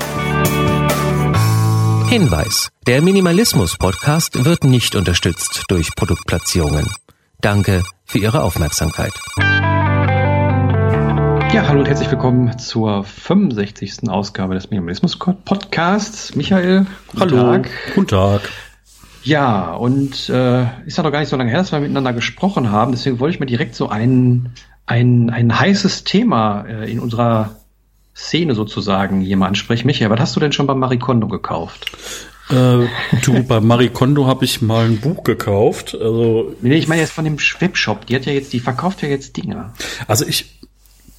[2.10, 6.90] Hinweis: Der Minimalismus Podcast wird nicht unterstützt durch Produktplatzierungen.
[7.40, 9.14] Danke für Ihre Aufmerksamkeit.
[11.56, 14.10] Ja, hallo und herzlich willkommen zur 65.
[14.10, 16.36] Ausgabe des Minimalismus Podcasts.
[16.36, 17.38] Michael, guten hallo.
[17.38, 17.70] Tag.
[17.96, 18.42] Guten Tag.
[19.24, 22.72] Ja, und äh, ist ja noch gar nicht so lange her, dass wir miteinander gesprochen
[22.72, 22.92] haben.
[22.92, 24.52] Deswegen wollte ich mal direkt so ein,
[24.86, 27.52] ein, ein heißes Thema äh, in unserer
[28.14, 29.88] Szene sozusagen hier mal ansprechen.
[29.88, 31.90] Michael, was hast du denn schon beim Marikondo gekauft?
[32.50, 32.86] Äh,
[33.24, 35.96] du, bei Marikondo habe ich mal ein Buch gekauft.
[35.96, 38.08] Also nee, ich meine jetzt von dem Webshop.
[38.08, 39.72] Die hat ja jetzt, die verkauft ja jetzt Dinge.
[40.06, 40.56] Also ich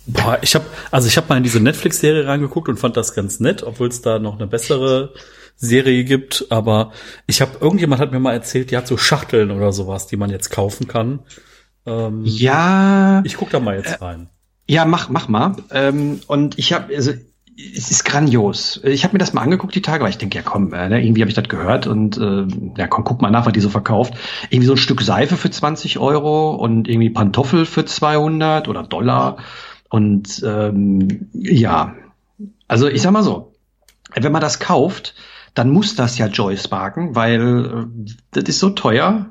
[0.06, 3.40] Boah, ich habe also ich habe mal in diese Netflix-Serie reingeguckt und fand das ganz
[3.40, 5.12] nett, obwohl es da noch eine bessere
[5.56, 6.46] Serie gibt.
[6.50, 6.92] Aber
[7.26, 10.30] ich habe irgendjemand hat mir mal erzählt, die hat so Schachteln oder sowas, die man
[10.30, 11.20] jetzt kaufen kann.
[11.86, 13.22] Ähm, ja.
[13.24, 14.28] Ich guck da mal jetzt rein.
[14.68, 15.56] Ja, mach mach mal.
[15.70, 17.12] Ähm, und ich habe also
[17.58, 18.80] es ist grandios.
[18.84, 21.02] Ich habe mir das mal angeguckt die Tage, weil ich denke, ja komm, äh, ne,
[21.02, 22.46] irgendwie habe ich das gehört und äh,
[22.76, 24.14] ja komm, guck mal nach, was die so verkauft.
[24.50, 29.38] Irgendwie so ein Stück Seife für 20 Euro und irgendwie Pantoffel für 200 oder Dollar
[29.88, 31.94] und ähm, ja,
[32.68, 33.52] also ich sag mal so,
[34.14, 35.14] wenn man das kauft,
[35.54, 39.30] dann muss das ja Joy sparken, weil äh, das ist so teuer,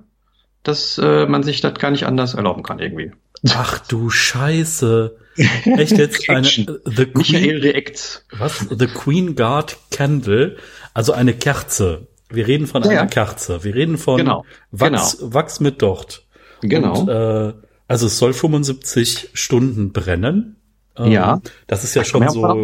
[0.63, 3.11] dass äh, man sich das gar nicht anders erlauben kann irgendwie.
[3.49, 5.17] Ach du Scheiße.
[5.35, 8.23] Echt jetzt eine The Queen, Michael React.
[8.39, 8.65] Was?
[8.69, 10.57] The Queen Guard Candle,
[10.93, 12.07] also eine Kerze.
[12.29, 13.05] Wir reden von ja, einer ja.
[13.05, 13.63] Kerze.
[13.63, 14.45] Wir reden von genau.
[14.71, 15.33] Wachs, genau.
[15.33, 16.25] Wachs mit Docht.
[16.61, 17.01] Genau.
[17.01, 17.53] Und, äh,
[17.87, 20.55] also es soll 75 Stunden brennen.
[20.97, 21.41] Ähm, ja.
[21.67, 22.61] Das ist ja da schon so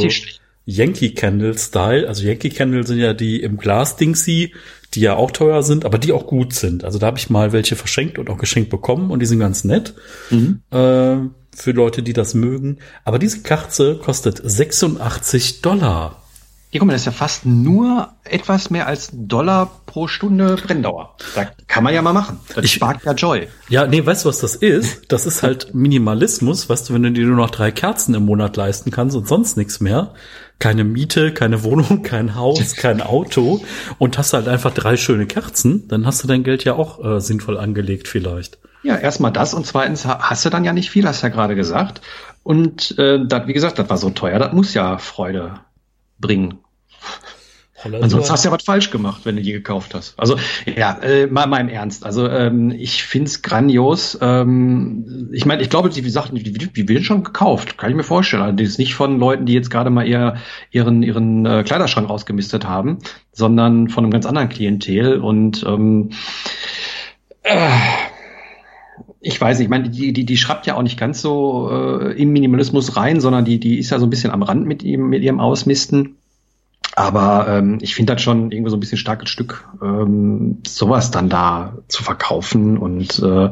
[0.65, 2.07] Yankee Candle Style.
[2.07, 4.53] Also Yankee Candle sind ja die im Glas Dingsy,
[4.93, 6.83] die ja auch teuer sind, aber die auch gut sind.
[6.83, 9.63] Also da habe ich mal welche verschenkt und auch geschenkt bekommen und die sind ganz
[9.63, 9.93] nett.
[10.29, 10.61] Mhm.
[10.71, 11.17] Äh,
[11.53, 12.77] für Leute, die das mögen.
[13.03, 16.23] Aber diese Kerze kostet 86 Dollar.
[16.71, 21.17] Hier guck mal, das ist ja fast nur etwas mehr als Dollar pro Stunde Brenndauer.
[21.35, 22.39] Da kann man ja mal machen.
[22.55, 23.49] Das ich, spart ja Joy.
[23.67, 25.11] Ja, nee, weißt du, was das ist?
[25.11, 28.55] Das ist halt Minimalismus, weißt du, wenn du dir nur noch drei Kerzen im Monat
[28.55, 30.13] leisten kannst und sonst nichts mehr.
[30.59, 33.59] Keine Miete, keine Wohnung, kein Haus, kein Auto
[33.97, 37.19] und hast halt einfach drei schöne Kerzen, dann hast du dein Geld ja auch äh,
[37.19, 38.59] sinnvoll angelegt vielleicht.
[38.83, 41.55] Ja, erstmal das und zweitens hast du dann ja nicht viel, hast du ja gerade
[41.55, 41.99] gesagt.
[42.43, 45.59] Und äh, das, wie gesagt, das war so teuer, das muss ja Freude
[46.21, 46.59] bringen.
[47.83, 50.13] Holland Ansonsten hast du ja was falsch gemacht, wenn du die gekauft hast.
[50.19, 52.05] Also ja, äh, mal, mal im Ernst.
[52.05, 54.17] Also ähm, ich find's grandios.
[54.21, 57.95] Ähm, ich meine, ich glaube, die Sachen, die, die, die werden schon gekauft, kann ich
[57.95, 58.43] mir vorstellen.
[58.43, 60.35] Also, das ist nicht von Leuten, die jetzt gerade mal eher
[60.69, 62.99] ihren ihren äh, Kleiderschrank rausgemistet haben,
[63.31, 65.19] sondern von einem ganz anderen Klientel.
[65.19, 66.11] Und ähm,
[67.43, 67.69] äh,
[69.21, 72.19] ich weiß nicht, ich meine, die, die, die schreibt ja auch nicht ganz so äh,
[72.19, 75.09] im Minimalismus rein, sondern die, die ist ja so ein bisschen am Rand mit, ihm,
[75.09, 76.17] mit ihrem Ausmisten.
[76.95, 81.29] Aber ähm, ich finde das schon irgendwie so ein bisschen starkes Stück, ähm, sowas dann
[81.29, 82.77] da zu verkaufen.
[82.77, 83.51] Und äh,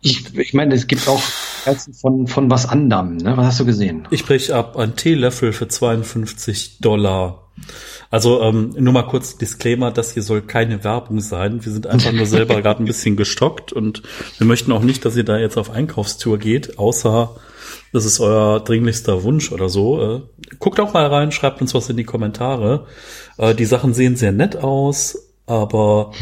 [0.00, 3.18] ich, ich meine, es gibt auch von, von was anderem.
[3.18, 3.36] Ne?
[3.36, 4.08] Was hast du gesehen?
[4.10, 7.41] Ich brich ab ein Teelöffel für 52 Dollar.
[8.10, 11.64] Also ähm, nur mal kurz Disclaimer, das hier soll keine Werbung sein.
[11.64, 14.02] Wir sind einfach nur selber gerade ein bisschen gestockt und
[14.38, 17.34] wir möchten auch nicht, dass ihr da jetzt auf Einkaufstour geht, außer
[17.92, 20.16] das ist euer dringlichster Wunsch oder so.
[20.16, 20.20] Äh,
[20.58, 22.86] guckt auch mal rein, schreibt uns was in die Kommentare.
[23.38, 26.12] Äh, die Sachen sehen sehr nett aus, aber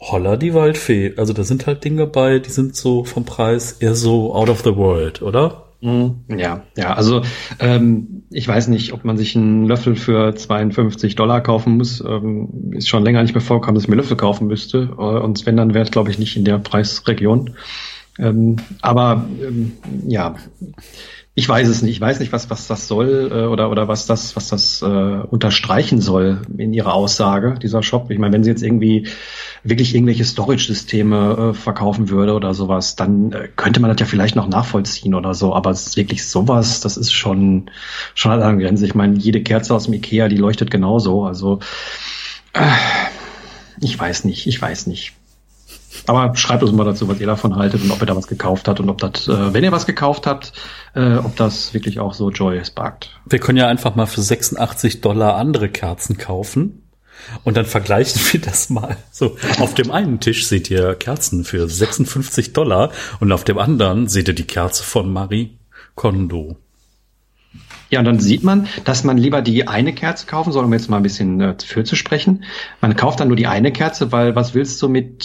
[0.00, 1.14] holla die Waldfee.
[1.16, 4.62] Also da sind halt Dinge bei, die sind so vom Preis eher so out of
[4.62, 5.63] the world, oder?
[5.84, 6.24] Mhm.
[6.38, 7.20] Ja, ja, also
[7.60, 12.00] ähm, ich weiß nicht, ob man sich einen Löffel für 52 Dollar kaufen muss.
[12.00, 14.94] Ähm, ist schon länger nicht mehr vorgekommen, dass ich mir Löffel kaufen müsste.
[14.98, 17.50] Äh, und wenn, dann wäre glaube ich, nicht in der Preisregion.
[18.18, 19.72] Ähm, aber ähm,
[20.08, 20.36] ja,
[21.36, 21.96] ich weiß es nicht.
[21.96, 24.84] Ich weiß nicht, was, was das soll äh, oder, oder was das, was das äh,
[24.86, 28.10] unterstreichen soll in ihrer Aussage, dieser Shop.
[28.10, 29.08] Ich meine, wenn sie jetzt irgendwie
[29.64, 34.36] wirklich irgendwelche Storage-Systeme äh, verkaufen würde oder sowas, dann äh, könnte man das ja vielleicht
[34.36, 35.52] noch nachvollziehen oder so.
[35.54, 37.68] Aber es ist wirklich sowas, das ist schon,
[38.14, 38.86] schon an der Grenze.
[38.86, 41.24] Ich meine, jede Kerze aus dem Ikea, die leuchtet genauso.
[41.24, 41.58] Also
[42.52, 42.60] äh,
[43.80, 45.14] ich weiß nicht, ich weiß nicht.
[46.06, 48.68] Aber schreibt uns mal dazu, was ihr davon haltet und ob ihr da was gekauft
[48.68, 50.52] habt und ob das, äh, wenn ihr was gekauft habt,
[50.94, 53.10] äh, ob das wirklich auch so Joy sparkt.
[53.26, 56.80] Wir können ja einfach mal für 86 Dollar andere Kerzen kaufen.
[57.44, 58.96] Und dann vergleichen wir das mal.
[59.10, 62.90] So, auf dem einen Tisch seht ihr Kerzen für 56 Dollar
[63.20, 65.58] und auf dem anderen seht ihr die Kerze von Marie
[65.94, 66.56] Kondo.
[67.94, 70.90] Ja, und dann sieht man, dass man lieber die eine Kerze kaufen soll, um jetzt
[70.90, 72.44] mal ein bisschen äh, für zu sprechen.
[72.80, 75.22] Man kauft dann nur die eine Kerze, weil was willst du mit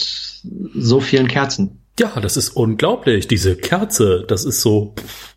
[0.75, 1.81] so vielen Kerzen?
[1.99, 3.27] Ja, das ist unglaublich.
[3.27, 5.35] Diese Kerze, das ist so, pff,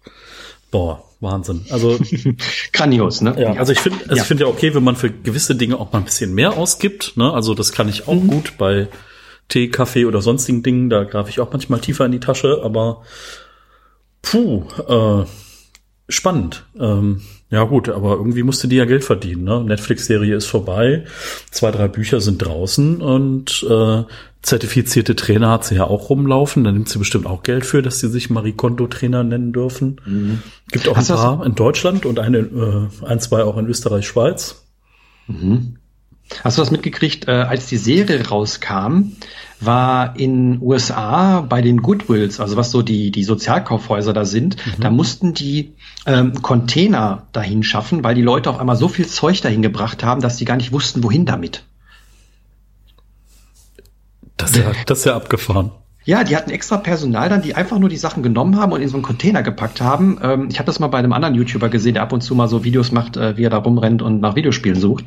[0.70, 1.64] boah, Wahnsinn.
[1.70, 1.98] Also
[2.72, 3.34] grandios, ne?
[3.38, 4.22] Ja, also ich finde, also Ja.
[4.22, 7.16] ich finde ja okay, wenn man für gewisse Dinge auch mal ein bisschen mehr ausgibt.
[7.16, 7.32] Ne?
[7.32, 8.26] Also das kann ich auch Mhm.
[8.28, 8.88] gut bei
[9.48, 10.88] Tee, Kaffee oder sonstigen Dingen.
[10.90, 12.60] Da greife ich auch manchmal tiefer in die Tasche.
[12.62, 13.02] Aber
[14.22, 15.24] puh, äh,
[16.14, 16.64] spannend.
[16.78, 19.44] Ähm, ja gut, aber irgendwie musste die ja Geld verdienen.
[19.44, 19.62] Ne?
[19.62, 21.04] Netflix-Serie ist vorbei,
[21.50, 24.04] zwei, drei Bücher sind draußen und äh,
[24.42, 26.64] zertifizierte Trainer hat sie ja auch rumlaufen.
[26.64, 30.00] Da nimmt sie bestimmt auch Geld für, dass sie sich Marie Kondo-Trainer nennen dürfen.
[30.70, 34.06] Gibt auch Hast ein paar in Deutschland und eine, äh, ein, zwei auch in Österreich,
[34.06, 34.64] Schweiz.
[36.42, 39.12] Hast du das mitgekriegt, äh, als die Serie rauskam,
[39.64, 44.90] war in USA bei den Goodwills, also was so die, die Sozialkaufhäuser da sind, da
[44.90, 45.74] mussten die
[46.06, 50.20] ähm, Container dahin schaffen, weil die Leute auf einmal so viel Zeug dahin gebracht haben,
[50.20, 51.64] dass sie gar nicht wussten, wohin damit.
[54.36, 55.70] Das ist ja, das ist ja abgefahren.
[56.04, 58.88] Ja, die hatten extra Personal dann, die einfach nur die Sachen genommen haben und in
[58.88, 60.18] so einen Container gepackt haben.
[60.22, 62.48] Ähm, ich habe das mal bei einem anderen YouTuber gesehen, der ab und zu mal
[62.48, 65.04] so Videos macht, äh, wie er da rumrennt und nach Videospielen sucht.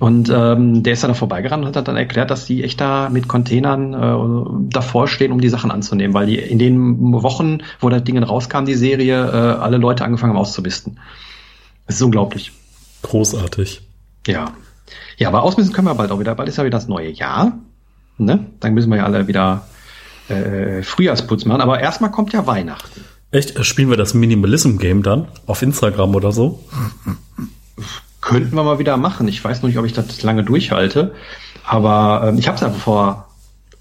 [0.00, 3.10] Und ähm, der ist dann da vorbeigerannt und hat dann erklärt, dass die echt da
[3.10, 7.90] mit Containern äh, davor stehen, um die Sachen anzunehmen, weil die in den Wochen, wo
[7.90, 10.98] das Ding rauskam, die Serie, äh, alle Leute angefangen haben auszubisten.
[11.86, 12.52] Das ist unglaublich.
[13.02, 13.82] Großartig.
[14.26, 14.52] Ja.
[15.18, 16.34] Ja, aber ausmisten können wir bald auch wieder.
[16.34, 17.58] Bald ist ja wieder das neue Jahr.
[18.16, 18.46] Ne?
[18.60, 19.66] Dann müssen wir ja alle wieder
[20.28, 21.60] äh, Frühjahrsputz machen.
[21.60, 23.04] Aber erstmal kommt ja Weihnachten.
[23.30, 23.56] Echt?
[23.56, 26.64] Äh, Spielen wir das Minimalism-Game dann auf Instagram oder so?
[28.20, 29.28] Könnten wir mal wieder machen.
[29.28, 31.14] Ich weiß noch nicht, ob ich das lange durchhalte.
[31.64, 33.28] Aber ähm, ich habe es ja vor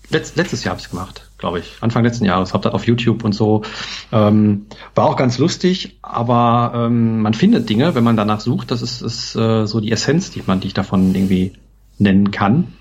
[0.09, 1.77] letzt, letztes Jahr habe ich gemacht, glaube ich.
[1.81, 2.53] Anfang letzten Jahres.
[2.53, 3.63] Habe das auf YouTube und so.
[4.11, 8.71] Ähm, war auch ganz lustig, aber ähm, man findet Dinge, wenn man danach sucht.
[8.71, 11.53] Das ist, ist äh, so die Essenz, die man, die ich davon irgendwie
[11.99, 12.73] nennen kann.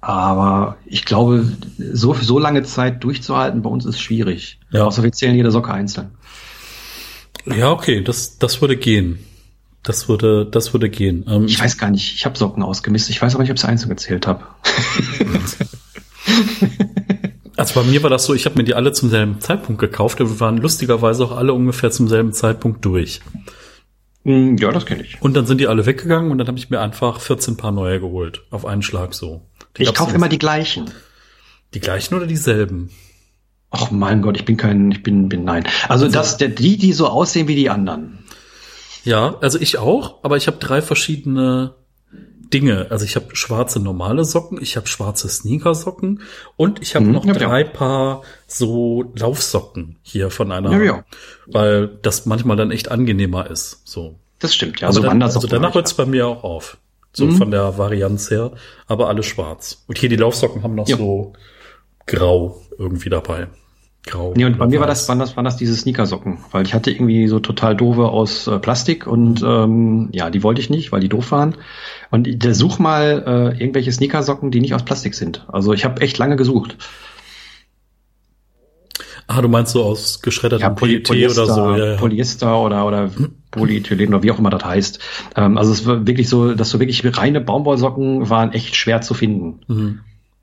[0.00, 1.44] Aber ich glaube,
[1.92, 4.58] so so lange Zeit durchzuhalten bei uns ist schwierig.
[4.70, 4.84] Ja.
[4.84, 6.12] Außer wir zählen jede Socke einzeln.
[7.46, 9.18] Ja, okay, das, das würde gehen.
[9.82, 11.24] Das würde, das würde gehen.
[11.28, 13.08] Ähm, Ich weiß gar nicht, ich habe Socken ausgemisst.
[13.10, 14.44] Ich weiß aber nicht, ob ich es einzeln gezählt habe.
[17.56, 20.18] Also bei mir war das so, ich habe mir die alle zum selben Zeitpunkt gekauft,
[20.20, 23.20] aber wir waren lustigerweise auch alle ungefähr zum selben Zeitpunkt durch.
[24.24, 25.20] Hm, Ja, das kenne ich.
[25.20, 28.00] Und dann sind die alle weggegangen und dann habe ich mir einfach 14 Paar neue
[28.00, 28.44] geholt.
[28.50, 29.42] Auf einen Schlag so.
[29.76, 30.90] Die Ich kaufe immer die gleichen.
[31.74, 32.90] Die gleichen oder dieselben?
[33.70, 35.64] Ach mein Gott, ich bin kein, ich bin, bin nein.
[35.88, 38.18] Also, das, der, die, die so aussehen wie die anderen.
[39.04, 41.74] Ja, also ich auch, aber ich habe drei verschiedene
[42.52, 42.88] Dinge.
[42.90, 46.22] Also ich habe schwarze normale Socken, ich habe schwarze Sneakersocken
[46.56, 47.38] und ich habe Mhm, noch ja, ja.
[47.38, 51.04] drei Paar so Laufsocken hier von einer, Ja, ja.
[51.46, 53.82] weil das manchmal dann echt angenehmer ist.
[53.86, 54.18] So.
[54.40, 54.88] Das stimmt, ja.
[54.88, 56.76] Also, Also, dann, also danach ich hört's bei mir auch auf.
[57.12, 57.32] So Mhm.
[57.36, 58.52] von der Varianz her,
[58.86, 59.84] aber alle schwarz.
[59.88, 60.96] Und hier die Laufsocken haben noch Ja.
[60.96, 61.32] so
[62.06, 63.48] grau irgendwie dabei.
[64.06, 64.32] Grau.
[64.34, 66.90] Nee, und bei mir war das, waren das, waren das diese Sneakersocken, weil ich hatte
[66.90, 71.00] irgendwie so total doofe aus äh, Plastik und ähm, ja, die wollte ich nicht, weil
[71.00, 71.56] die doof waren.
[72.10, 75.44] Und der such mal äh, irgendwelche Sneakersocken, die nicht aus Plastik sind.
[75.48, 76.78] Also ich habe echt lange gesucht.
[79.26, 81.76] Ah, du meinst so aus geschreddertem Poly- PET oder so.
[81.76, 81.96] Ja, ja.
[81.98, 83.10] Polyester oder, oder
[83.50, 85.00] Polyethylen oder wie auch immer das heißt.
[85.36, 89.14] Ähm, also es war wirklich so, dass so wirklich reine Baumwollsocken waren echt schwer zu
[89.14, 90.00] finden, Mhm.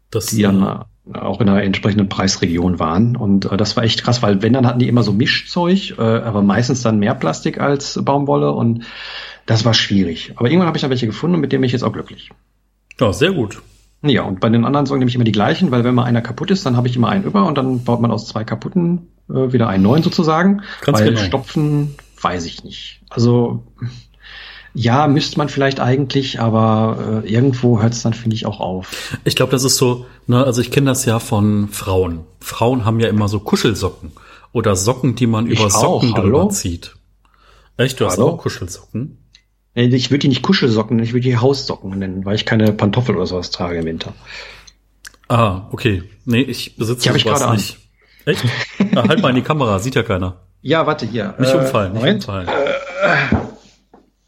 [0.09, 3.17] Das, die dann äh, auch in einer entsprechenden Preisregion waren.
[3.17, 6.01] Und äh, das war echt krass, weil wenn, dann hatten die immer so Mischzeug, äh,
[6.01, 8.85] aber meistens dann mehr Plastik als Baumwolle und
[9.45, 10.33] das war schwierig.
[10.35, 12.29] Aber irgendwann habe ich dann welche gefunden und mit denen bin ich jetzt auch glücklich.
[12.99, 13.61] ja, sehr gut.
[14.03, 16.21] Ja, und bei den anderen Socken nehme ich immer die gleichen, weil wenn mal einer
[16.21, 19.07] kaputt ist, dann habe ich immer einen über und dann baut man aus zwei kaputten
[19.29, 20.61] äh, wieder einen neuen sozusagen.
[20.81, 21.21] Ganz weil genau.
[21.21, 23.01] Stopfen weiß ich nicht.
[23.09, 23.63] Also
[24.73, 29.17] ja, müsste man vielleicht eigentlich, aber äh, irgendwo hört es dann, finde ich, auch auf.
[29.23, 32.25] Ich glaube, das ist so, ne, also ich kenne das ja von Frauen.
[32.39, 34.11] Frauen haben ja immer so Kuschelsocken
[34.53, 36.49] oder Socken, die man Ich über Socken auch, drüber hallo?
[36.49, 36.95] zieht.
[37.77, 38.29] Echt, du hast Hallo?
[38.31, 39.17] auch Kuschelsocken?
[39.73, 43.15] Äh, Ich würde die nicht Kuschelsocken, ich würde die Haussocken nennen, weil ich keine Pantoffel
[43.15, 44.13] oder sowas trage im Winter.
[45.27, 46.03] Ah, okay.
[46.25, 47.57] Nee, ich besitze Die hab ich sowas gerade an.
[47.57, 47.77] nicht.
[48.25, 48.43] Echt?
[48.91, 50.41] Na, halt mal in die Kamera, sieht ja keiner.
[50.67, 51.33] Ja, warte hier.
[51.39, 52.27] Nicht Äh, umfallen, nicht Moment.
[52.27, 52.49] umfallen.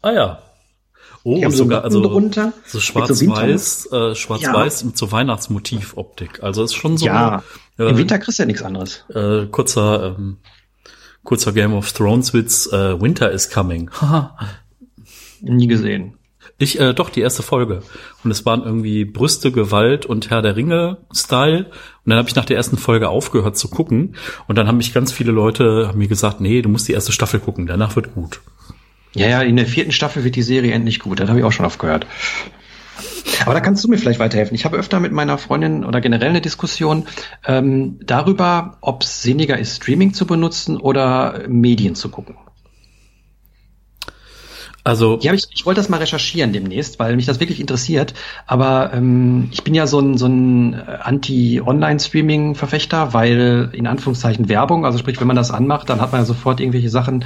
[0.00, 0.38] Ah ja.
[1.22, 6.42] Oh, so sogar, also drunter, so mit so schwarz-weiß, äh, schwarz-weiß mit so Weihnachtsmotivoptik.
[6.42, 7.04] Also ist schon so.
[7.04, 7.42] Ja,
[7.78, 9.04] äh, im Winter kriegst du ja nichts anderes.
[9.14, 10.38] äh, kurzer, ähm,
[11.22, 13.90] kurzer Game of Thrones Witz, äh, Winter is coming.
[14.00, 14.34] Haha.
[15.42, 16.16] Nie gesehen.
[16.60, 17.82] Ich, äh, doch, die erste Folge.
[18.22, 21.64] Und es waren irgendwie Brüste, Gewalt und Herr der Ringe-Style.
[21.64, 24.14] Und dann habe ich nach der ersten Folge aufgehört zu gucken.
[24.46, 27.12] Und dann haben mich ganz viele Leute haben mir gesagt, nee, du musst die erste
[27.12, 28.40] Staffel gucken, danach wird gut.
[29.14, 31.18] Ja, ja, in der vierten Staffel wird die Serie endlich gut.
[31.18, 32.06] Das habe ich auch schon oft gehört.
[33.44, 34.54] Aber da kannst du mir vielleicht weiterhelfen.
[34.54, 37.06] Ich habe öfter mit meiner Freundin oder generell eine Diskussion
[37.46, 42.36] ähm, darüber, ob es sinniger ist, Streaming zu benutzen oder Medien zu gucken.
[44.82, 48.14] Also ja, ich, ich wollte das mal recherchieren demnächst, weil mich das wirklich interessiert.
[48.46, 54.86] Aber ähm, ich bin ja so ein, so ein äh, Anti-Online-Streaming-Verfechter, weil in Anführungszeichen Werbung,
[54.86, 57.24] also sprich, wenn man das anmacht, dann hat man ja sofort irgendwelche Sachen,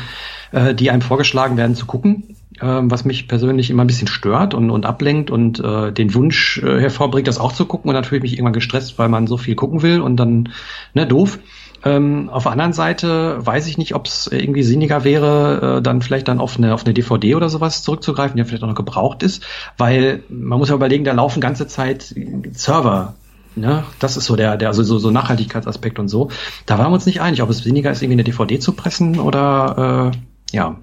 [0.52, 4.54] äh, die einem vorgeschlagen werden zu gucken, äh, was mich persönlich immer ein bisschen stört
[4.54, 7.88] und, und ablenkt und äh, den Wunsch äh, hervorbringt, das auch zu gucken.
[7.88, 10.48] Und natürlich mich irgendwann gestresst, weil man so viel gucken will und dann,
[10.94, 11.38] ne, doof.
[11.84, 16.02] Ähm, auf der anderen Seite weiß ich nicht, ob es irgendwie sinniger wäre, äh, dann
[16.02, 18.74] vielleicht dann auf eine, auf eine DVD oder sowas zurückzugreifen, die ja vielleicht auch noch
[18.74, 19.44] gebraucht ist,
[19.76, 22.14] weil man muss ja überlegen, da laufen ganze Zeit
[22.52, 23.14] Server
[23.56, 23.84] Ne?
[24.00, 26.30] Das ist so der, der also so, so Nachhaltigkeitsaspekt und so.
[26.66, 29.20] Da waren wir uns nicht einig, ob es sinniger ist, irgendwie eine DVD zu pressen
[29.20, 30.80] oder äh, ja.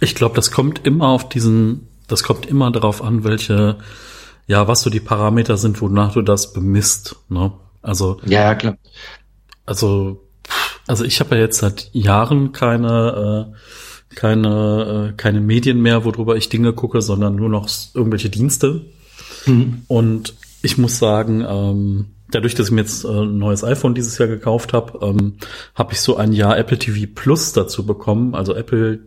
[0.00, 3.78] Ich glaube, das kommt immer auf diesen, das kommt immer darauf an, welche,
[4.46, 7.16] ja, was so die Parameter sind, wonach du das bemisst.
[7.28, 7.52] Ne?
[7.80, 8.76] Also ja, ja klar.
[9.64, 10.21] Also
[10.92, 16.36] also ich habe ja jetzt seit Jahren keine, äh, keine, äh, keine Medien mehr, worüber
[16.36, 18.82] ich Dinge gucke, sondern nur noch irgendwelche Dienste.
[19.46, 19.84] Mhm.
[19.88, 24.18] Und ich muss sagen, ähm, dadurch, dass ich mir jetzt äh, ein neues iPhone dieses
[24.18, 25.38] Jahr gekauft habe, ähm,
[25.74, 28.34] habe ich so ein Jahr Apple TV Plus dazu bekommen.
[28.34, 28.98] Also Apple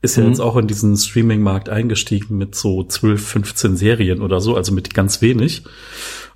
[0.00, 0.30] ist ja mhm.
[0.30, 4.94] jetzt auch in diesen Streaming-Markt eingestiegen mit so 12, 15 Serien oder so, also mit
[4.94, 5.64] ganz wenig.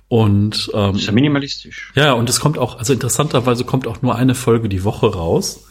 [0.07, 1.91] Und ähm, ist ja minimalistisch.
[1.95, 5.65] Ja, und es kommt auch, also interessanterweise kommt auch nur eine Folge die Woche raus.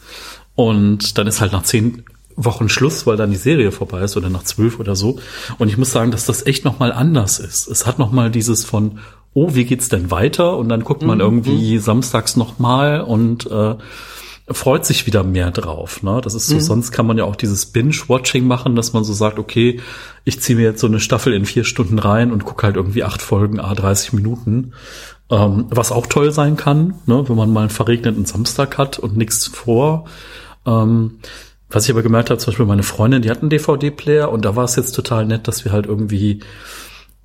[0.55, 2.03] Und dann ist halt nach zehn
[2.35, 5.19] Wochen Schluss, weil dann die Serie vorbei ist oder nach zwölf oder so.
[5.57, 7.67] Und ich muss sagen, dass das echt nochmal anders ist.
[7.67, 8.99] Es hat nochmal dieses von,
[9.33, 10.57] oh, wie geht's denn weiter?
[10.57, 11.23] Und dann guckt man mhm.
[11.23, 13.75] irgendwie samstags nochmal und äh,
[14.49, 16.03] freut sich wieder mehr drauf.
[16.03, 16.21] Ne?
[16.23, 16.61] Das ist so, mhm.
[16.61, 19.79] sonst kann man ja auch dieses Binge-Watching machen, dass man so sagt, okay,
[20.23, 23.03] ich ziehe mir jetzt so eine Staffel in vier Stunden rein und gucke halt irgendwie
[23.03, 24.73] acht Folgen, a 30 Minuten.
[25.31, 27.27] Ähm, was auch toll sein kann, ne?
[27.27, 30.05] wenn man mal einen verregneten Samstag hat und nichts vor.
[30.67, 31.17] Ähm,
[31.69, 34.55] was ich aber gemerkt habe, zum Beispiel meine Freundin, die hat einen DVD-Player und da
[34.55, 36.41] war es jetzt total nett, dass wir halt irgendwie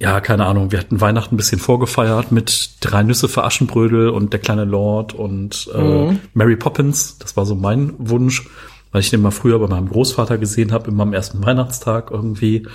[0.00, 4.32] ja, keine Ahnung, wir hatten Weihnachten ein bisschen vorgefeiert mit drei Nüsse für Aschenbrödel und
[4.32, 6.20] der kleine Lord und äh, mhm.
[6.32, 7.18] Mary Poppins.
[7.18, 8.48] Das war so mein Wunsch,
[8.92, 12.66] weil ich den mal früher bei meinem Großvater gesehen habe, immer am ersten Weihnachtstag irgendwie.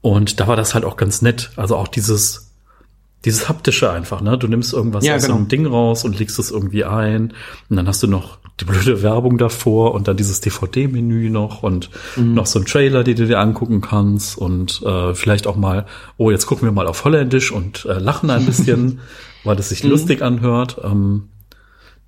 [0.00, 1.50] Und da war das halt auch ganz nett.
[1.56, 2.53] Also auch dieses
[3.24, 4.36] dieses haptische einfach, ne?
[4.36, 5.36] Du nimmst irgendwas ja, aus genau.
[5.36, 7.32] einem Ding raus und legst es irgendwie ein
[7.68, 11.90] und dann hast du noch die blöde Werbung davor und dann dieses DVD-Menü noch und
[12.16, 12.34] mhm.
[12.34, 15.86] noch so ein Trailer, den du dir angucken kannst und äh, vielleicht auch mal,
[16.18, 19.00] oh, jetzt gucken wir mal auf Holländisch und äh, lachen ein bisschen,
[19.44, 19.90] weil es sich mhm.
[19.90, 20.80] lustig anhört.
[20.84, 21.30] Ähm,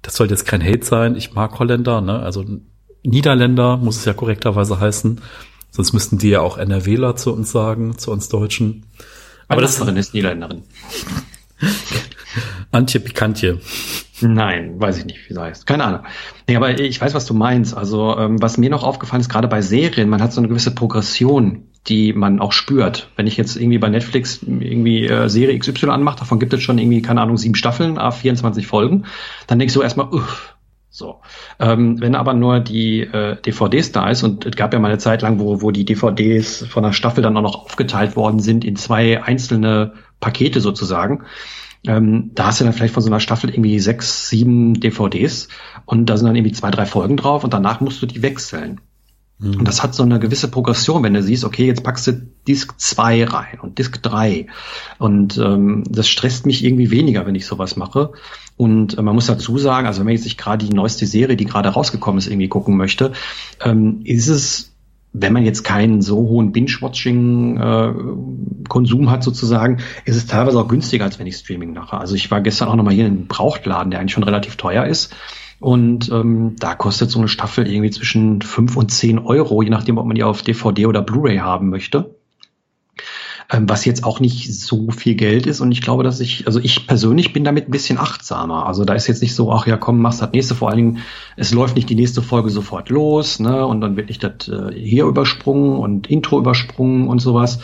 [0.03, 1.17] das sollte jetzt kein Hate sein.
[1.17, 2.21] Ich mag Holländer, ne?
[2.21, 2.45] Also
[3.03, 5.21] Niederländer muss es ja korrekterweise heißen.
[5.71, 8.85] Sonst müssten die ja auch NRWler zu uns sagen, zu uns Deutschen.
[9.49, 10.63] Aber das ist Niederländerin.
[12.73, 13.61] Antje Pikantje.
[14.21, 15.67] Nein, weiß ich nicht, wie sie heißt.
[15.67, 16.01] Keine Ahnung.
[16.49, 17.77] Nee, aber ich weiß, was du meinst.
[17.77, 20.75] Also, ähm, was mir noch aufgefallen ist, gerade bei Serien, man hat so eine gewisse
[20.75, 23.11] Progression, die man auch spürt.
[23.17, 26.79] Wenn ich jetzt irgendwie bei Netflix irgendwie äh, Serie XY anmache, davon gibt es schon
[26.79, 29.05] irgendwie, keine Ahnung, sieben Staffeln, a 24 Folgen,
[29.47, 30.56] dann denkst du erstmal, uff,
[30.97, 31.21] so.
[31.59, 34.99] Ähm, wenn aber nur die äh, DVDs da ist, und es gab ja mal eine
[34.99, 38.65] Zeit lang, wo, wo die DVDs von der Staffel dann auch noch aufgeteilt worden sind
[38.65, 41.25] in zwei einzelne Pakete sozusagen,
[41.87, 45.49] ähm, da hast du dann vielleicht von so einer Staffel irgendwie sechs, sieben DVDs
[45.85, 48.81] und da sind dann irgendwie zwei, drei Folgen drauf und danach musst du die wechseln.
[49.39, 49.59] Mhm.
[49.59, 52.13] Und das hat so eine gewisse Progression, wenn du siehst, okay, jetzt packst du
[52.49, 54.47] Disk 2 rein und Disk 3.
[54.99, 58.13] Und ähm, das stresst mich irgendwie weniger, wenn ich sowas mache.
[58.57, 61.37] Und äh, man muss dazu sagen, also wenn man jetzt sich gerade die neueste Serie,
[61.37, 63.13] die gerade rausgekommen ist, irgendwie gucken möchte,
[63.63, 64.73] ähm, ist es
[65.19, 71.07] wenn man jetzt keinen so hohen Binge-Watching-Konsum äh, hat sozusagen, ist es teilweise auch günstiger,
[71.07, 71.97] als wenn ich Streaming mache.
[71.97, 74.85] Also ich war gestern auch nochmal hier in einem Brauchtladen, der eigentlich schon relativ teuer
[74.85, 75.15] ist.
[75.59, 79.99] Und ähm, da kostet so eine Staffel irgendwie zwischen fünf und zehn Euro, je nachdem,
[79.99, 82.15] ob man die auf DVD oder Blu-ray haben möchte
[83.53, 85.61] ähm, was jetzt auch nicht so viel Geld ist.
[85.61, 88.67] Und ich glaube, dass ich, also ich persönlich bin damit ein bisschen achtsamer.
[88.67, 90.55] Also da ist jetzt nicht so, ach ja, komm, machst das nächste.
[90.55, 90.99] Vor allen Dingen,
[91.37, 93.65] es läuft nicht die nächste Folge sofort los, ne?
[93.67, 97.61] Und dann wird nicht das äh, hier übersprungen und Intro übersprungen und sowas.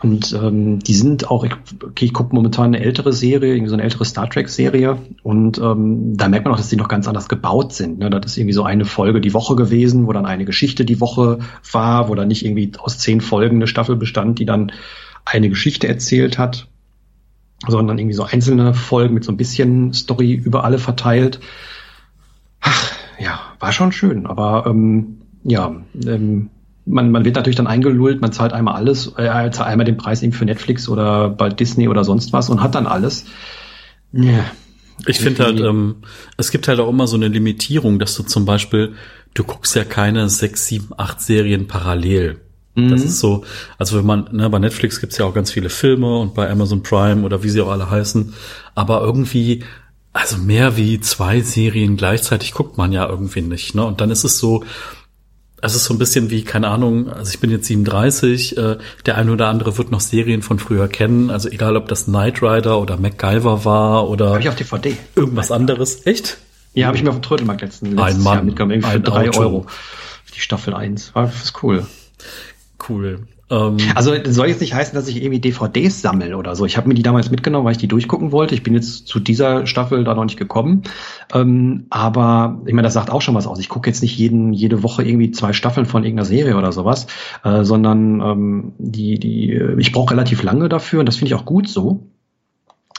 [0.00, 3.82] Und ähm, die sind auch, okay, ich gucke momentan eine ältere Serie, irgendwie so eine
[3.82, 4.96] ältere Star Trek-Serie.
[5.24, 7.98] Und ähm, da merkt man auch, dass die noch ganz anders gebaut sind.
[7.98, 8.08] Ne?
[8.08, 11.40] Das ist irgendwie so eine Folge die Woche gewesen, wo dann eine Geschichte die Woche
[11.72, 14.70] war, wo dann nicht irgendwie aus zehn Folgen eine Staffel bestand, die dann
[15.24, 16.68] eine Geschichte erzählt hat,
[17.66, 21.40] sondern irgendwie so einzelne Folgen mit so ein bisschen Story über alle verteilt.
[22.60, 25.74] Ach, ja, war schon schön, aber ähm, ja,
[26.06, 26.50] ähm,
[26.88, 30.22] man, man wird natürlich dann eingelullt, man zahlt einmal alles, äh, zahlt einmal den Preis
[30.22, 33.24] eben für Netflix oder bei Disney oder sonst was und hat dann alles.
[34.12, 34.44] Ja.
[35.06, 35.96] Ich finde halt, ähm,
[36.36, 38.94] es gibt halt auch immer so eine Limitierung, dass du zum Beispiel,
[39.34, 42.40] du guckst ja keine sechs, sieben, acht Serien parallel.
[42.74, 42.90] Mhm.
[42.90, 43.44] Das ist so,
[43.76, 46.82] also wenn man, ne, bei Netflix gibt's ja auch ganz viele Filme und bei Amazon
[46.82, 48.34] Prime oder wie sie auch alle heißen,
[48.74, 49.62] aber irgendwie,
[50.12, 53.84] also mehr wie zwei Serien gleichzeitig guckt man ja irgendwie nicht, ne?
[53.84, 54.64] Und dann ist es so,
[55.60, 59.16] es ist so ein bisschen wie, keine Ahnung, also ich bin jetzt 37, äh, der
[59.16, 62.80] eine oder andere wird noch Serien von früher kennen, also egal ob das Knight Rider
[62.80, 64.96] oder MacGyver war oder Hab ich auf DVD.
[65.14, 66.06] irgendwas anderes.
[66.06, 66.38] Echt?
[66.74, 69.66] Ja, habe ich mir auf dem Trödelmarkt letzten ein Mann, Jahr mitgenommen, für drei Euro.
[70.34, 71.14] Die Staffel 1.
[71.14, 71.86] War das ist cool.
[72.88, 73.26] Cool.
[73.50, 76.66] Ähm, also soll jetzt nicht heißen, dass ich irgendwie DVDs sammle oder so.
[76.66, 78.54] Ich habe mir die damals mitgenommen, weil ich die durchgucken wollte.
[78.54, 80.82] Ich bin jetzt zu dieser Staffel da noch nicht gekommen.
[81.32, 83.58] Ähm, aber ich meine, das sagt auch schon was aus.
[83.58, 87.06] Ich gucke jetzt nicht jeden, jede Woche irgendwie zwei Staffeln von irgendeiner Serie oder sowas,
[87.44, 91.46] äh, sondern ähm, die, die, ich brauche relativ lange dafür und das finde ich auch
[91.46, 92.06] gut so.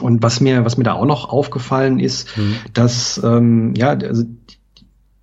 [0.02, 2.56] Und was mir, was mir da auch noch aufgefallen ist, mhm.
[2.74, 4.24] dass ähm, ja, also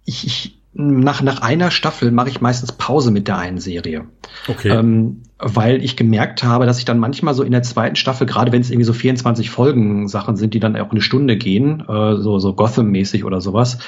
[0.04, 4.04] ich, ich nach, nach einer Staffel mache ich meistens Pause mit der einen Serie.
[4.46, 4.68] Okay.
[4.68, 8.52] Ähm, weil ich gemerkt habe, dass ich dann manchmal so in der zweiten Staffel, gerade
[8.52, 12.16] wenn es irgendwie so 24 Folgen Sachen sind, die dann auch eine Stunde gehen, äh,
[12.16, 13.78] so, so Gotham-mäßig oder sowas,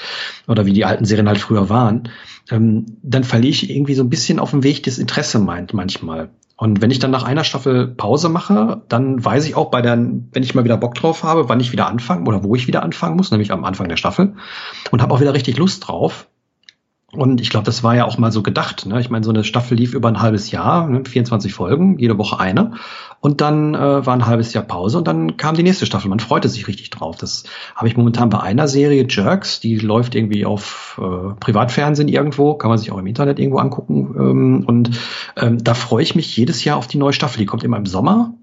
[0.47, 2.11] oder wie die alten Serien halt früher waren,
[2.51, 6.31] ähm, dann verliere ich irgendwie so ein bisschen auf dem Weg das Interesse meint manchmal.
[6.57, 9.97] Und wenn ich dann nach einer Staffel Pause mache, dann weiß ich auch bei der,
[9.97, 12.83] wenn ich mal wieder Bock drauf habe, wann ich wieder anfangen oder wo ich wieder
[12.83, 14.35] anfangen muss, nämlich am Anfang der Staffel
[14.91, 16.27] und habe auch wieder richtig Lust drauf.
[17.13, 18.85] Und ich glaube, das war ja auch mal so gedacht.
[18.85, 19.01] Ne?
[19.01, 21.05] Ich meine, so eine Staffel lief über ein halbes Jahr, ne?
[21.07, 22.73] 24 Folgen, jede Woche eine.
[23.21, 26.11] Und dann äh, war ein halbes Jahr Pause und dann kam die nächste Staffel.
[26.11, 27.17] Man freute sich richtig drauf.
[27.17, 32.55] Das habe ich momentan bei einer Serie, Jerks, die läuft irgendwie auf äh, Privatfernsehen irgendwo,
[32.55, 34.15] kann man sich auch im Internet irgendwo angucken.
[34.19, 34.91] Ähm, und
[35.37, 37.39] ähm, da freue ich mich jedes Jahr auf die neue Staffel.
[37.39, 38.35] Die kommt immer im Sommer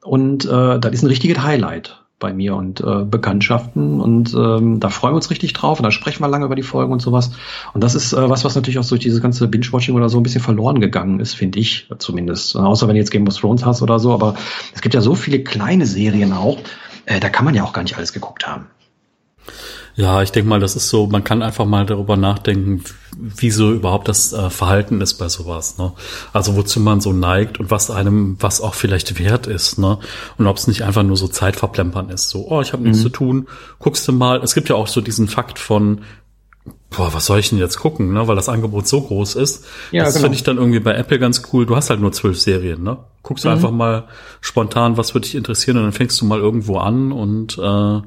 [0.00, 4.88] und äh, das ist ein richtiges Highlight bei mir und äh, Bekanntschaften und ähm, da
[4.88, 7.32] freuen wir uns richtig drauf und da sprechen wir lange über die Folgen und sowas.
[7.74, 10.22] Und das ist äh, was, was natürlich auch durch dieses ganze Binge-Watching oder so ein
[10.22, 12.56] bisschen verloren gegangen ist, finde ich zumindest.
[12.56, 14.36] Außer wenn du jetzt Game of Thrones hast oder so, aber
[14.72, 16.58] es gibt ja so viele kleine Serien auch,
[17.06, 18.66] äh, da kann man ja auch gar nicht alles geguckt haben.
[19.94, 22.82] Ja, ich denke mal, das ist so, man kann einfach mal darüber nachdenken,
[23.16, 25.76] wieso überhaupt das äh, Verhalten ist bei sowas.
[25.76, 25.92] Ne?
[26.32, 29.78] Also wozu man so neigt und was einem, was auch vielleicht wert ist.
[29.78, 29.98] Ne?
[30.38, 32.30] Und ob es nicht einfach nur so Zeitverplempern ist.
[32.30, 33.02] So, oh, ich habe nichts mhm.
[33.02, 34.42] zu tun, guckst du mal.
[34.42, 36.00] Es gibt ja auch so diesen Fakt von,
[36.90, 38.26] boah, was soll ich denn jetzt gucken, ne?
[38.26, 39.66] weil das Angebot so groß ist.
[39.90, 40.24] Ja, das genau.
[40.24, 41.66] finde ich dann irgendwie bei Apple ganz cool.
[41.66, 42.98] Du hast halt nur zwölf Serien, ne?
[43.22, 43.52] Guckst mhm.
[43.52, 44.08] einfach mal
[44.40, 48.00] spontan, was würde dich interessieren und dann fängst du mal irgendwo an und äh,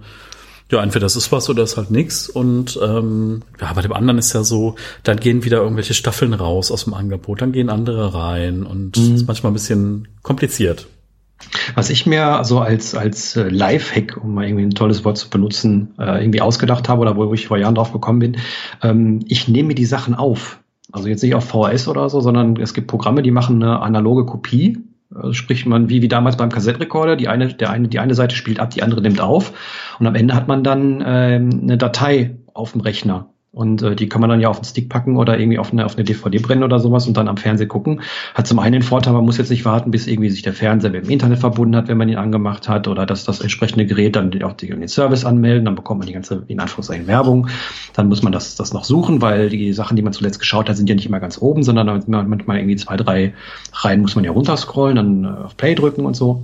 [0.71, 2.27] ja, entweder das ist was oder das ist halt nix.
[2.27, 6.71] Und ähm, ja, bei dem anderen ist ja so, dann gehen wieder irgendwelche Staffeln raus
[6.71, 9.15] aus dem Angebot, dann gehen andere rein und mhm.
[9.15, 10.87] ist manchmal ein bisschen kompliziert.
[11.75, 15.29] Was ich mir so als, als äh, Live-Hack, um mal irgendwie ein tolles Wort zu
[15.29, 18.37] benutzen, äh, irgendwie ausgedacht habe oder wo ich vor Jahren drauf gekommen bin,
[18.81, 20.59] ähm, ich nehme mir die Sachen auf.
[20.91, 24.25] Also jetzt nicht auf VHS oder so, sondern es gibt Programme, die machen eine analoge
[24.25, 24.79] Kopie
[25.13, 28.35] also sprich man wie, wie damals beim Kassettenrekorder, die eine, der eine, die eine Seite
[28.35, 29.53] spielt ab, die andere nimmt auf
[29.99, 33.29] und am Ende hat man dann ähm, eine Datei auf dem Rechner.
[33.55, 35.85] Und äh, die kann man dann ja auf den Stick packen oder irgendwie auf eine,
[35.85, 38.01] auf eine DVD brennen oder sowas und dann am Fernseher gucken.
[38.33, 40.91] Hat zum einen den Vorteil, man muss jetzt nicht warten, bis irgendwie sich der Fernseher
[40.91, 44.17] mit dem Internet verbunden hat, wenn man ihn angemacht hat oder dass das entsprechende Gerät
[44.17, 47.47] dann auch den Service anmelden, dann bekommt man die ganze, in Anführungszeichen, Werbung.
[47.93, 50.75] Dann muss man das, das noch suchen, weil die Sachen, die man zuletzt geschaut hat,
[50.75, 53.33] sind ja nicht immer ganz oben, sondern manchmal irgendwie zwei, drei
[53.71, 56.43] Reihen muss man ja runterscrollen, dann äh, auf Play drücken und so.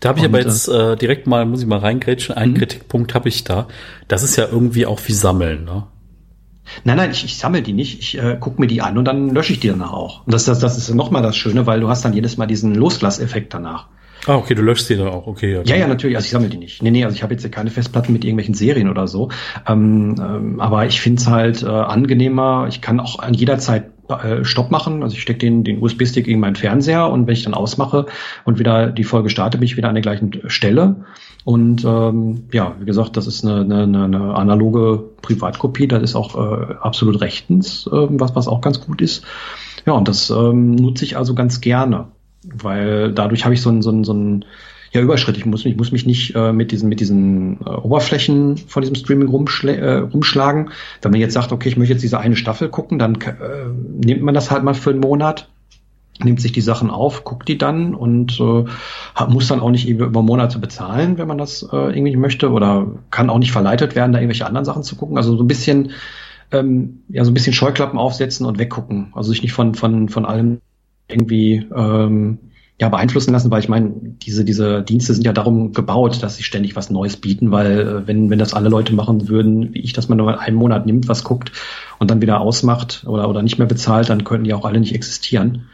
[0.00, 2.58] Da habe ich aber jetzt äh, äh, direkt mal, muss ich mal reingrätschen, einen mhm.
[2.58, 3.66] Kritikpunkt habe ich da.
[4.08, 5.84] Das ist ja irgendwie auch wie Sammeln, ne?
[6.84, 8.00] Nein, nein, ich, ich sammle die nicht.
[8.00, 10.26] Ich äh, gucke mir die an und dann lösche ich die danach auch.
[10.26, 12.74] Und das, das, das ist nochmal das Schöne, weil du hast dann jedes Mal diesen
[12.74, 13.86] Losglasseffekt danach.
[14.26, 15.52] Ah, okay, du löschst die dann auch, okay.
[15.52, 16.82] Ja, ja, ja, natürlich, also ich sammle die nicht.
[16.82, 19.28] Nee, nee, also ich habe jetzt keine Festplatten mit irgendwelchen Serien oder so.
[19.68, 23.93] Ähm, ähm, aber ich finde es halt äh, angenehmer, ich kann auch an jeder Zeit
[24.08, 25.02] äh, Stopp machen.
[25.02, 28.06] Also ich stecke den, den USB-Stick in meinen Fernseher und wenn ich dann ausmache
[28.44, 30.96] und wieder die Folge starte, bin ich wieder an der gleichen Stelle.
[31.44, 36.36] Und ähm, ja, wie gesagt, das ist eine, eine, eine analoge Privatkopie, das ist auch
[36.36, 39.24] äh, absolut rechtens, äh, was, was auch ganz gut ist.
[39.86, 42.08] Ja, und das ähm, nutze ich also ganz gerne,
[42.42, 44.44] weil dadurch habe ich so ein, so ein, so ein
[44.94, 45.36] ja, Überschritt.
[45.36, 48.94] Ich muss mich, muss mich nicht äh, mit diesen, mit diesen äh, Oberflächen von diesem
[48.94, 50.70] Streaming äh, rumschlagen.
[51.02, 53.34] Wenn man jetzt sagt, okay, ich möchte jetzt diese eine Staffel gucken, dann äh,
[54.04, 55.48] nimmt man das halt mal für einen Monat
[56.22, 58.64] nimmt sich die Sachen auf, guckt die dann und äh,
[59.28, 63.30] muss dann auch nicht über Monate bezahlen, wenn man das äh, irgendwie möchte oder kann
[63.30, 65.16] auch nicht verleitet werden, da irgendwelche anderen Sachen zu gucken.
[65.16, 65.90] Also so ein bisschen
[66.52, 69.12] ähm, ja so ein bisschen Scheuklappen aufsetzen und weggucken.
[69.12, 70.60] Also sich nicht von von von allem
[71.08, 72.38] irgendwie ähm,
[72.80, 76.42] ja beeinflussen lassen, weil ich meine, diese diese Dienste sind ja darum gebaut, dass sie
[76.42, 79.92] ständig was Neues bieten, weil äh, wenn wenn das alle Leute machen würden, wie ich,
[79.92, 81.52] dass man nur einen Monat nimmt, was guckt
[81.98, 84.94] und dann wieder ausmacht oder oder nicht mehr bezahlt, dann könnten die auch alle nicht
[84.94, 85.66] existieren.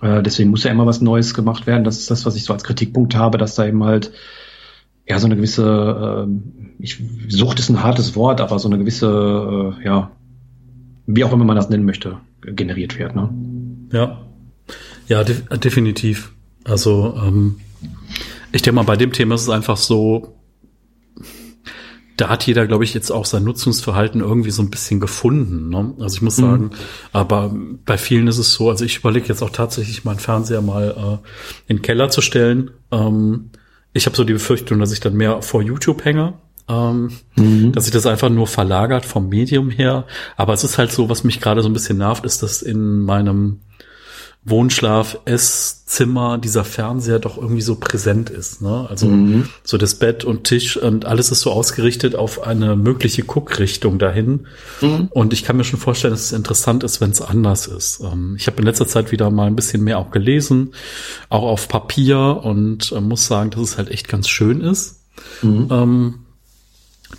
[0.00, 1.84] Äh, deswegen muss ja immer was Neues gemacht werden.
[1.84, 4.12] Das ist das, was ich so als Kritikpunkt habe, dass da eben halt
[5.06, 9.74] ja so eine gewisse, äh, ich Sucht ist ein hartes Wort, aber so eine gewisse,
[9.78, 10.10] äh, ja,
[11.06, 13.14] wie auch immer man das nennen möchte, generiert wird.
[13.14, 13.28] Ne?
[13.92, 14.22] Ja,
[15.06, 16.32] ja, de definitiv.
[16.66, 17.60] Also ähm,
[18.52, 20.36] ich denke mal, bei dem Thema ist es einfach so,
[22.16, 25.68] da hat jeder, glaube ich, jetzt auch sein Nutzungsverhalten irgendwie so ein bisschen gefunden.
[25.68, 25.94] Ne?
[26.00, 26.42] Also ich muss mhm.
[26.42, 26.70] sagen, mhm.
[27.12, 30.94] aber bei vielen ist es so, also ich überlege jetzt auch tatsächlich meinen Fernseher mal
[30.96, 32.70] äh, in den Keller zu stellen.
[32.90, 33.50] Ähm,
[33.92, 36.34] ich habe so die Befürchtung, dass ich dann mehr vor YouTube hänge.
[36.68, 37.70] Ähm, mhm.
[37.70, 40.04] dass sich das einfach nur verlagert vom Medium her.
[40.36, 43.02] Aber es ist halt so, was mich gerade so ein bisschen nervt, ist, dass in
[43.02, 43.60] meinem
[44.48, 48.62] Wohnschlaf, Esszimmer, dieser Fernseher doch irgendwie so präsent ist.
[48.62, 48.86] Ne?
[48.88, 49.48] Also mhm.
[49.64, 54.46] so das Bett und Tisch und alles ist so ausgerichtet auf eine mögliche Guckrichtung dahin.
[54.80, 55.08] Mhm.
[55.10, 58.00] Und ich kann mir schon vorstellen, dass es interessant ist, wenn es anders ist.
[58.00, 60.74] Ähm, ich habe in letzter Zeit wieder mal ein bisschen mehr auch gelesen,
[61.28, 65.00] auch auf Papier und äh, muss sagen, dass es halt echt ganz schön ist.
[65.42, 65.68] Mhm.
[65.72, 66.14] Ähm,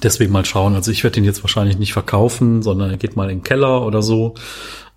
[0.02, 0.76] deswegen mal schauen.
[0.76, 3.86] Also ich werde ihn jetzt wahrscheinlich nicht verkaufen, sondern er geht mal in den Keller
[3.86, 4.36] oder so.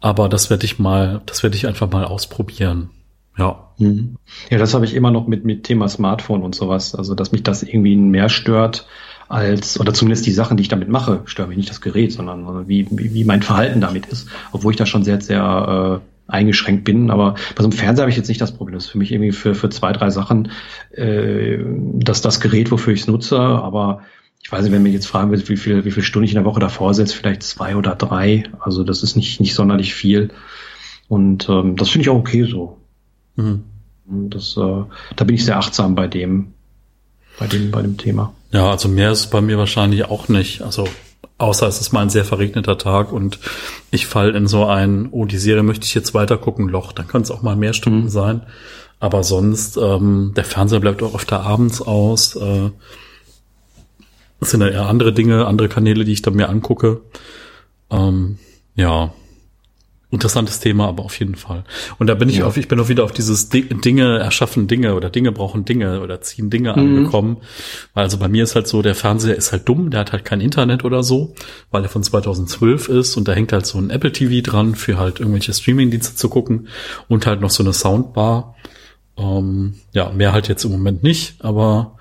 [0.01, 2.91] Aber das werde ich mal, das werde ich einfach mal ausprobieren.
[3.37, 3.71] Ja.
[3.79, 4.17] Mhm.
[4.51, 6.95] Ja, das habe ich immer noch mit, mit Thema Smartphone und sowas.
[6.95, 8.87] Also, dass mich das irgendwie mehr stört
[9.29, 12.69] als, oder zumindest die Sachen, die ich damit mache, stören mich nicht das Gerät, sondern
[12.69, 14.29] wie, wie, mein Verhalten damit ist.
[14.53, 17.11] Obwohl ich da schon sehr, sehr äh, eingeschränkt bin.
[17.11, 18.75] Aber bei so einem Fernseher habe ich jetzt nicht das Problem.
[18.75, 20.51] Das ist für mich irgendwie für, für zwei, drei Sachen
[20.93, 21.59] äh,
[21.95, 23.39] dass das Gerät, wofür ich es nutze.
[23.39, 24.03] Aber
[24.43, 26.37] ich weiß nicht, wenn mir jetzt fragen wird, wie viel, wie viel Stunden ich in
[26.37, 28.45] der Woche davor setze, vielleicht zwei oder drei.
[28.59, 30.31] Also das ist nicht, nicht sonderlich viel.
[31.09, 32.79] Und ähm, das finde ich auch okay so.
[33.37, 33.65] Mhm.
[34.07, 34.85] Das, äh,
[35.17, 36.55] da bin ich sehr achtsam bei dem,
[37.39, 38.33] bei dem, bei dem Thema.
[38.51, 40.63] Ja, also mehr ist bei mir wahrscheinlich auch nicht.
[40.63, 40.89] Also
[41.39, 43.39] außer es ist mal ein sehr verregneter Tag und
[43.91, 46.93] ich fall in so ein, oh, die Serie möchte ich jetzt weiter gucken, Loch.
[46.93, 48.09] Dann kann es auch mal mehr Stunden mhm.
[48.09, 48.43] sein.
[48.99, 52.37] Aber sonst, ähm, der Fernseher bleibt auch öfter abends aus.
[52.37, 52.71] Äh,
[54.41, 57.03] das sind dann eher andere Dinge, andere Kanäle, die ich dann mir angucke.
[57.91, 58.39] Ähm,
[58.75, 59.13] ja,
[60.11, 61.65] interessantes Thema, aber auf jeden Fall.
[61.99, 62.47] Und da bin ich ja.
[62.47, 66.21] auf, ich bin auch wieder auf dieses Dinge erschaffen Dinge oder Dinge brauchen Dinge oder
[66.21, 66.79] ziehen Dinge mhm.
[66.79, 67.37] angekommen.
[67.95, 70.41] Also bei mir ist halt so, der Fernseher ist halt dumm, der hat halt kein
[70.41, 71.35] Internet oder so,
[71.71, 74.99] weil er von 2012 ist und da hängt halt so ein Apple TV dran für
[74.99, 76.69] halt irgendwelche Streamingdienste zu gucken
[77.09, 78.57] und halt noch so eine Soundbar.
[79.17, 81.99] Ähm, ja, mehr halt jetzt im Moment nicht, aber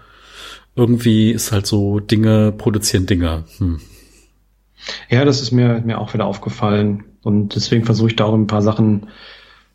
[0.80, 3.44] irgendwie ist halt so, Dinge produzieren Dinge.
[3.58, 3.80] Hm.
[5.10, 7.04] Ja, das ist mir, mir auch wieder aufgefallen.
[7.22, 9.08] Und deswegen versuche ich da auch ein paar Sachen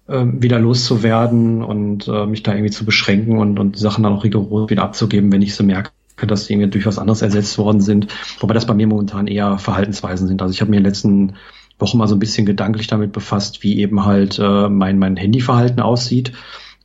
[0.08, 4.24] äh, wieder loszuwerden und äh, mich da irgendwie zu beschränken und, und Sachen dann auch
[4.24, 5.90] rigoros wieder abzugeben, wenn ich so merke,
[6.26, 8.08] dass die irgendwie durch was anderes ersetzt worden sind.
[8.40, 10.40] Wobei das bei mir momentan eher Verhaltensweisen sind.
[10.40, 11.34] Also ich habe mir in den letzten
[11.78, 15.80] Wochen mal so ein bisschen gedanklich damit befasst, wie eben halt äh, mein, mein Handyverhalten
[15.80, 16.32] aussieht.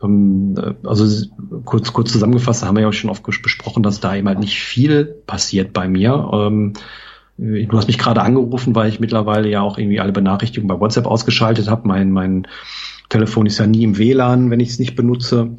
[0.01, 1.27] Ähm, also
[1.65, 4.59] kurz, kurz zusammengefasst, haben wir ja auch schon oft besprochen, dass da eben halt nicht
[4.59, 6.29] viel passiert bei mir.
[6.33, 6.73] Ähm,
[7.37, 11.05] du hast mich gerade angerufen, weil ich mittlerweile ja auch irgendwie alle Benachrichtigungen bei WhatsApp
[11.05, 11.87] ausgeschaltet habe.
[11.87, 12.47] Mein, mein
[13.09, 15.57] Telefon ist ja nie im WLAN, wenn ich es nicht benutze.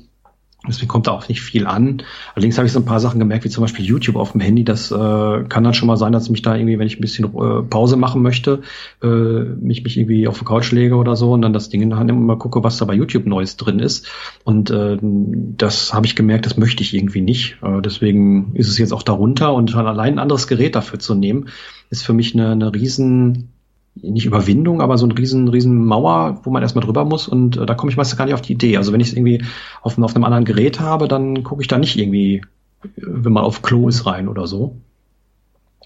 [0.68, 2.02] Deswegen kommt da auch nicht viel an.
[2.34, 4.62] Allerdings habe ich so ein paar Sachen gemerkt, wie zum Beispiel YouTube auf dem Handy.
[4.62, 7.24] Das äh, kann dann schon mal sein, dass mich da irgendwie, wenn ich ein bisschen
[7.34, 8.60] äh, Pause machen möchte,
[9.02, 11.90] äh, mich, mich irgendwie auf die Couch lege oder so und dann das Ding in
[11.90, 14.10] der Hand immer mal gucke, was da bei YouTube Neues drin ist.
[14.44, 17.56] Und äh, das habe ich gemerkt, das möchte ich irgendwie nicht.
[17.62, 21.48] Äh, deswegen ist es jetzt auch darunter und allein ein anderes Gerät dafür zu nehmen,
[21.88, 23.48] ist für mich eine, eine riesen
[23.94, 27.66] nicht Überwindung, aber so ein riesen, riesen Mauer, wo man erstmal drüber muss und äh,
[27.66, 28.76] da komme ich meistens gar nicht auf die Idee.
[28.76, 29.42] Also wenn ich es irgendwie
[29.82, 32.36] auf, auf einem anderen Gerät habe, dann gucke ich da nicht irgendwie,
[32.84, 34.76] äh, wenn man auf Klo ist, rein oder so.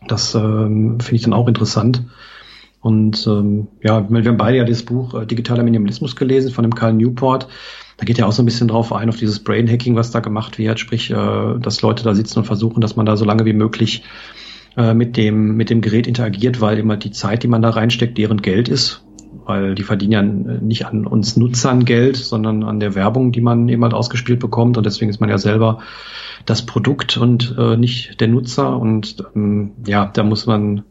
[0.07, 2.05] Das ähm, finde ich dann auch interessant.
[2.81, 6.75] Und ähm, ja, wir haben beide ja das Buch äh, Digitaler Minimalismus gelesen von dem
[6.75, 7.49] Karl Newport.
[7.97, 10.21] Da geht ja auch so ein bisschen drauf ein, auf dieses Brain Hacking, was da
[10.21, 13.47] gemacht wird, sprich, äh, dass Leute da sitzen und versuchen, dass man da so lange
[13.47, 14.03] wie möglich
[14.77, 18.19] äh, mit dem, mit dem Gerät interagiert, weil immer die Zeit, die man da reinsteckt,
[18.19, 19.05] deren Geld ist.
[19.47, 23.69] Weil die verdienen ja nicht an uns Nutzern Geld, sondern an der Werbung, die man
[23.69, 24.79] eben halt ausgespielt bekommt.
[24.79, 25.81] Und deswegen ist man ja selber
[26.47, 28.79] das Produkt und äh, nicht der Nutzer.
[28.79, 30.85] Und ähm, ja, da muss man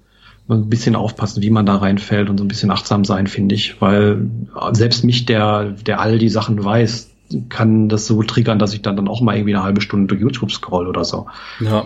[0.49, 3.81] ein bisschen aufpassen, wie man da reinfällt und so ein bisschen achtsam sein, finde ich.
[3.81, 4.29] Weil
[4.73, 7.11] selbst mich, der, der all die Sachen weiß,
[7.49, 10.21] kann das so triggern, dass ich dann, dann auch mal irgendwie eine halbe Stunde durch
[10.21, 11.27] YouTube scroll oder so.
[11.59, 11.85] Ja,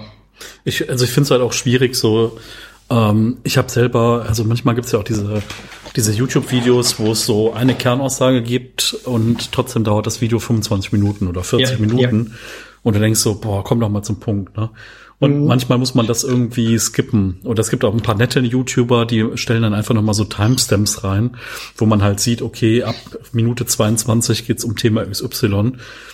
[0.64, 2.38] ich, also ich finde es halt auch schwierig, so
[2.90, 5.42] Ähm, ich habe selber, also manchmal gibt's ja auch diese,
[5.96, 11.28] diese YouTube-Videos, wo es so eine Kernaussage gibt und trotzdem dauert das Video 25 Minuten
[11.28, 12.28] oder 40 ja, Minuten.
[12.30, 12.36] Ja.
[12.84, 14.56] Und du denkst so, boah, komm doch mal zum Punkt.
[14.56, 14.70] Ne?
[15.20, 15.48] Und mhm.
[15.48, 17.40] manchmal muss man das irgendwie skippen.
[17.44, 21.04] Oder es gibt auch ein paar nette YouTuber, die stellen dann einfach nochmal so Timestamps
[21.04, 21.36] rein,
[21.76, 22.96] wo man halt sieht, okay, ab
[23.34, 25.48] Minute 22 geht's um Thema XY.
[25.48, 25.74] Mhm.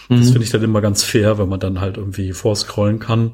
[0.10, 3.34] Das finde ich dann immer ganz fair, wenn man dann halt irgendwie vorscrollen kann.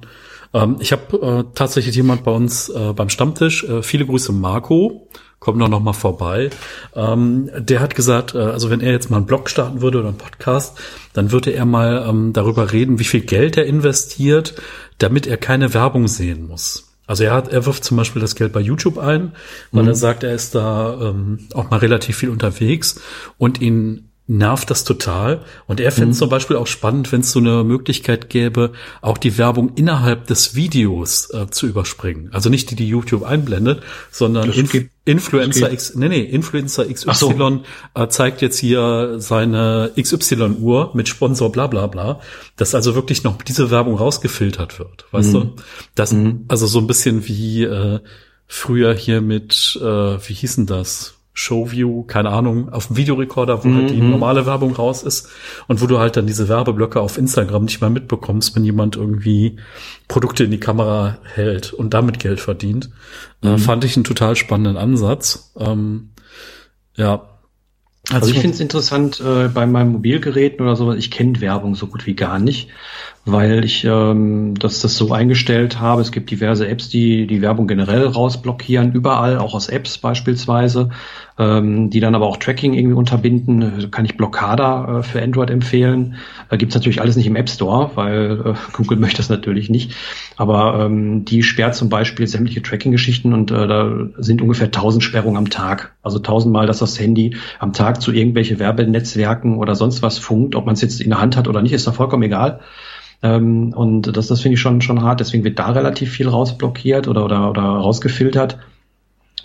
[0.53, 5.07] Ähm, ich habe äh, tatsächlich jemand bei uns äh, beim Stammtisch, äh, viele Grüße Marco,
[5.39, 6.49] kommt doch noch mal vorbei.
[6.95, 10.09] Ähm, der hat gesagt, äh, also wenn er jetzt mal einen Blog starten würde oder
[10.09, 10.77] einen Podcast,
[11.13, 14.55] dann würde er mal ähm, darüber reden, wie viel Geld er investiert,
[14.97, 16.85] damit er keine Werbung sehen muss.
[17.07, 19.31] Also er hat, er wirft zum Beispiel das Geld bei YouTube ein,
[19.71, 19.89] weil mhm.
[19.89, 23.01] er sagt, er ist da ähm, auch mal relativ viel unterwegs
[23.37, 25.41] und ihn nervt das total.
[25.65, 26.19] Und er findet mhm.
[26.19, 30.55] zum Beispiel auch spannend, wenn es so eine Möglichkeit gäbe, auch die Werbung innerhalb des
[30.55, 32.29] Videos äh, zu überspringen.
[32.31, 37.13] Also nicht die, die YouTube einblendet, sondern Inf geht, Influencer X, nee, nee, Influencer XY
[37.13, 37.63] so.
[37.95, 42.21] äh, zeigt jetzt hier seine XY-Uhr mit Sponsor bla bla bla.
[42.55, 45.05] Dass also wirklich noch diese Werbung rausgefiltert wird.
[45.11, 45.33] Weißt mhm.
[45.33, 45.55] du?
[45.95, 46.45] Das, mhm.
[46.47, 47.99] also so ein bisschen wie äh,
[48.45, 51.18] früher hier mit, äh, wie hießen das?
[51.39, 53.75] Showview, keine Ahnung, auf dem Videorekorder, wo -hmm.
[53.75, 54.09] halt die mhm.
[54.09, 55.29] normale Werbung raus ist
[55.69, 59.55] und wo du halt dann diese Werbeblöcke auf Instagram nicht mal mitbekommst, wenn jemand irgendwie
[60.09, 62.89] Produkte in die Kamera hält und damit Geld verdient.
[63.41, 63.55] Mm -hmm.
[63.55, 65.53] äh, fand ich einen total spannenden Ansatz.
[65.57, 66.09] Ähm,
[66.97, 67.21] ja.
[68.09, 71.75] Also, also ich finde es interessant äh, bei meinen Mobilgeräten oder so, ich kenne Werbung
[71.75, 72.67] so gut wie gar nicht
[73.25, 76.01] weil ich ähm, das, das so eingestellt habe.
[76.01, 80.89] Es gibt diverse Apps, die die Werbung generell rausblockieren, überall, auch aus Apps beispielsweise,
[81.37, 83.91] ähm, die dann aber auch Tracking irgendwie unterbinden.
[83.91, 86.15] Kann ich Blockada äh, für Android empfehlen.
[86.49, 89.69] Äh, Gibt es natürlich alles nicht im App Store, weil äh, Google möchte das natürlich
[89.69, 89.93] nicht.
[90.37, 95.37] Aber ähm, die sperrt zum Beispiel sämtliche Tracking-Geschichten und äh, da sind ungefähr 1000 Sperrungen
[95.37, 95.93] am Tag.
[96.01, 100.55] Also tausendmal, dass das Handy am Tag zu irgendwelche Werbenetzwerken oder sonst was funkt.
[100.55, 102.61] Ob man es jetzt in der Hand hat oder nicht, ist da vollkommen egal.
[103.21, 105.19] Ähm, und das, das finde ich schon, schon hart.
[105.19, 108.57] Deswegen wird da relativ viel rausblockiert oder, oder, oder rausgefiltert.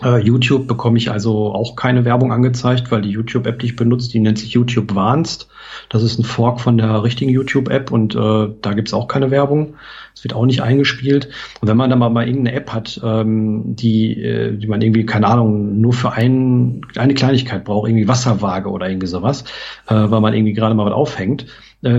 [0.03, 4.11] Uh, YouTube bekomme ich also auch keine Werbung angezeigt, weil die YouTube-App, die ich benutze,
[4.11, 5.47] die nennt sich YouTube Warnst.
[5.87, 9.75] Das ist ein Fork von der richtigen YouTube-App und uh, da gibt's auch keine Werbung.
[10.13, 11.29] Es wird auch nicht eingespielt.
[11.61, 15.05] Und wenn man dann mal, mal irgendeine App hat, ähm, die, äh, die man irgendwie,
[15.05, 19.45] keine Ahnung, nur für ein, eine Kleinigkeit braucht, irgendwie Wasserwaage oder irgendwie sowas,
[19.87, 21.45] äh, weil man irgendwie gerade mal was aufhängt, äh,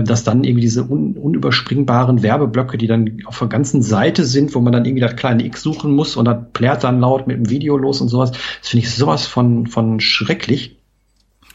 [0.03, 4.59] dass dann irgendwie diese un unüberspringbaren Werbeblöcke, die dann auf der ganzen Seite sind, wo
[4.59, 7.49] man dann irgendwie das kleine X suchen muss und das plärt dann laut mit dem
[7.49, 8.31] Video los und sowas.
[8.31, 10.77] Das finde ich sowas von, von schrecklich.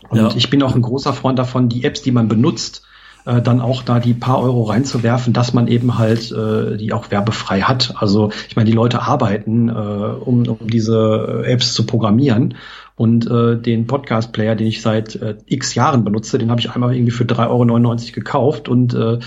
[0.08, 0.30] Und ja.
[0.34, 2.86] ich bin auch ein großer Freund davon, die Apps, die man benutzt,
[3.24, 7.10] äh, dann auch da die paar Euro reinzuwerfen, dass man eben halt äh, die auch
[7.10, 7.94] werbefrei hat.
[7.96, 12.54] Also ich meine, die Leute arbeiten, äh, um, um diese Apps zu programmieren.
[12.94, 16.94] Und äh, den Podcast-Player, den ich seit äh, x Jahren benutze, den habe ich einmal
[16.94, 19.18] irgendwie für 3,99 Euro gekauft und äh,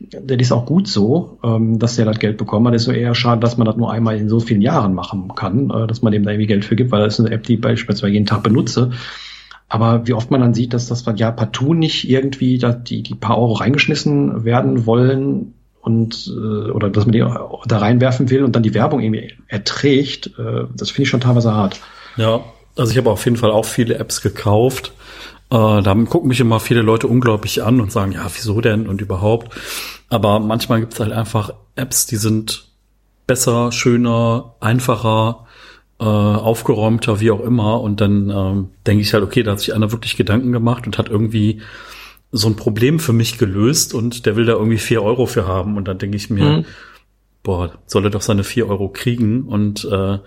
[0.00, 2.66] der ist auch gut so, ähm, dass der das Geld bekommt.
[2.66, 5.32] Das ist nur eher schade, dass man das nur einmal in so vielen Jahren machen
[5.34, 7.44] kann, äh, dass man dem da irgendwie Geld für gibt, weil das ist eine App,
[7.44, 8.90] die ich beispielsweise jeden Tag benutze.
[9.68, 13.14] Aber wie oft man dann sieht, dass das ja partout nicht irgendwie dass die, die
[13.14, 18.54] paar Euro reingeschmissen werden wollen und äh, oder dass man die da reinwerfen will und
[18.54, 21.80] dann die Werbung irgendwie erträgt, äh, das finde ich schon teilweise hart.
[22.16, 22.44] Ja,
[22.76, 24.92] also ich habe auf jeden Fall auch viele Apps gekauft.
[25.50, 29.00] Äh, da gucken mich immer viele Leute unglaublich an und sagen, ja, wieso denn und
[29.00, 29.54] überhaupt.
[30.08, 32.68] Aber manchmal gibt es halt einfach Apps, die sind
[33.26, 35.46] besser, schöner, einfacher,
[36.00, 37.80] äh, aufgeräumter, wie auch immer.
[37.80, 40.98] Und dann ähm, denke ich halt, okay, da hat sich einer wirklich Gedanken gemacht und
[40.98, 41.62] hat irgendwie
[42.32, 45.76] so ein Problem für mich gelöst und der will da irgendwie vier Euro für haben.
[45.76, 46.64] Und dann denke ich mir, mhm.
[47.42, 50.18] boah, soll er doch seine vier Euro kriegen und äh,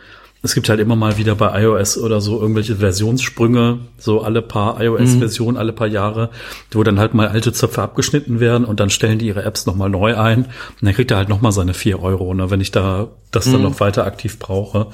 [0.43, 4.81] es gibt halt immer mal wieder bei iOS oder so irgendwelche Versionssprünge, so alle paar
[4.81, 5.59] iOS-Versionen, mhm.
[5.59, 6.29] alle paar Jahre,
[6.71, 9.89] wo dann halt mal alte Zöpfe abgeschnitten werden und dann stellen die ihre Apps nochmal
[9.89, 13.07] neu ein und dann kriegt er halt nochmal seine vier Euro, ne, wenn ich da
[13.31, 13.53] das mhm.
[13.53, 14.87] dann noch weiter aktiv brauche.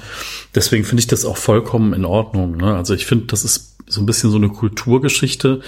[0.54, 2.56] Deswegen finde ich das auch vollkommen in Ordnung.
[2.56, 2.74] Ne?
[2.74, 5.60] Also ich finde, das ist so ein bisschen so eine Kulturgeschichte,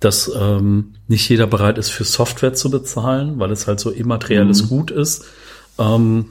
[0.00, 4.64] dass ähm, nicht jeder bereit ist, für Software zu bezahlen, weil es halt so immaterielles
[4.64, 4.68] mhm.
[4.68, 5.24] Gut ist.
[5.78, 6.26] Ähm,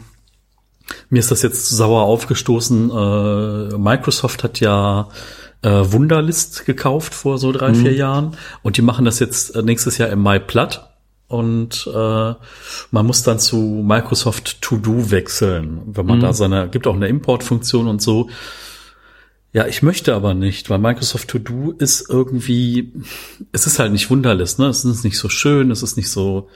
[1.09, 2.89] mir ist das jetzt sauer aufgestoßen.
[2.89, 5.09] Äh, Microsoft hat ja
[5.61, 7.75] äh, Wunderlist gekauft vor so drei, mhm.
[7.75, 10.91] vier Jahren und die machen das jetzt äh, nächstes Jahr im Mai platt.
[11.27, 12.33] Und äh,
[12.91, 16.21] man muss dann zu Microsoft To Do wechseln, wenn man mhm.
[16.21, 18.29] da seine, gibt auch eine Importfunktion und so.
[19.51, 22.91] Ja, ich möchte aber nicht, weil Microsoft To Do ist irgendwie,
[23.53, 24.67] es ist halt nicht Wunderlist, ne?
[24.67, 26.49] Es ist nicht so schön, es ist nicht so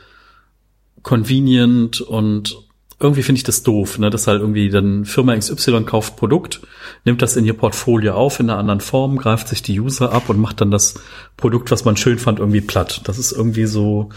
[1.01, 2.68] convenient und
[2.99, 6.61] irgendwie finde ich das doof, ne, dass halt irgendwie dann Firma XY kauft Produkt,
[7.05, 10.29] nimmt das in ihr Portfolio auf in einer anderen Form, greift sich die User ab
[10.29, 10.95] und macht dann das
[11.37, 13.01] Produkt, was man schön fand, irgendwie platt.
[13.05, 14.09] Das ist irgendwie so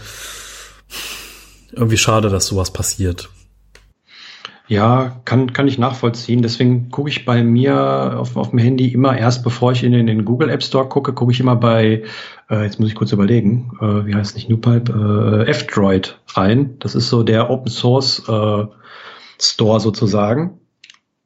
[1.71, 3.29] irgendwie schade, dass sowas passiert.
[4.73, 6.41] Ja, kann, kann ich nachvollziehen.
[6.41, 10.07] Deswegen gucke ich bei mir auf, auf dem Handy immer erst, bevor ich in den,
[10.07, 12.01] in den Google App Store gucke, gucke ich immer bei,
[12.49, 16.77] äh, jetzt muss ich kurz überlegen, äh, wie heißt es nicht, NewPipe, äh, F-Droid rein.
[16.79, 18.65] Das ist so der Open Source äh,
[19.39, 20.59] Store sozusagen.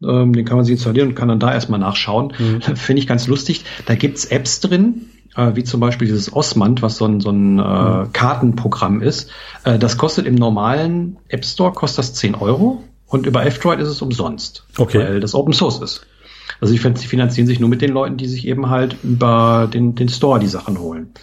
[0.03, 2.33] Ähm, den kann man sich installieren und kann dann da erstmal nachschauen.
[2.37, 2.61] Mhm.
[2.75, 3.63] Finde ich ganz lustig.
[3.85, 5.05] Da gibt's Apps drin,
[5.37, 8.11] äh, wie zum Beispiel dieses Osmand, was so ein, so ein äh, mhm.
[8.11, 9.31] Kartenprogramm ist.
[9.63, 13.89] Äh, das kostet im normalen App Store kostet das 10 Euro und über F-Droid ist
[13.89, 14.99] es umsonst, okay.
[14.99, 16.05] weil das Open Source ist.
[16.59, 20.09] Also sie finanzieren sich nur mit den Leuten, die sich eben halt über den, den
[20.09, 21.13] Store die Sachen holen.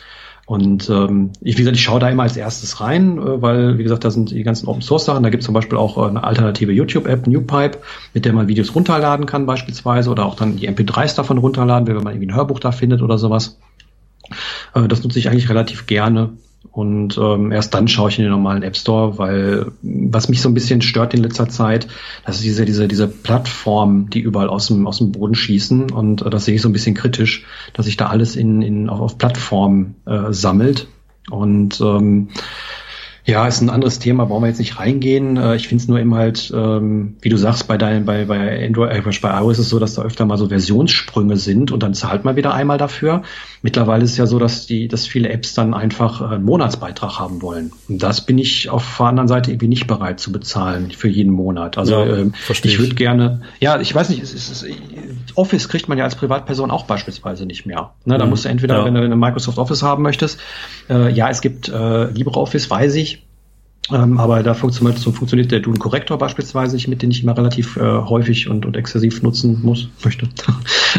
[0.47, 3.83] Und ähm, ich, wie gesagt, ich schaue da immer als erstes rein, äh, weil, wie
[3.83, 5.23] gesagt, da sind die ganzen Open Source Sachen.
[5.23, 7.79] Da gibt es zum Beispiel auch äh, eine alternative YouTube-App, NewPipe,
[8.12, 11.97] mit der man Videos runterladen kann beispielsweise oder auch dann die MP3s davon runterladen, wenn
[11.97, 13.59] man irgendwie ein Hörbuch da findet oder sowas.
[14.75, 16.35] Äh, das nutze ich eigentlich relativ gerne.
[16.70, 20.48] Und ähm, erst dann schaue ich in den normalen App Store, weil was mich so
[20.48, 21.87] ein bisschen stört in letzter Zeit,
[22.27, 25.90] das ist diese, diese, diese Plattform, die überall aus dem, aus dem Boden schießen.
[25.90, 28.88] Und äh, das sehe ich so ein bisschen kritisch, dass sich da alles in, in,
[28.88, 30.88] auf, auf Plattform äh, sammelt.
[31.31, 32.29] Und ähm,
[33.26, 35.38] ja, ist ein anderes Thema, brauchen wir jetzt nicht reingehen.
[35.38, 38.66] Äh, ich finde es nur eben halt, ähm, wie du sagst, bei deinem, bei, bei
[38.66, 41.82] Android, äh, bei iOS ist es so, dass da öfter mal so Versionssprünge sind und
[41.82, 43.22] dann zahlt man wieder einmal dafür.
[43.62, 47.18] Mittlerweile ist es ja so, dass die, dass viele Apps dann einfach äh, einen Monatsbeitrag
[47.18, 47.72] haben wollen.
[47.88, 51.32] Und das bin ich auf der anderen Seite irgendwie nicht bereit zu bezahlen für jeden
[51.32, 51.78] Monat.
[51.78, 54.66] Also ja, ähm, ich würde gerne, ja, ich weiß nicht, es ist,
[55.34, 57.92] Office kriegt man ja als Privatperson auch beispielsweise nicht mehr.
[58.04, 58.30] Ne, da mhm.
[58.30, 58.84] musst du entweder, ja.
[58.84, 60.38] wenn du eine Microsoft Office haben möchtest,
[60.90, 63.13] äh, ja, es gibt äh, LibreOffice, weiß ich,
[63.92, 67.77] ähm, aber da funktioniert, so funktioniert der Dune Corrector beispielsweise, mit dem ich immer relativ
[67.77, 70.29] äh, häufig und, und exzessiv nutzen muss, möchte.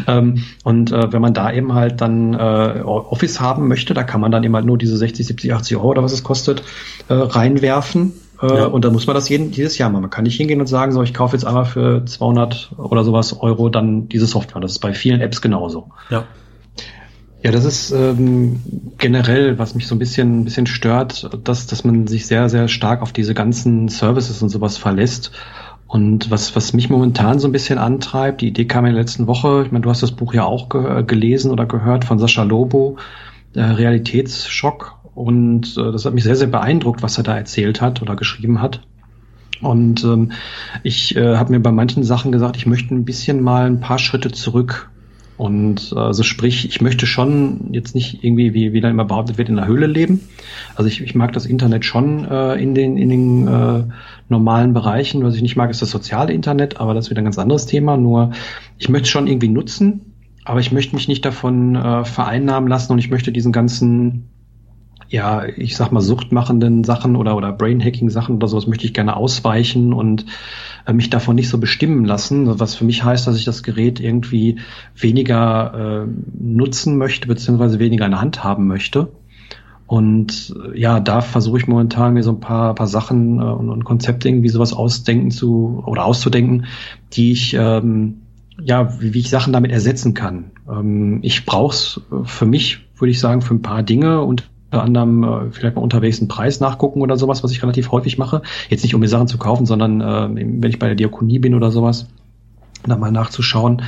[0.08, 4.22] ähm, und äh, wenn man da eben halt dann äh, Office haben möchte, da kann
[4.22, 6.62] man dann eben halt nur diese 60, 70, 80 Euro oder was es kostet,
[7.08, 8.14] äh, reinwerfen.
[8.42, 8.66] Äh, ja.
[8.66, 10.02] Und dann muss man das jeden, dieses Jahr machen.
[10.02, 13.40] Man kann nicht hingehen und sagen, so, ich kaufe jetzt einmal für 200 oder sowas
[13.40, 14.62] Euro dann diese Software.
[14.62, 15.92] Das ist bei vielen Apps genauso.
[16.10, 16.26] Ja.
[17.46, 18.60] Ja, das ist ähm,
[18.98, 22.68] generell, was mich so ein bisschen, ein bisschen stört, dass, dass man sich sehr, sehr
[22.68, 25.30] stark auf diese ganzen Services und sowas verlässt.
[25.86, 29.28] Und was, was mich momentan so ein bisschen antreibt, die Idee kam in der letzten
[29.28, 32.42] Woche, ich meine, du hast das Buch ja auch ge gelesen oder gehört von Sascha
[32.42, 32.98] Lobo,
[33.54, 34.96] äh, Realitätsschock.
[35.14, 38.60] Und äh, das hat mich sehr, sehr beeindruckt, was er da erzählt hat oder geschrieben
[38.60, 38.82] hat.
[39.62, 40.32] Und ähm,
[40.82, 44.00] ich äh, habe mir bei manchen Sachen gesagt, ich möchte ein bisschen mal ein paar
[44.00, 44.90] Schritte zurück
[45.38, 49.50] und also sprich, ich möchte schon jetzt nicht irgendwie, wie, wie dann immer behauptet wird,
[49.50, 50.22] in der Höhle leben.
[50.76, 53.84] Also ich, ich mag das Internet schon äh, in den, in den äh,
[54.30, 55.24] normalen Bereichen.
[55.24, 57.66] Was ich nicht mag, ist das soziale Internet, aber das ist wieder ein ganz anderes
[57.66, 57.98] Thema.
[57.98, 58.32] Nur
[58.78, 60.14] ich möchte es schon irgendwie nutzen,
[60.46, 64.30] aber ich möchte mich nicht davon äh, vereinnahmen lassen und ich möchte diesen ganzen
[65.10, 69.94] ja, ich sag mal, suchtmachenden Sachen oder, oder Brainhacking-Sachen oder sowas möchte ich gerne ausweichen
[69.94, 70.26] und
[70.86, 74.00] äh, mich davon nicht so bestimmen lassen, was für mich heißt, dass ich das Gerät
[74.00, 74.60] irgendwie
[74.96, 76.08] weniger äh,
[76.40, 79.10] nutzen möchte, beziehungsweise weniger in der Hand haben möchte.
[79.88, 83.70] Und äh, ja, da versuche ich momentan mir so ein paar, paar Sachen äh, und,
[83.70, 86.66] und Konzepte irgendwie sowas ausdenken zu oder auszudenken,
[87.14, 88.22] die ich ähm,
[88.62, 90.52] ja, wie, wie ich Sachen damit ersetzen kann.
[90.70, 94.84] Ähm, ich brauche es für mich, würde ich sagen, für ein paar Dinge und unter
[94.84, 98.42] anderem äh, vielleicht mal unterwegs einen Preis nachgucken oder sowas, was ich relativ häufig mache.
[98.70, 101.56] Jetzt nicht, um mir Sachen zu kaufen, sondern äh, wenn ich bei der Diakonie bin
[101.56, 102.08] oder sowas,
[102.86, 103.84] da mal nachzuschauen.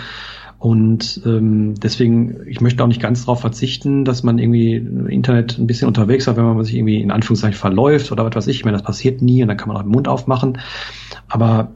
[0.59, 5.57] Und ähm, deswegen, ich möchte auch nicht ganz darauf verzichten, dass man irgendwie im Internet
[5.59, 8.57] ein bisschen unterwegs ist, wenn man sich irgendwie in Anführungszeichen verläuft oder was weiß ich.
[8.57, 10.57] Ich meine, das passiert nie und dann kann man auch den Mund aufmachen.
[11.27, 11.73] Aber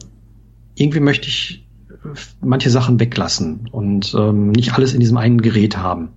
[0.75, 1.67] irgendwie möchte ich
[2.41, 6.09] manche Sachen weglassen und ähm, nicht alles in diesem einen Gerät haben.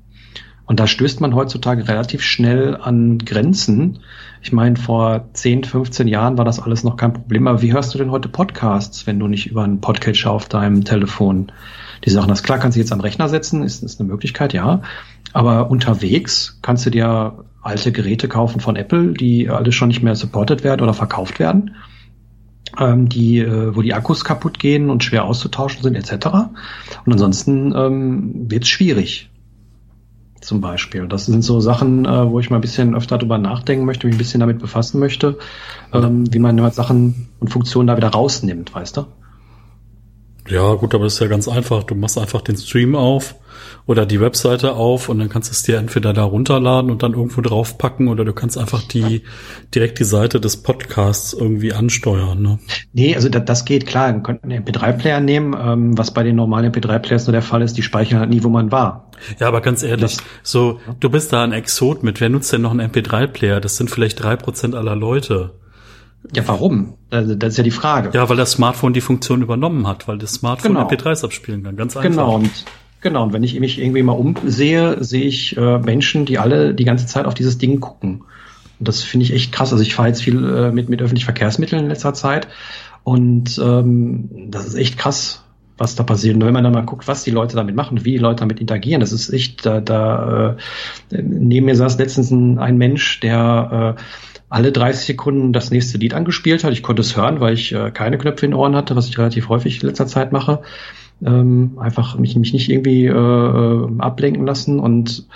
[0.66, 3.99] Und da stößt man heutzutage relativ schnell an Grenzen.
[4.41, 7.47] Ich meine, vor 10, 15 Jahren war das alles noch kein Problem.
[7.47, 10.84] Aber wie hörst du denn heute Podcasts, wenn du nicht über einen Podcatcher auf deinem
[10.84, 11.53] Telefon
[12.05, 12.45] die Sachen hast?
[12.45, 14.80] Klar, kannst du jetzt am Rechner setzen, ist, ist eine Möglichkeit, ja.
[15.34, 20.14] Aber unterwegs kannst du dir alte Geräte kaufen von Apple, die alle schon nicht mehr
[20.14, 21.76] supported werden oder verkauft werden.
[22.78, 26.26] Ähm, die, äh, wo die Akkus kaputt gehen und schwer auszutauschen sind, etc.
[27.05, 29.30] Und ansonsten ähm, wird es schwierig
[30.45, 31.07] zum Beispiel.
[31.09, 34.16] Das sind so Sachen, äh, wo ich mal ein bisschen öfter drüber nachdenken möchte, mich
[34.16, 35.38] ein bisschen damit befassen möchte,
[35.92, 39.07] ähm, wie man Sachen und Funktionen da wieder rausnimmt, weißt du?
[40.49, 41.84] Ja, gut, aber das ist ja ganz einfach.
[41.84, 43.34] Du machst einfach den Stream auf
[43.86, 47.14] oder die Webseite auf und dann kannst du es dir entweder da runterladen und dann
[47.14, 49.22] irgendwo draufpacken oder du kannst einfach die
[49.74, 52.42] direkt die Seite des Podcasts irgendwie ansteuern.
[52.42, 52.59] Ne?
[52.92, 54.12] Nee, also das, das geht klar.
[54.12, 57.78] Man könnte einen MP3-Player nehmen, ähm, was bei den normalen MP3-Players nur der Fall ist,
[57.78, 59.03] die speichern halt nie, wo man war.
[59.39, 62.21] Ja, aber ganz ehrlich, das, so, du bist da ein Exot mit.
[62.21, 63.61] Wer nutzt denn noch einen MP3-Player?
[63.61, 65.53] Das sind vielleicht drei Prozent aller Leute.
[66.35, 66.95] Ja, warum?
[67.11, 68.11] Also, das ist ja die Frage.
[68.15, 70.89] Ja, weil das Smartphone die Funktion übernommen hat, weil das Smartphone genau.
[70.89, 71.77] MP3s abspielen kann.
[71.77, 72.11] Ganz einfach.
[72.11, 72.37] Genau.
[72.37, 72.65] Und
[73.05, 76.87] Genau, und wenn ich mich irgendwie mal umsehe, sehe ich äh, Menschen, die alle die
[76.87, 78.23] ganze Zeit auf dieses Ding gucken.
[78.79, 79.73] Und das finde ich echt krass.
[79.73, 82.49] Also ich fahre jetzt viel äh, mit, mit öffentlichen Verkehrsmitteln in letzter Zeit
[83.03, 85.43] und ähm, das ist echt krass,
[85.77, 86.37] was da passiert.
[86.37, 88.61] Und wenn man dann mal guckt, was die Leute damit machen, wie die Leute damit
[88.61, 90.57] interagieren, das ist echt, da, da
[91.11, 94.03] äh, neben mir saß letztens ein, ein Mensch, der äh,
[94.49, 96.72] alle 30 Sekunden das nächste Lied angespielt hat.
[96.72, 99.18] Ich konnte es hören, weil ich äh, keine Knöpfe in den Ohren hatte, was ich
[99.18, 100.62] relativ häufig in letzter Zeit mache
[101.25, 105.27] ähm, einfach mich, mich nicht irgendwie äh, äh, ablenken lassen und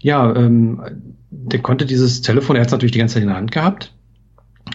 [0.00, 0.82] ja, ähm,
[1.30, 3.94] der konnte dieses Telefon, er hat es natürlich die ganze Zeit in der Hand gehabt.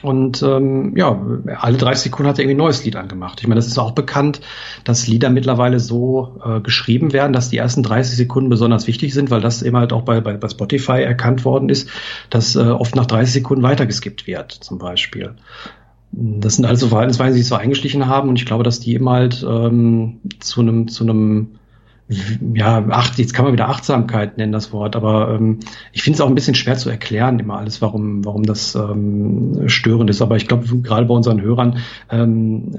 [0.03, 1.19] Und ähm, ja,
[1.59, 3.39] alle 30 Sekunden hat er irgendwie ein neues Lied angemacht.
[3.41, 4.41] Ich meine, das ist auch bekannt,
[4.83, 9.31] dass Lieder mittlerweile so äh, geschrieben werden, dass die ersten 30 Sekunden besonders wichtig sind,
[9.31, 11.89] weil das eben halt auch bei, bei, bei Spotify erkannt worden ist,
[12.29, 15.35] dass äh, oft nach 30 Sekunden weitergeskippt wird, zum Beispiel.
[16.11, 19.09] Das sind also Verhaltensweisen, die sich so eingeschlichen haben und ich glaube, dass die eben
[19.09, 21.59] halt ähm, zu einem, zu einem,
[22.53, 25.59] ja, acht, jetzt kann man wieder Achtsamkeit nennen, das Wort, aber ähm,
[25.91, 29.67] ich finde es auch ein bisschen schwer zu erklären, immer alles, warum, warum das ähm,
[29.67, 30.21] störend ist.
[30.21, 31.79] Aber ich glaube, gerade bei unseren Hörern,
[32.09, 32.71] ähm,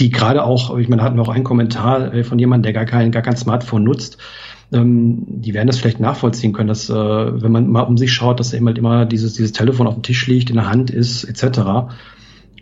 [0.00, 2.86] die gerade auch, ich meine, hatten wir auch einen Kommentar äh, von jemandem, der gar
[2.86, 4.16] kein, gar kein Smartphone nutzt,
[4.72, 8.40] ähm, die werden das vielleicht nachvollziehen können, dass äh, wenn man mal um sich schaut,
[8.40, 11.24] dass eben halt immer dieses, dieses Telefon auf dem Tisch liegt, in der Hand ist,
[11.24, 11.92] etc.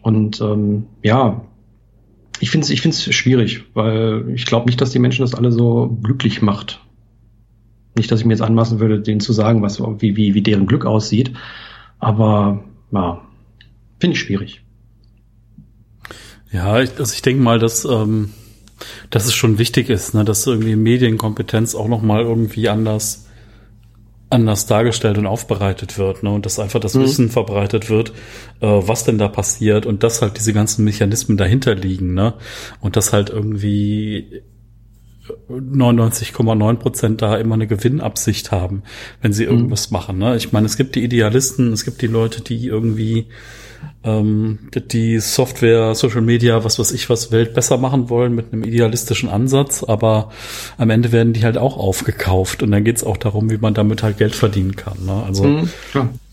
[0.02, 1.42] Und ähm, ja,
[2.42, 5.52] ich finde es ich find's schwierig, weil ich glaube nicht, dass die Menschen das alle
[5.52, 6.80] so glücklich macht.
[7.96, 10.66] Nicht, dass ich mir jetzt anmaßen würde, denen zu sagen, was, wie, wie, wie deren
[10.66, 11.32] Glück aussieht.
[12.00, 13.20] Aber ja,
[14.00, 14.64] finde ich schwierig.
[16.50, 18.30] Ja, ich, also ich denke mal, dass, ähm,
[19.10, 23.28] dass es schon wichtig ist, ne, dass irgendwie Medienkompetenz auch nochmal irgendwie anders
[24.32, 26.30] anders dargestellt und aufbereitet wird, ne?
[26.30, 27.02] Und dass einfach das mhm.
[27.02, 28.10] Wissen verbreitet wird,
[28.60, 32.34] äh, was denn da passiert und dass halt diese ganzen Mechanismen dahinter liegen, ne?
[32.80, 34.42] Und dass halt irgendwie
[35.48, 38.82] 99,9 Prozent da immer eine Gewinnabsicht haben,
[39.20, 39.94] wenn sie irgendwas mhm.
[39.96, 40.18] machen.
[40.18, 40.36] Ne?
[40.36, 43.26] Ich meine, es gibt die Idealisten, es gibt die Leute, die irgendwie
[44.04, 48.64] ähm, die Software, Social Media, was weiß ich was, Welt besser machen wollen mit einem
[48.64, 50.30] idealistischen Ansatz, aber
[50.76, 54.02] am Ende werden die halt auch aufgekauft und dann geht's auch darum, wie man damit
[54.02, 55.04] halt Geld verdienen kann.
[55.04, 55.22] Ne?
[55.26, 55.70] Also mhm,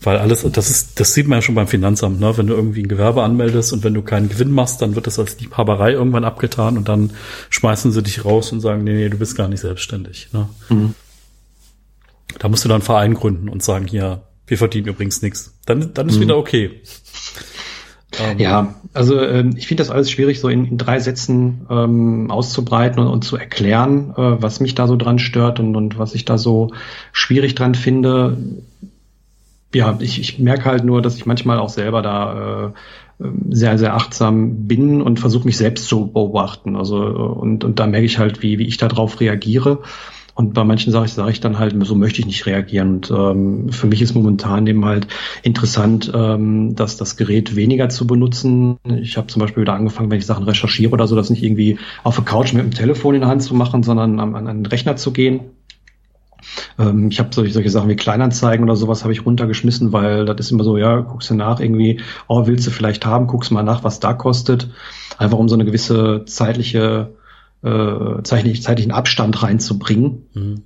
[0.02, 2.36] weil alles, das ist, das sieht man ja schon beim Finanzamt, ne?
[2.36, 5.18] Wenn du irgendwie ein Gewerbe anmeldest und wenn du keinen Gewinn machst, dann wird das
[5.18, 7.12] als Liebhaberei irgendwann abgetan und dann
[7.50, 10.28] schmeißen sie dich raus und sagen, nee, nee, du bist gar nicht selbstständig.
[10.32, 10.48] Ne?
[10.70, 10.94] Mhm.
[12.38, 15.54] Da musst du dann einen Verein gründen und sagen, hier, wir verdienen übrigens nichts.
[15.64, 16.22] Dann, dann ist mhm.
[16.22, 16.80] wieder okay.
[18.18, 22.30] Ähm, ja, also ähm, ich finde das alles schwierig, so in, in drei Sätzen ähm,
[22.30, 26.14] auszubreiten und, und, zu erklären, äh, was mich da so dran stört und, und was
[26.14, 26.72] ich da so
[27.12, 28.36] schwierig dran finde.
[29.72, 32.72] Ja, ich, ich merke halt nur, dass ich manchmal auch selber da
[33.20, 36.74] äh, sehr, sehr achtsam bin und versuche mich selbst zu beobachten.
[36.74, 39.82] Also und, und da merke ich halt, wie, wie ich darauf reagiere.
[40.40, 42.94] Und bei manchen Sachen sage ich dann halt, so möchte ich nicht reagieren.
[42.94, 45.06] Und ähm, für mich ist momentan eben halt
[45.42, 48.78] interessant, ähm, dass das Gerät weniger zu benutzen.
[49.02, 51.78] Ich habe zum Beispiel wieder angefangen, wenn ich Sachen recherchiere oder so, das nicht irgendwie
[52.04, 54.64] auf der Couch mit dem Telefon in der Hand zu machen, sondern an, an einen
[54.64, 55.40] Rechner zu gehen.
[56.78, 60.40] Ähm, ich habe solche, solche Sachen wie Kleinanzeigen oder sowas habe ich runtergeschmissen, weil das
[60.40, 63.62] ist immer so, ja, guckst du nach irgendwie, oh, willst du vielleicht haben, guckst mal
[63.62, 64.70] nach, was da kostet.
[65.18, 67.12] Einfach um so eine gewisse zeitliche
[67.62, 70.26] äh, zeitlich, zeitlichen Abstand reinzubringen.
[70.34, 70.62] Mhm.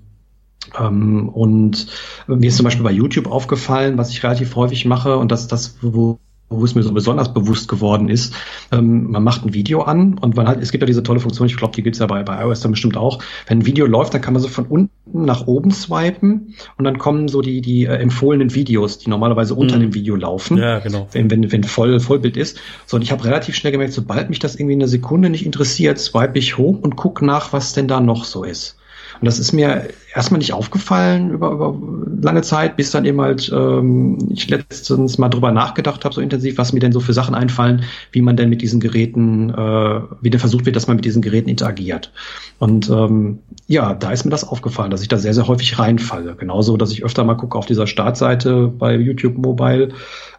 [0.78, 1.86] Ähm, und
[2.26, 5.76] mir ist zum Beispiel bei YouTube aufgefallen, was ich relativ häufig mache, und das das,
[5.82, 6.18] wo,
[6.50, 8.34] wo es mir so besonders bewusst geworden ist,
[8.70, 11.46] ähm, man macht ein Video an und man hat, es gibt ja diese tolle Funktion,
[11.46, 13.22] ich glaube, die gibt's ja bei, bei iOS dann bestimmt auch.
[13.46, 14.90] Wenn ein Video läuft, dann kann man so von unten
[15.24, 19.76] nach oben swipen und dann kommen so die, die äh, empfohlenen Videos, die normalerweise unter
[19.76, 19.80] mhm.
[19.80, 20.58] dem Video laufen.
[20.58, 21.08] Ja, genau.
[21.12, 22.58] Wenn, wenn, wenn voll, Vollbild ist.
[22.86, 25.98] So, und ich habe relativ schnell gemerkt, sobald mich das irgendwie eine Sekunde nicht interessiert,
[25.98, 28.76] swipe ich hoch und guck nach, was denn da noch so ist.
[29.20, 31.76] Und das ist mir erstmal nicht aufgefallen über, über
[32.22, 36.58] lange Zeit, bis dann eben halt ähm, ich letztens mal drüber nachgedacht habe, so intensiv,
[36.58, 40.30] was mir denn so für Sachen einfallen, wie man denn mit diesen Geräten, äh, wie
[40.30, 42.12] denn versucht wird, dass man mit diesen Geräten interagiert.
[42.58, 46.36] Und ähm, ja, da ist mir das aufgefallen, dass ich da sehr, sehr häufig reinfalle.
[46.36, 49.90] Genauso, dass ich öfter mal gucke auf dieser Startseite bei YouTube Mobile,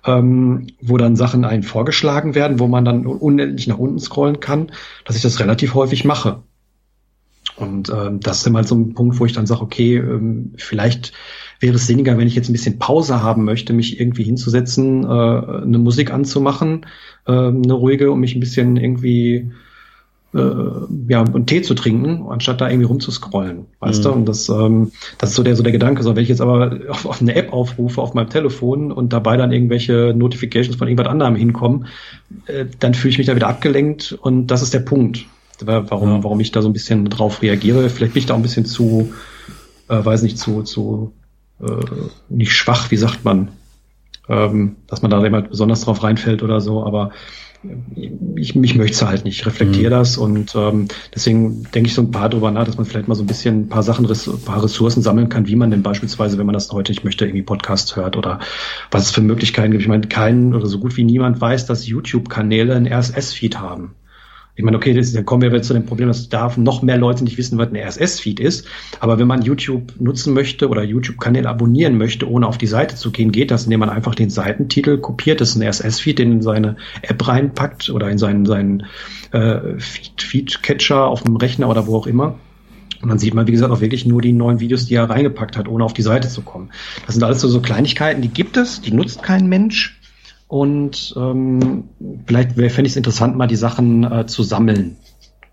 [0.05, 4.71] ähm, wo dann Sachen einem vorgeschlagen werden, wo man dann unendlich nach unten scrollen kann,
[5.05, 6.39] dass ich das relativ häufig mache.
[7.58, 11.14] Und ähm, das ist immer so ein Punkt, wo ich dann sage, okay, ähm, vielleicht
[11.60, 15.08] wäre es sinniger, wenn ich jetzt ein bisschen Pause haben möchte, mich irgendwie hinzusetzen, äh,
[15.08, 16.86] eine Musik anzumachen,
[17.28, 19.51] äh, eine ruhige, um mich ein bisschen irgendwie
[20.34, 20.39] äh,
[21.08, 24.03] ja, einen Tee zu trinken, anstatt da irgendwie rumzuscrollen, weißt mhm.
[24.03, 24.12] du?
[24.12, 26.03] Und das, ähm, das ist so der, so der Gedanke.
[26.03, 29.38] So, wenn ich jetzt aber auf, auf eine App aufrufe auf meinem Telefon und dabei
[29.38, 31.88] dann irgendwelche Notifications von irgendwas anderem hinkommen,
[32.47, 35.26] äh, dann fühle ich mich da wieder abgelenkt und das ist der Punkt
[35.66, 36.24] warum, ja.
[36.24, 37.89] warum ich da so ein bisschen drauf reagiere.
[37.89, 39.14] Vielleicht bin ich da auch ein bisschen zu,
[39.89, 41.14] äh, weiß nicht, zu, zu
[41.62, 41.66] äh,
[42.30, 43.49] nicht schwach, wie sagt man,
[44.28, 47.12] ähm, dass man da immer besonders drauf reinfällt oder so, aber
[48.36, 49.39] ich, mich möchte es halt nicht.
[49.39, 49.99] Ich reflektiere mhm.
[49.99, 53.16] das und ähm, deswegen denke ich so ein paar drüber nach, dass man vielleicht mal
[53.16, 56.38] so ein bisschen ein paar Sachen, ein paar Ressourcen sammeln kann, wie man denn beispielsweise,
[56.38, 58.39] wenn man das heute, ich möchte irgendwie Podcast hört oder
[58.91, 59.82] was es für Möglichkeiten gibt.
[59.82, 63.95] Ich meine, keinen oder so gut wie niemand weiß, dass YouTube-Kanäle ein RSS-Feed haben.
[64.58, 66.97] Ich meine, okay, das, dann kommen wir jetzt zu dem Problem, dass da noch mehr
[66.97, 68.66] Leute nicht wissen, was ein RSS-Feed ist.
[69.01, 73.12] Aber wenn man YouTube nutzen möchte oder YouTube-Kanäle abonnieren möchte, ohne auf die Seite zu
[73.12, 76.41] gehen, geht das, indem man einfach den Seitentitel kopiert, das ist ein RSS-Feed, den in
[76.41, 78.86] seine App reinpackt oder in seinen, seinen
[79.32, 82.36] äh, Feed-Catcher auf dem Rechner oder wo auch immer.
[83.01, 85.58] Und dann sieht man, wie gesagt, auch wirklich nur die neuen Videos, die er reingepackt
[85.58, 86.72] hat, ohne auf die Seite zu kommen.
[87.06, 89.99] Das sind alles so, so Kleinigkeiten, die gibt es, die nutzt kein Mensch.
[90.47, 91.85] Und ähm,
[92.25, 94.97] vielleicht fände ich es interessant, mal die Sachen äh, zu sammeln.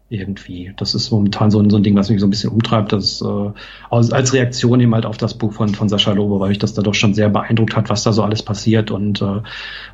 [0.08, 0.74] Irgendwie.
[0.76, 2.92] Das ist momentan so, so ein Ding, was mich so ein bisschen umtreibt.
[2.92, 3.50] Das, äh,
[3.88, 6.82] als, Reaktion eben halt auf das Buch von, von Sascha Lobe, weil ich das da
[6.82, 9.40] doch schon sehr beeindruckt hat, was da so alles passiert und äh,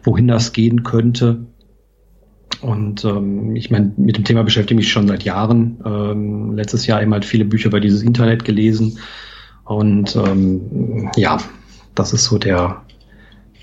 [0.02, 1.46] wohin das gehen könnte.
[2.60, 5.78] Und ähm, ich meine, mit dem Thema beschäftige ich mich schon seit Jahren.
[5.86, 8.98] Ähm, letztes Jahr eben halt viele Bücher über dieses Internet gelesen.
[9.64, 11.38] Und ähm, ja,
[11.94, 12.82] das ist so der,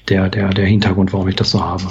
[0.10, 1.84] der, der, der Hintergrund, warum ich das so habe.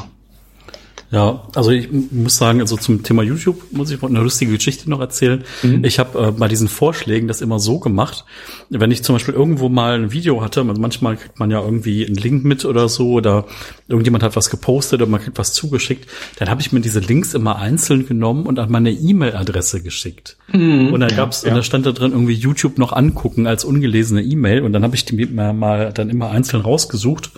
[1.10, 5.00] Ja, also ich muss sagen, also zum Thema YouTube muss ich eine lustige Geschichte noch
[5.00, 5.44] erzählen.
[5.62, 5.84] Mhm.
[5.84, 8.24] Ich habe äh, bei diesen Vorschlägen das immer so gemacht,
[8.70, 12.04] wenn ich zum Beispiel irgendwo mal ein Video hatte, also manchmal kriegt man ja irgendwie
[12.04, 13.46] einen Link mit oder so oder
[13.86, 17.34] irgendjemand hat was gepostet oder man kriegt was zugeschickt, dann habe ich mir diese Links
[17.34, 20.36] immer einzeln genommen und an meine E-Mail-Adresse geschickt.
[20.52, 20.92] Mhm.
[20.92, 21.50] Und dann gab's, ja.
[21.50, 24.96] und da stand da drin irgendwie YouTube noch angucken als ungelesene E-Mail und dann habe
[24.96, 27.30] ich die mal dann immer einzeln rausgesucht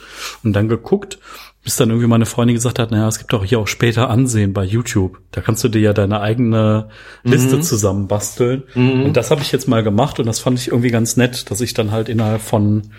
[0.43, 1.19] und dann geguckt
[1.67, 4.53] bis dann irgendwie meine Freundin gesagt hat, naja, es gibt doch hier auch später Ansehen
[4.53, 5.19] bei YouTube.
[5.33, 6.91] Da kannst du dir ja deine eigene
[7.25, 7.63] Liste mhm.
[7.63, 8.63] zusammenbasteln.
[8.77, 9.03] Mhm.
[9.03, 11.61] Und das habe ich jetzt mal gemacht und das fand ich irgendwie ganz nett, dass
[11.61, 12.93] ich dann halt innerhalb von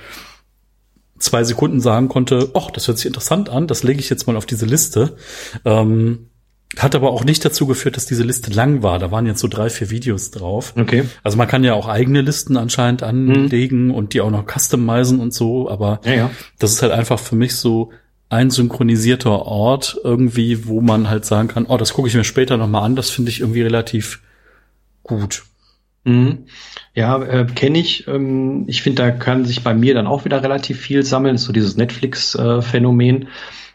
[1.17, 4.35] zwei Sekunden sagen konnte, ach, das hört sich interessant an, das lege ich jetzt mal
[4.35, 5.15] auf diese Liste.
[5.63, 6.27] Ähm,
[6.75, 8.99] hat aber auch nicht dazu geführt, dass diese Liste lang war.
[8.99, 10.73] Da waren jetzt so drei, vier Videos drauf.
[10.77, 11.05] Okay.
[11.23, 13.95] Also man kann ja auch eigene Listen anscheinend anlegen mhm.
[13.95, 16.31] und die auch noch customizen und so, aber ja, ja.
[16.59, 17.93] das ist halt einfach für mich so,
[18.29, 22.57] ein synchronisierter Ort irgendwie, wo man halt sagen kann, oh, das gucke ich mir später
[22.57, 24.21] nochmal an, das finde ich irgendwie relativ
[25.03, 25.43] gut.
[26.03, 26.45] Mhm.
[26.93, 28.07] Ja, äh, kenne ich.
[28.07, 31.37] Ähm, ich finde, da kann sich bei mir dann auch wieder relativ viel sammeln.
[31.37, 33.23] So dieses Netflix-Phänomen.
[33.23, 33.27] Äh,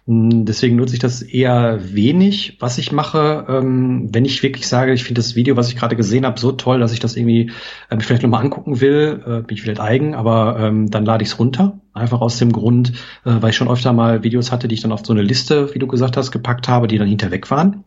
[0.06, 2.56] deswegen nutze ich das eher wenig.
[2.58, 5.94] Was ich mache, ähm, wenn ich wirklich sage, ich finde das Video, was ich gerade
[5.94, 7.52] gesehen habe, so toll, dass ich das irgendwie
[7.88, 11.30] äh, vielleicht nochmal angucken will, äh, bin ich vielleicht eigen, aber ähm, dann lade ich
[11.30, 11.78] es runter.
[11.94, 12.92] Einfach aus dem Grund,
[13.24, 15.72] äh, weil ich schon öfter mal Videos hatte, die ich dann auf so eine Liste,
[15.74, 17.84] wie du gesagt hast, gepackt habe, die dann hinterweg waren.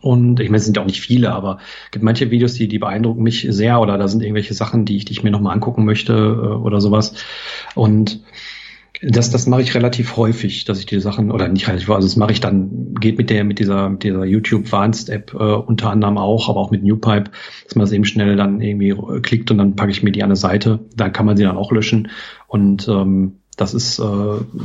[0.00, 2.66] Und ich meine, es sind ja auch nicht viele, aber es gibt manche Videos, die,
[2.66, 5.52] die beeindrucken mich sehr oder da sind irgendwelche Sachen, die ich, die ich mir nochmal
[5.52, 7.14] angucken möchte oder sowas.
[7.74, 8.22] Und
[9.02, 12.16] das, das mache ich relativ häufig, dass ich die Sachen, oder nicht relativ, also das
[12.16, 15.90] mache ich dann, geht mit der, mit dieser, mit dieser YouTube Advanced App äh, unter
[15.90, 17.30] anderem auch, aber auch mit Newpipe,
[17.64, 20.28] dass man das eben schnell dann irgendwie klickt und dann packe ich mir die an
[20.28, 20.80] eine Seite.
[20.94, 22.10] Da kann man sie dann auch löschen.
[22.46, 24.04] Und ähm, das ist äh,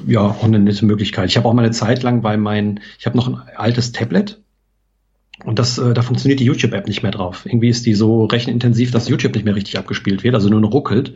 [0.08, 1.30] ja auch eine nette Möglichkeit.
[1.30, 4.42] Ich habe auch mal eine Zeit lang, weil mein, ich habe noch ein altes Tablet,
[5.46, 7.46] und das, äh, da funktioniert die YouTube-App nicht mehr drauf.
[7.46, 10.74] Irgendwie ist die so rechenintensiv, dass YouTube nicht mehr richtig abgespielt wird, also nur noch
[10.74, 11.14] ruckelt.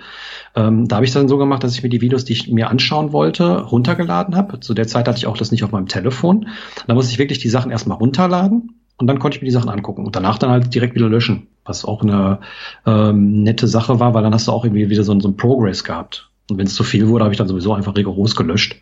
[0.55, 2.69] Ähm, da habe ich dann so gemacht, dass ich mir die Videos, die ich mir
[2.69, 4.59] anschauen wollte, runtergeladen habe.
[4.59, 6.47] Zu der Zeit hatte ich auch das nicht auf meinem Telefon.
[6.85, 9.69] Da musste ich wirklich die Sachen erstmal runterladen und dann konnte ich mir die Sachen
[9.69, 12.41] angucken und danach dann halt direkt wieder löschen, was auch eine
[12.85, 15.83] ähm, nette Sache war, weil dann hast du auch irgendwie wieder so, so ein Progress
[15.83, 16.29] gehabt.
[16.47, 18.75] Und wenn es zu viel wurde, habe ich dann sowieso einfach rigoros gelöscht.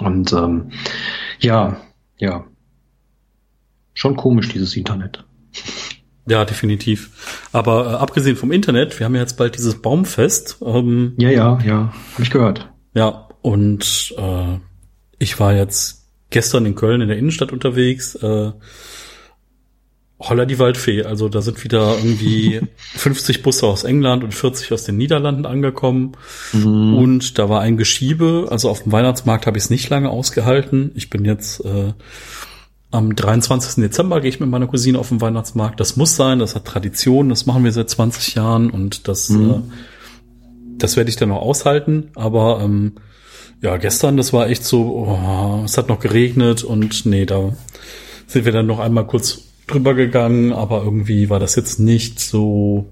[0.00, 0.70] Und ähm,
[1.38, 1.76] ja,
[2.18, 2.44] ja,
[4.00, 5.24] schon komisch, dieses Internet.
[6.26, 7.10] Ja, definitiv.
[7.52, 10.56] Aber äh, abgesehen vom Internet, wir haben ja jetzt bald dieses Baumfest.
[10.64, 12.70] Ähm, ja, ja, ja, habe ich gehört.
[12.94, 14.58] Ja, und äh,
[15.18, 18.14] ich war jetzt gestern in Köln in der Innenstadt unterwegs.
[18.14, 18.52] Äh,
[20.18, 21.02] Holla die Waldfee.
[21.04, 22.62] Also da sind wieder irgendwie
[22.96, 26.12] 50 Busse aus England und 40 aus den Niederlanden angekommen.
[26.54, 26.94] Mhm.
[26.94, 28.48] Und da war ein Geschiebe.
[28.50, 30.92] Also auf dem Weihnachtsmarkt habe ich es nicht lange ausgehalten.
[30.94, 31.92] Ich bin jetzt äh,
[32.90, 33.82] am 23.
[33.82, 35.78] Dezember gehe ich mit meiner Cousine auf den Weihnachtsmarkt.
[35.78, 39.50] Das muss sein, das hat Tradition, das machen wir seit 20 Jahren und das, mhm.
[39.50, 39.60] äh,
[40.78, 42.10] das werde ich dann noch aushalten.
[42.14, 42.94] Aber ähm,
[43.60, 47.52] ja, gestern, das war echt so, oh, es hat noch geregnet und nee, da
[48.26, 52.86] sind wir dann noch einmal kurz drüber gegangen, aber irgendwie war das jetzt nicht so,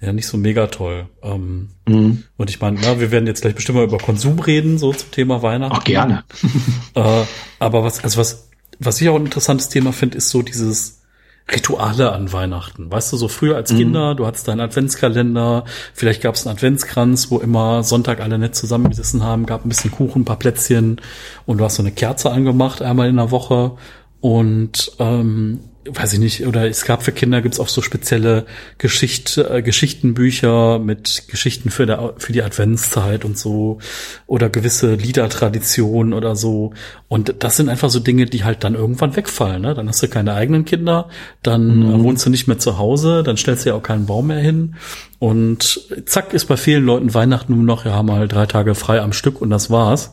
[0.00, 1.08] ja, nicht so mega toll.
[1.22, 2.24] Ähm, mhm.
[2.38, 5.10] Und ich meine, ja, wir werden jetzt gleich bestimmt mal über Konsum reden, so zum
[5.10, 5.76] Thema Weihnachten.
[5.78, 6.24] Ach, gerne.
[6.94, 7.24] äh,
[7.58, 8.48] aber was, also was,
[8.78, 11.04] was ich auch ein interessantes Thema finde, ist so dieses,
[11.50, 12.90] Rituale an Weihnachten.
[12.90, 13.76] Weißt du, so früher als mhm.
[13.76, 18.54] Kinder, du hattest deinen Adventskalender, vielleicht gab es einen Adventskranz, wo immer Sonntag alle nett
[18.54, 21.00] zusammengesessen haben, gab ein bisschen Kuchen, ein paar Plätzchen
[21.44, 23.72] und du hast so eine Kerze angemacht einmal in der Woche
[24.20, 28.46] und ähm, weiß ich nicht, oder es gab für Kinder gibt's auch so spezielle
[28.78, 33.78] Geschicht, äh, Geschichtenbücher mit Geschichten für, der, für die Adventszeit und so
[34.26, 36.72] oder gewisse Liedertraditionen oder so.
[37.08, 39.62] Und das sind einfach so Dinge, die halt dann irgendwann wegfallen.
[39.62, 39.74] Ne?
[39.74, 41.08] Dann hast du keine eigenen Kinder,
[41.42, 42.04] dann mhm.
[42.04, 44.76] wohnst du nicht mehr zu Hause, dann stellst du ja auch keinen Baum mehr hin.
[45.24, 49.14] Und zack ist bei vielen Leuten Weihnachten nur noch, ja, mal drei Tage frei am
[49.14, 50.12] Stück und das war's.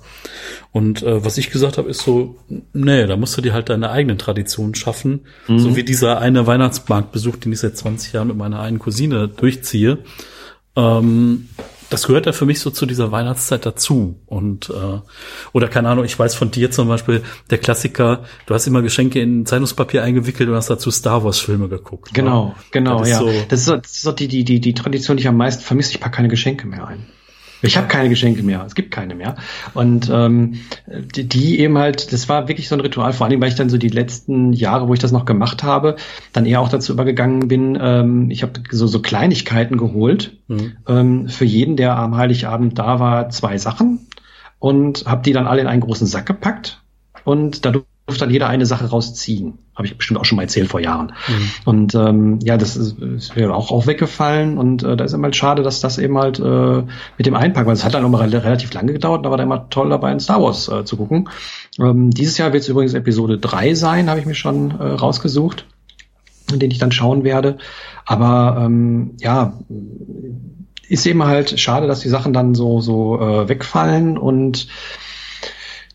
[0.72, 2.38] Und äh, was ich gesagt habe, ist so,
[2.72, 5.26] nee, da musst du dir halt deine eigenen Traditionen schaffen.
[5.50, 5.60] Mhm.
[5.60, 9.98] So wie dieser eine Weihnachtsmarktbesuch, den ich seit 20 Jahren mit meiner einen Cousine durchziehe.
[10.78, 11.50] Ähm,
[11.92, 14.16] das gehört ja für mich so zu dieser Weihnachtszeit dazu.
[14.26, 15.00] Und äh,
[15.52, 19.22] oder keine Ahnung, ich weiß von dir zum Beispiel, der Klassiker, du hast immer Geschenke
[19.22, 22.14] in Zeitungspapier eingewickelt und hast dazu Star Wars-Filme geguckt.
[22.14, 22.56] Genau, ne?
[22.72, 23.20] genau, das ja.
[23.20, 25.38] So das ist so, das ist so die, die, die, die Tradition, die ich am
[25.38, 25.92] meisten vermisse.
[25.92, 27.08] Ich packe keine Geschenke mehr ein.
[27.62, 29.36] Ich habe keine Geschenke mehr, es gibt keine mehr.
[29.74, 33.50] Und ähm, die, die eben halt, das war wirklich so ein Ritual, vor allem, weil
[33.50, 35.96] ich dann so die letzten Jahre, wo ich das noch gemacht habe,
[36.34, 40.38] dann eher auch dazu übergegangen bin, ähm, ich habe so, so Kleinigkeiten geholt.
[40.48, 40.74] Mhm.
[40.88, 44.08] Ähm, für jeden, der am Heiligabend da war, zwei Sachen
[44.60, 46.82] und habe die dann alle in einen großen Sack gepackt.
[47.24, 47.86] Und dadurch
[48.18, 49.58] dann jeder eine Sache rausziehen.
[49.76, 51.14] Habe ich bestimmt auch schon mal erzählt vor Jahren.
[51.28, 51.50] Mhm.
[51.66, 55.26] Und ähm, ja, das ist, ist mir auch, auch weggefallen und äh, da ist immer
[55.26, 56.84] halt schade, dass das eben halt äh,
[57.18, 59.90] mit dem Einpacken, weil es hat dann mal relativ lange gedauert, aber da immer toll
[59.90, 61.30] dabei, in Star Wars äh, zu gucken.
[61.80, 65.66] Ähm, dieses Jahr wird es übrigens Episode 3 sein, habe ich mir schon äh, rausgesucht,
[66.52, 67.58] den ich dann schauen werde.
[68.06, 69.60] Aber ähm, ja,
[70.88, 74.68] ist eben halt schade, dass die Sachen dann so so äh, wegfallen und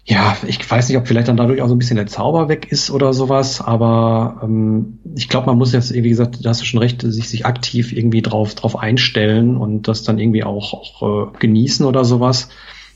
[0.09, 2.70] ja, ich weiß nicht, ob vielleicht dann dadurch auch so ein bisschen der Zauber weg
[2.70, 6.64] ist oder sowas, aber ähm, ich glaube, man muss jetzt, wie gesagt, da hast du
[6.64, 11.32] schon recht, sich, sich aktiv irgendwie drauf, drauf einstellen und das dann irgendwie auch, auch
[11.34, 12.50] äh, genießen oder sowas.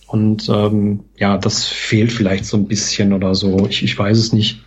[0.06, 3.66] Und ähm, ja, das fehlt vielleicht so ein bisschen oder so.
[3.68, 4.64] Ich, ich weiß es nicht.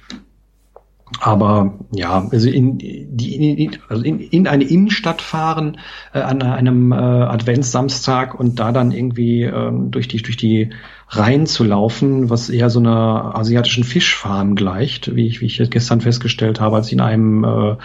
[1.20, 5.78] Aber ja, also in, die, in, also in, in eine Innenstadt fahren
[6.14, 10.72] äh, an einem äh, Adventssamstag und da dann irgendwie ähm, durch die durch die
[11.16, 16.02] Reihen zu laufen, was eher so einer asiatischen Fischfarm gleicht, wie ich, wie ich gestern
[16.02, 17.76] festgestellt habe, als ich in einem äh,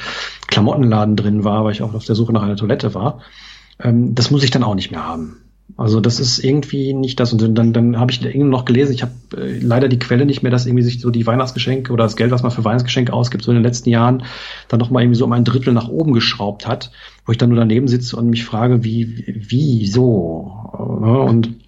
[0.47, 3.20] Klamottenladen drin war, weil ich auch auf der Suche nach einer Toilette war.
[3.81, 5.37] Ähm, das muss ich dann auch nicht mehr haben.
[5.76, 7.33] Also das ist irgendwie nicht das.
[7.33, 10.43] Und dann, dann habe ich irgendwie noch gelesen, ich habe äh, leider die Quelle nicht
[10.43, 13.45] mehr, dass irgendwie sich so die Weihnachtsgeschenke oder das Geld, was man für Weihnachtsgeschenke ausgibt,
[13.45, 14.24] so in den letzten Jahren
[14.68, 16.91] dann noch mal irgendwie so um ein Drittel nach oben geschraubt hat,
[17.26, 20.99] wo ich dann nur daneben sitze und mich frage, wie, wie, so.
[21.01, 21.18] Ne?
[21.20, 21.67] Und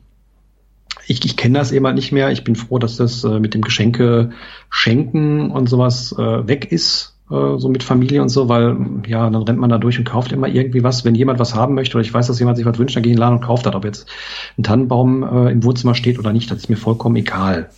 [1.11, 2.31] ich, ich kenne das eben halt nicht mehr.
[2.31, 4.31] Ich bin froh, dass das äh, mit dem Geschenke
[4.71, 8.77] schenken und sowas äh, weg ist äh, so mit Familie und so, weil
[9.09, 11.05] ja, dann rennt man da durch und kauft immer irgendwie was.
[11.05, 13.11] Wenn jemand was haben möchte oder ich weiß, dass jemand sich was wünscht, dann gehe
[13.11, 13.75] ich in den Laden und kauft das.
[13.75, 14.09] Ob jetzt
[14.57, 17.71] ein Tannenbaum äh, im Wohnzimmer steht oder nicht, das ist mir vollkommen egal.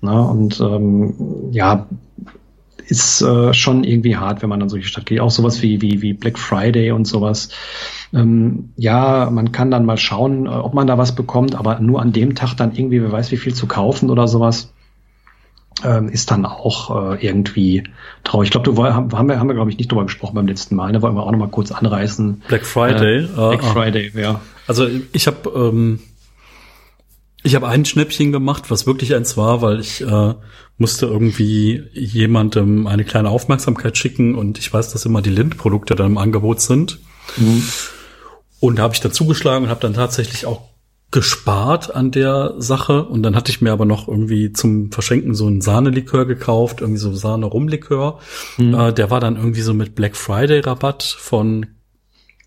[0.00, 1.88] Na, und ähm, ja,
[2.90, 5.20] ist äh, schon irgendwie hart, wenn man dann solche Stadt geht.
[5.20, 7.50] Auch sowas wie, wie, wie Black Friday und sowas.
[8.12, 12.02] Ähm, ja, man kann dann mal schauen, äh, ob man da was bekommt, aber nur
[12.02, 14.72] an dem Tag dann irgendwie, wer weiß wie viel zu kaufen oder sowas
[15.84, 17.84] ähm, ist dann auch äh, irgendwie
[18.24, 18.48] traurig.
[18.48, 20.74] Ich glaube, du haben, haben wir, haben wir glaube ich nicht drüber gesprochen beim letzten
[20.74, 20.88] Mal.
[20.88, 21.02] Da ne?
[21.02, 22.42] wollen wir auch noch mal kurz anreißen.
[22.48, 23.24] Black Friday.
[23.24, 24.40] Äh, Black ah, Friday, ja.
[24.66, 26.00] Also ich habe ähm,
[27.42, 30.34] ich habe ein Schnäppchen gemacht, was wirklich eins war, weil ich äh,
[30.78, 36.06] musste irgendwie jemandem eine kleine Aufmerksamkeit schicken und ich weiß, dass immer die Lind-Produkte dann
[36.06, 36.98] im Angebot sind.
[37.36, 37.62] Mhm.
[38.60, 40.70] Und da habe ich dann zugeschlagen und habe dann tatsächlich auch
[41.10, 45.46] gespart an der Sache und dann hatte ich mir aber noch irgendwie zum Verschenken so
[45.46, 48.20] einen Sahnelikör gekauft, irgendwie so Sahne-Rumlikör.
[48.58, 48.74] Mhm.
[48.74, 51.66] Äh, der war dann irgendwie so mit Black Friday Rabatt von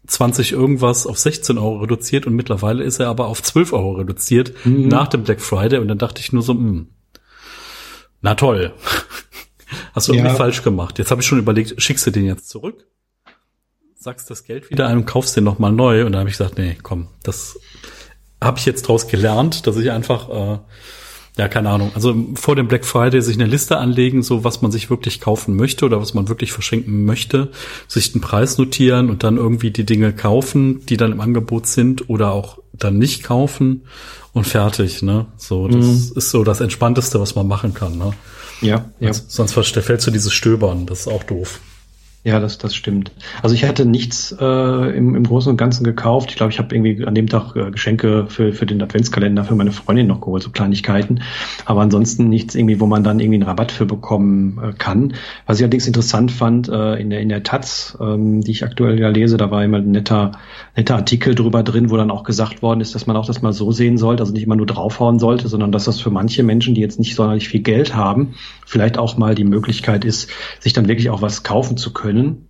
[0.08, 4.54] 20 irgendwas auf 16 Euro reduziert und mittlerweile ist er aber auf 12 Euro reduziert
[4.66, 4.88] mhm.
[4.88, 6.88] nach dem Black Friday und dann dachte ich nur so, mh, hm,
[8.22, 8.74] na toll,
[9.93, 10.20] hast du ja.
[10.20, 10.99] irgendwie falsch gemacht.
[10.99, 12.86] Jetzt habe ich schon überlegt, schickst du den jetzt zurück?
[13.95, 16.58] Sagst das Geld wieder ein und kaufst den nochmal neu und dann habe ich gesagt,
[16.58, 17.58] nee, komm, das
[18.41, 20.60] habe ich jetzt draus gelernt, dass ich einfach, äh,
[21.38, 24.72] ja, keine Ahnung, also vor dem Black Friday sich eine Liste anlegen, so was man
[24.72, 27.50] sich wirklich kaufen möchte oder was man wirklich verschenken möchte,
[27.88, 32.08] sich den Preis notieren und dann irgendwie die Dinge kaufen, die dann im Angebot sind
[32.10, 33.84] oder auch dann nicht kaufen
[34.34, 35.28] und fertig, ne?
[35.38, 36.12] So, das mhm.
[36.16, 38.14] ist so das Entspannteste, was man machen kann, ne?
[38.62, 39.10] Ja, ja.
[39.10, 41.60] Also, sonst fällst du dieses Stöbern, das ist auch doof.
[42.26, 43.12] Ja, das, das stimmt.
[43.42, 46.30] Also ich hatte nichts äh, im, im Großen und Ganzen gekauft.
[46.30, 49.56] Ich glaube, ich habe irgendwie an dem Tag äh, Geschenke für, für den Adventskalender für
[49.56, 51.22] meine Freundin noch geholt, so Kleinigkeiten.
[51.66, 55.16] Aber ansonsten nichts irgendwie, wo man dann irgendwie einen Rabatt für bekommen äh, kann.
[55.48, 58.98] Was ich allerdings interessant fand, äh, in, der, in der Taz, ähm, die ich aktuell
[59.02, 60.32] ja lese, da war immer ein netter,
[60.78, 63.52] netter Artikel drüber drin, wo dann auch gesagt worden ist, dass man auch das mal
[63.52, 66.74] so sehen sollte, also nicht immer nur draufhauen sollte, sondern dass das für manche Menschen,
[66.74, 70.30] die jetzt nicht sonderlich viel Geld haben, vielleicht auch mal die Möglichkeit ist,
[70.62, 72.47] sich dann wirklich auch was kaufen zu können können,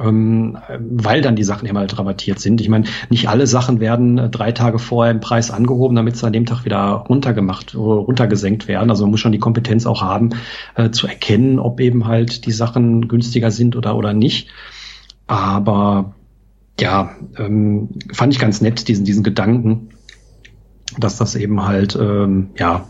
[0.00, 2.60] ähm, weil dann die Sachen immer halt rabattiert sind.
[2.60, 6.26] Ich meine, nicht alle Sachen werden äh, drei Tage vorher im Preis angehoben, damit sie
[6.26, 8.90] an dem Tag wieder runtergemacht, runtergesenkt werden.
[8.90, 10.30] Also man muss schon die Kompetenz auch haben,
[10.74, 14.48] äh, zu erkennen, ob eben halt die Sachen günstiger sind oder, oder nicht.
[15.26, 16.14] Aber
[16.80, 19.90] ja, ähm, fand ich ganz nett, diesen, diesen Gedanken,
[20.98, 22.88] dass das eben halt, ähm, ja,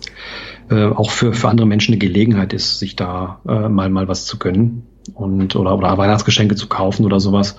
[0.70, 4.24] äh, auch für, für andere Menschen eine Gelegenheit ist, sich da äh, mal, mal was
[4.26, 7.56] zu gönnen und oder, oder Weihnachtsgeschenke zu kaufen oder sowas.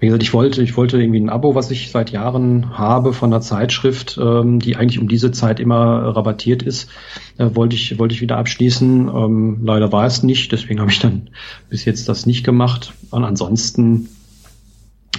[0.00, 3.32] Wie gesagt, ich wollte, ich wollte irgendwie ein Abo, was ich seit Jahren habe von
[3.32, 6.88] einer Zeitschrift, ähm, die eigentlich um diese Zeit immer rabattiert ist,
[7.36, 9.08] äh, wollte ich, wollte ich wieder abschließen.
[9.08, 11.30] Ähm, leider war es nicht, deswegen habe ich dann
[11.68, 12.92] bis jetzt das nicht gemacht.
[13.10, 14.08] Und ansonsten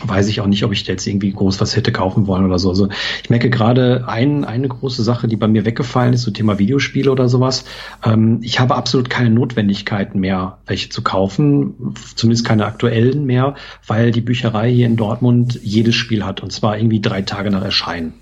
[0.08, 2.70] weiß ich auch nicht, ob ich jetzt irgendwie groß was hätte kaufen wollen oder so.
[2.70, 2.89] Also
[3.24, 7.12] ich merke gerade ein, eine große Sache, die bei mir weggefallen ist, so Thema Videospiele
[7.12, 7.66] oder sowas.
[8.04, 13.56] Ähm, ich habe absolut keine Notwendigkeiten mehr, welche zu kaufen, zumindest keine aktuellen mehr,
[13.88, 17.64] weil die Bücherei hier in Dortmund jedes Spiel hat und zwar irgendwie drei Tage nach
[17.64, 18.14] Erscheinen.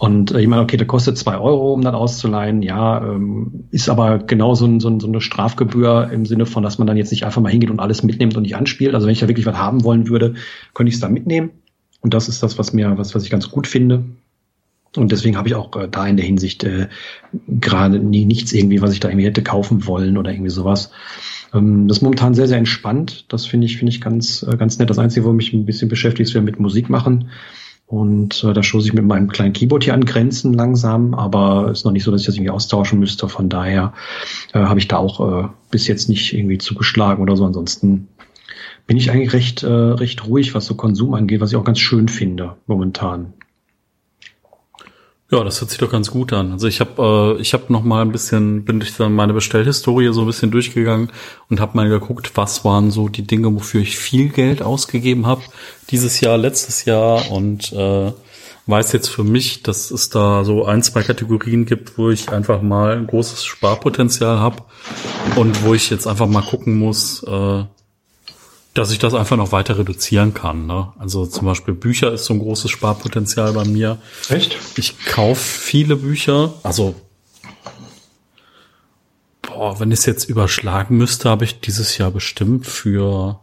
[0.00, 2.62] Und äh, ich meine, okay, der kostet zwei Euro, um das auszuleihen.
[2.62, 6.62] Ja, ähm, ist aber genau so, ein, so, ein, so eine Strafgebühr im Sinne von,
[6.62, 8.94] dass man dann jetzt nicht einfach mal hingeht und alles mitnimmt und nicht anspielt.
[8.94, 10.36] Also wenn ich da wirklich was haben wollen würde,
[10.72, 11.50] könnte ich es da mitnehmen.
[12.00, 14.06] Und das ist das, was mir, was, was ich ganz gut finde.
[14.96, 16.88] Und deswegen habe ich auch äh, da in der Hinsicht äh,
[17.46, 20.92] gerade nie nichts irgendwie, was ich da irgendwie hätte kaufen wollen oder irgendwie sowas.
[21.52, 23.26] Ähm, das ist momentan sehr, sehr entspannt.
[23.28, 24.88] Das finde ich, finde ich ganz, äh, ganz nett.
[24.88, 27.28] Das Einzige, wo mich ein bisschen beschäftigt, ist, wir mit Musik machen.
[27.90, 31.84] Und äh, da stoße ich mit meinem kleinen Keyboard hier an Grenzen langsam, aber ist
[31.84, 33.28] noch nicht so, dass ich das irgendwie austauschen müsste.
[33.28, 33.94] Von daher
[34.52, 37.44] äh, habe ich da auch äh, bis jetzt nicht irgendwie zugeschlagen oder so.
[37.44, 38.06] Ansonsten
[38.86, 41.80] bin ich eigentlich recht, äh, recht ruhig, was so Konsum angeht, was ich auch ganz
[41.80, 43.32] schön finde momentan.
[45.32, 46.50] Ja, das hört sich doch ganz gut an.
[46.50, 50.22] Also ich habe äh, ich habe noch mal ein bisschen bin durch meine Bestellhistorie so
[50.22, 51.12] ein bisschen durchgegangen
[51.48, 55.42] und habe mal geguckt, was waren so die Dinge, wofür ich viel Geld ausgegeben habe
[55.90, 58.12] dieses Jahr, letztes Jahr und äh,
[58.66, 62.60] weiß jetzt für mich, dass es da so ein, zwei Kategorien gibt, wo ich einfach
[62.60, 64.64] mal ein großes Sparpotenzial habe
[65.36, 67.64] und wo ich jetzt einfach mal gucken muss, äh,
[68.74, 70.66] dass ich das einfach noch weiter reduzieren kann.
[70.66, 70.92] Ne?
[70.98, 73.98] Also zum Beispiel Bücher ist so ein großes Sparpotenzial bei mir.
[74.28, 74.56] Echt?
[74.76, 76.54] Ich kaufe viele Bücher.
[76.62, 76.94] Also,
[79.42, 83.40] boah, wenn ich es jetzt überschlagen müsste, habe ich dieses Jahr bestimmt für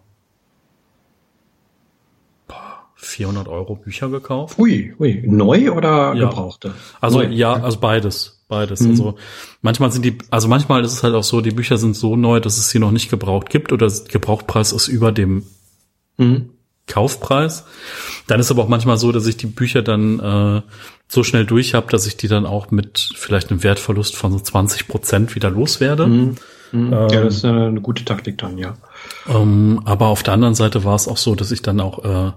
[2.96, 4.60] 400 Euro Bücher gekauft.
[4.60, 5.24] Ui, ui.
[5.26, 6.28] Neu oder ja.
[6.28, 6.74] gebrauchte?
[7.00, 7.28] Also neu.
[7.28, 8.37] ja, also beides.
[8.48, 8.80] Beides.
[8.82, 8.92] Mhm.
[8.92, 9.16] Also
[9.62, 12.40] manchmal sind die, also manchmal ist es halt auch so, die Bücher sind so neu,
[12.40, 15.44] dass es sie noch nicht gebraucht gibt oder Gebrauchtpreis ist über dem
[16.18, 16.52] mhm.
[16.88, 17.66] Kaufpreis.
[18.28, 20.62] Dann ist aber auch manchmal so, dass ich die Bücher dann äh,
[21.10, 24.40] so schnell durch habe, dass ich die dann auch mit vielleicht einem Wertverlust von so
[24.40, 26.08] 20 Prozent wieder loswerde.
[26.08, 26.36] Mhm.
[26.72, 26.94] Mhm.
[26.94, 28.78] Ähm, ja, das ist eine gute Taktik dann, ja.
[29.28, 32.32] Ähm, aber auf der anderen Seite war es auch so, dass ich dann auch äh,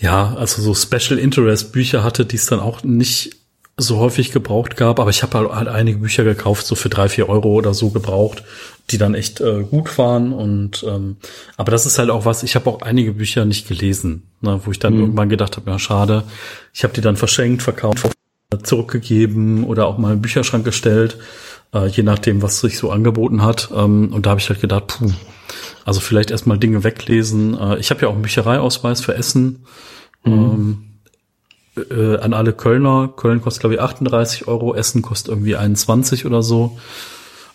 [0.00, 3.39] ja, also so Special Interest Bücher hatte, die es dann auch nicht
[3.80, 7.08] so häufig gebraucht gab, aber ich habe halt, halt, einige Bücher gekauft, so für drei,
[7.08, 8.42] vier Euro oder so gebraucht,
[8.90, 10.32] die dann echt äh, gut waren.
[10.32, 11.16] Und ähm,
[11.56, 14.70] aber das ist halt auch was, ich habe auch einige Bücher nicht gelesen, ne, wo
[14.70, 15.00] ich dann mhm.
[15.00, 16.24] irgendwann gedacht habe, ja, schade,
[16.72, 18.10] ich habe die dann verschenkt, verkauft,
[18.62, 21.18] zurückgegeben oder auch mal im Bücherschrank gestellt,
[21.72, 23.70] äh, je nachdem, was sich so angeboten hat.
[23.74, 25.12] Ähm, und da habe ich halt gedacht, puh,
[25.84, 27.58] also vielleicht erstmal Dinge weglesen.
[27.58, 29.64] Äh, ich habe ja auch einen Büchereiausweis für Essen.
[30.24, 30.32] Mhm.
[30.32, 30.89] Ähm,
[31.90, 33.08] äh, an alle Kölner.
[33.14, 36.78] Köln kostet, glaube ich, 38 Euro, Essen kostet irgendwie 21 oder so.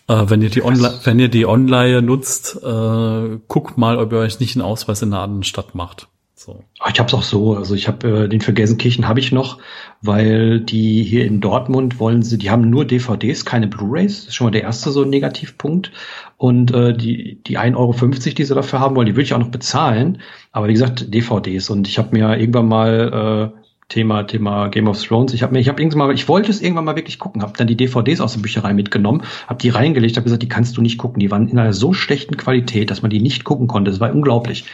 [0.07, 4.19] Äh, wenn ihr die Online, wenn ihr die Online nutzt, äh, guckt mal, ob ihr
[4.19, 6.07] euch nicht einen Ausweis in einer anderen Stadt macht.
[6.37, 6.63] So.
[6.79, 7.55] Ah, ich habe es auch so.
[7.55, 9.57] Also ich habe äh, den für Gelsenkirchen habe ich noch,
[10.01, 14.17] weil die hier in Dortmund wollen sie, die haben nur DVDs, keine Blu-rays.
[14.17, 15.91] Das ist schon mal der erste so Negativpunkt.
[16.37, 19.39] Und äh, die die 1,50 Euro, die sie dafür haben wollen, die würde ich auch
[19.39, 20.21] noch bezahlen.
[20.51, 21.69] Aber wie gesagt, DVDs.
[21.69, 25.33] Und ich habe mir irgendwann mal äh, Thema, Thema Game of Thrones.
[25.33, 27.53] Ich habe mir, ich habe irgendwann mal, ich wollte es irgendwann mal wirklich gucken, habe
[27.55, 30.81] dann die DVDs aus der Bücherei mitgenommen, habe die reingelegt, habe gesagt, die kannst du
[30.81, 31.19] nicht gucken.
[31.19, 33.91] Die waren in einer so schlechten Qualität, dass man die nicht gucken konnte.
[33.91, 34.65] Das war unglaublich.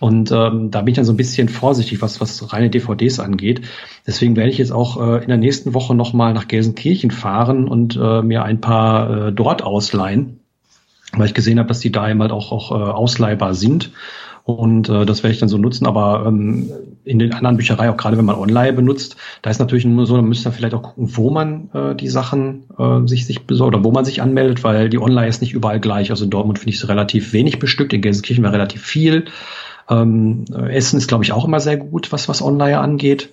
[0.00, 3.60] Und ähm, da bin ich dann so ein bisschen vorsichtig, was was reine DVDs angeht.
[4.06, 7.68] Deswegen werde ich jetzt auch äh, in der nächsten Woche noch mal nach Gelsenkirchen fahren
[7.68, 10.40] und äh, mir ein paar äh, dort ausleihen,
[11.12, 13.92] weil ich gesehen habe, dass die da eben halt auch auch äh, ausleihbar sind.
[14.44, 15.86] Und äh, das werde ich dann so nutzen.
[15.86, 16.70] Aber ähm,
[17.04, 20.16] in den anderen Bücherei, auch gerade wenn man online benutzt, da ist natürlich nur so,
[20.16, 23.74] da müsste man vielleicht auch gucken, wo man äh, die Sachen äh, sich, sich besorgt
[23.74, 26.10] oder wo man sich anmeldet, weil die Online ist nicht überall gleich.
[26.10, 29.24] Also in Dortmund finde ich es relativ wenig bestückt, in Gelsenkirchen war relativ viel.
[29.88, 33.30] Ähm, Essen ist, glaube ich, auch immer sehr gut, was, was Online angeht.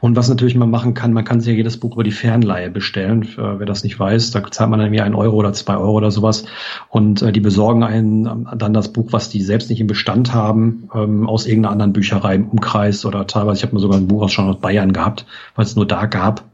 [0.00, 2.70] Und was natürlich man machen kann, man kann sich ja jedes Buch über die Fernleihe
[2.70, 3.22] bestellen.
[3.22, 5.92] Äh, wer das nicht weiß, da zahlt man dann irgendwie einen Euro oder zwei Euro
[5.92, 6.44] oder sowas.
[6.88, 10.34] Und äh, die besorgen einen ähm, dann das Buch, was die selbst nicht im Bestand
[10.34, 14.08] haben, ähm, aus irgendeiner anderen Bücherei im Umkreis oder teilweise, ich habe mal sogar ein
[14.08, 16.44] Buch aus schon aus Bayern gehabt, weil es nur da gab.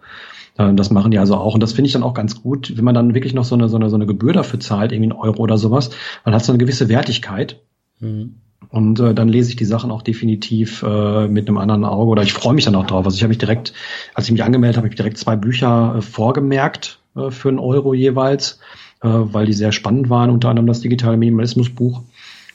[0.58, 1.54] Äh, das machen die also auch.
[1.54, 3.68] Und das finde ich dann auch ganz gut, wenn man dann wirklich noch so eine,
[3.68, 5.90] so eine, so eine Gebühr dafür zahlt, irgendwie einen Euro oder sowas,
[6.24, 7.60] dann hat so eine gewisse Wertigkeit.
[8.00, 8.36] Mhm.
[8.72, 12.22] Und äh, dann lese ich die Sachen auch definitiv äh, mit einem anderen Auge oder
[12.22, 13.04] ich freue mich dann auch drauf.
[13.04, 13.74] Also ich habe mich direkt,
[14.14, 17.58] als ich mich angemeldet habe, habe ich direkt zwei Bücher äh, vorgemerkt äh, für einen
[17.58, 18.60] Euro jeweils,
[19.02, 22.02] äh, weil die sehr spannend waren, unter anderem das digitale Minimalismusbuch.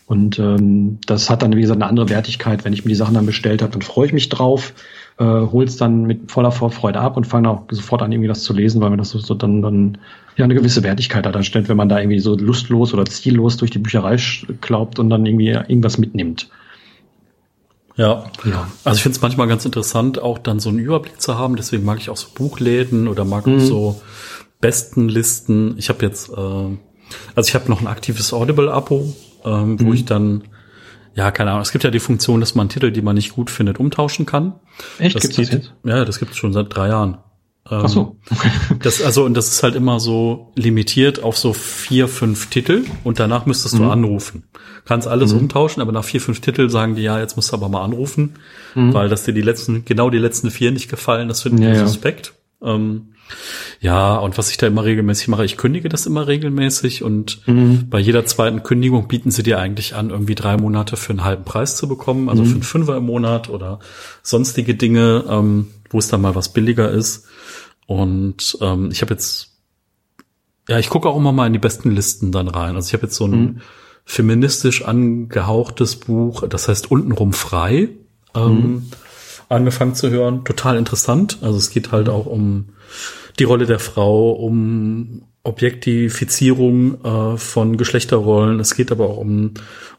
[0.07, 2.65] Und ähm, das hat dann, wie gesagt, eine andere Wertigkeit.
[2.65, 4.73] Wenn ich mir die Sachen dann bestellt habe, dann freue ich mich drauf,
[5.19, 8.53] äh, hol's dann mit voller Vorfreude ab und fange auch sofort an, irgendwie das zu
[8.53, 9.97] lesen, weil mir das so, so dann, dann
[10.35, 13.71] ja eine gewisse Wertigkeit hat anstellt, wenn man da irgendwie so lustlos oder ziellos durch
[13.71, 14.17] die Bücherei
[14.61, 16.49] glaubt und dann irgendwie irgendwas mitnimmt.
[17.95, 18.25] Ja.
[18.45, 18.67] ja.
[18.83, 21.55] Also ich finde es manchmal ganz interessant, auch dann so einen Überblick zu haben.
[21.55, 23.57] Deswegen mag ich auch so Buchläden oder mag mhm.
[23.57, 24.01] auch so
[24.61, 25.75] Bestenlisten.
[25.77, 29.15] Ich habe jetzt, äh, also ich habe noch ein aktives Audible-Abo,
[29.45, 29.93] ähm, wo mhm.
[29.93, 30.43] ich dann,
[31.17, 33.49] ja, keine Ahnung, es gibt ja die Funktion, dass man Titel, die man nicht gut
[33.49, 34.53] findet, umtauschen kann.
[34.99, 35.15] Echt?
[35.15, 35.73] Das gibt's geht, das jetzt?
[35.83, 37.17] Ja, das gibt es schon seit drei Jahren.
[37.71, 38.17] Ähm, Ach so.
[38.83, 43.19] das, also, und das ist halt immer so limitiert auf so vier, fünf Titel und
[43.19, 43.89] danach müsstest du mhm.
[43.89, 44.43] anrufen.
[44.85, 45.39] Kannst alles mhm.
[45.39, 48.35] umtauschen, aber nach vier, fünf Titel sagen die, ja, jetzt musst du aber mal anrufen,
[48.75, 48.93] mhm.
[48.93, 51.79] weil dass dir die letzten, genau die letzten vier nicht gefallen, das finden ja, die
[51.79, 52.33] suspekt.
[52.61, 52.75] Ja.
[52.75, 53.13] Ähm,
[53.79, 57.89] ja, und was ich da immer regelmäßig mache, ich kündige das immer regelmäßig und mhm.
[57.89, 61.43] bei jeder zweiten Kündigung bieten sie dir eigentlich an, irgendwie drei Monate für einen halben
[61.43, 62.47] Preis zu bekommen, also mhm.
[62.47, 63.79] für einen Fünfer im Monat oder
[64.23, 67.27] sonstige Dinge, ähm, wo es dann mal was billiger ist.
[67.85, 69.57] Und ähm, ich habe jetzt,
[70.67, 72.75] ja, ich gucke auch immer mal in die besten Listen dann rein.
[72.75, 73.61] Also ich habe jetzt so ein mhm.
[74.05, 77.89] feministisch angehauchtes Buch, das heißt untenrum frei,
[78.35, 78.91] ähm, mhm.
[79.49, 80.43] Angefangen zu hören.
[80.45, 81.37] Total interessant.
[81.41, 82.69] Also es geht halt auch um
[83.39, 88.59] die Rolle der Frau, um Objektifizierung äh, von Geschlechterrollen.
[88.59, 89.53] Es geht aber auch um,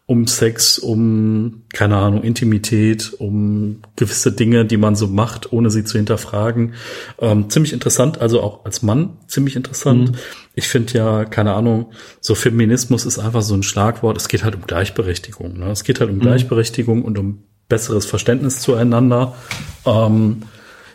[0.05, 5.85] um Sex, um, keine Ahnung, Intimität, um gewisse Dinge, die man so macht, ohne sie
[5.85, 6.75] zu hinterfragen.
[7.19, 10.11] Ähm, ziemlich interessant, also auch als Mann ziemlich interessant.
[10.11, 10.17] Mhm.
[10.55, 14.19] Ich finde ja, keine Ahnung, so Feminismus ist einfach so ein Schlagwort.
[14.19, 15.59] Es geht halt um Gleichberechtigung.
[15.59, 15.71] Ne?
[15.71, 16.23] Es geht halt um mhm.
[16.23, 19.35] Gleichberechtigung und um besseres Verständnis zueinander.
[19.87, 20.43] Ähm,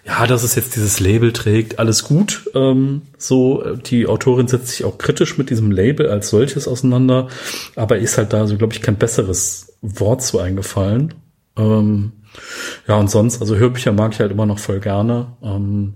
[0.05, 2.49] ja, dass es jetzt dieses Label trägt, alles gut.
[2.53, 7.29] Ähm, so, die Autorin setzt sich auch kritisch mit diesem Label als solches auseinander,
[7.75, 11.13] aber ist halt da so, glaube ich, kein besseres Wort zu eingefallen.
[11.57, 12.11] Ähm,
[12.87, 15.37] ja, und sonst, also Hörbücher mag ich halt immer noch voll gerne.
[15.41, 15.93] Ähm,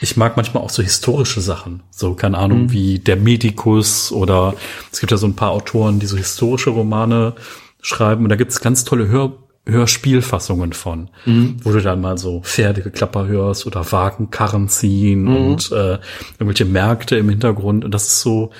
[0.00, 1.82] ich mag manchmal auch so historische Sachen.
[1.90, 2.72] So, keine Ahnung, mhm.
[2.72, 4.54] wie der Medikus oder
[4.90, 7.34] es gibt ja so ein paar Autoren, die so historische Romane
[7.80, 8.24] schreiben.
[8.24, 11.56] Und da gibt es ganz tolle Hörbücher Hörspielfassungen von, mhm.
[11.62, 15.36] wo du dann mal so Pferdegeklapper hörst oder Wagenkarren ziehen mhm.
[15.36, 15.98] und äh,
[16.38, 17.84] irgendwelche Märkte im Hintergrund.
[17.84, 18.50] Und das ist so,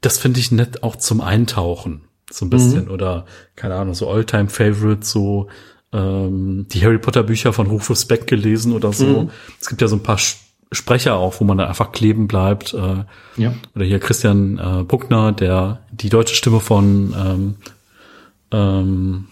[0.00, 2.02] das finde ich nett auch zum Eintauchen.
[2.30, 2.86] So ein bisschen.
[2.86, 2.90] Mhm.
[2.90, 3.26] Oder,
[3.56, 5.48] keine Ahnung, so Alltime Favorite, so
[5.92, 9.22] ähm, die Harry Potter Bücher von Rufus Beck gelesen oder so.
[9.22, 9.30] Mhm.
[9.60, 10.18] Es gibt ja so ein paar
[10.72, 12.74] Sprecher auch, wo man dann einfach kleben bleibt.
[12.74, 13.04] Äh,
[13.36, 13.54] ja.
[13.74, 17.54] Oder hier Christian äh, Bruckner, der die deutsche Stimme von ähm,
[18.50, 19.26] ähm,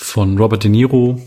[0.00, 1.20] von Robert De Niro.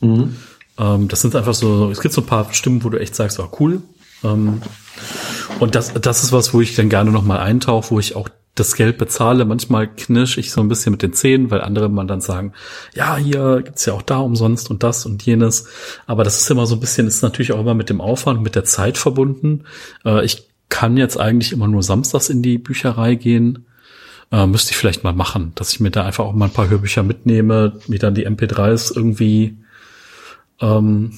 [0.00, 0.36] Mhm.
[0.78, 3.38] Ähm, das sind einfach so, es gibt so ein paar Stimmen, wo du echt sagst,
[3.38, 3.82] oh cool.
[4.24, 4.62] Ähm,
[5.60, 8.74] und das, das ist was, wo ich dann gerne nochmal eintauche, wo ich auch das
[8.74, 9.44] Geld bezahle.
[9.44, 12.52] Manchmal knirsch ich so ein bisschen mit den Zähnen, weil andere man dann sagen,
[12.94, 15.66] ja, hier gibt's ja auch da umsonst und das und jenes.
[16.06, 18.54] Aber das ist immer so ein bisschen, ist natürlich auch immer mit dem Aufwand, mit
[18.54, 19.64] der Zeit verbunden.
[20.06, 23.65] Äh, ich kann jetzt eigentlich immer nur samstags in die Bücherei gehen.
[24.32, 26.68] Äh, müsste ich vielleicht mal machen, dass ich mir da einfach auch mal ein paar
[26.68, 29.56] Hörbücher mitnehme, mir dann die MP3s irgendwie
[30.60, 31.12] ähm,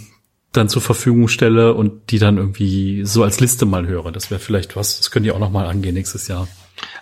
[0.52, 4.12] dann zur Verfügung stelle und die dann irgendwie so als Liste mal höre.
[4.12, 6.48] Das wäre vielleicht was, das könnt ihr auch noch mal angehen nächstes Jahr.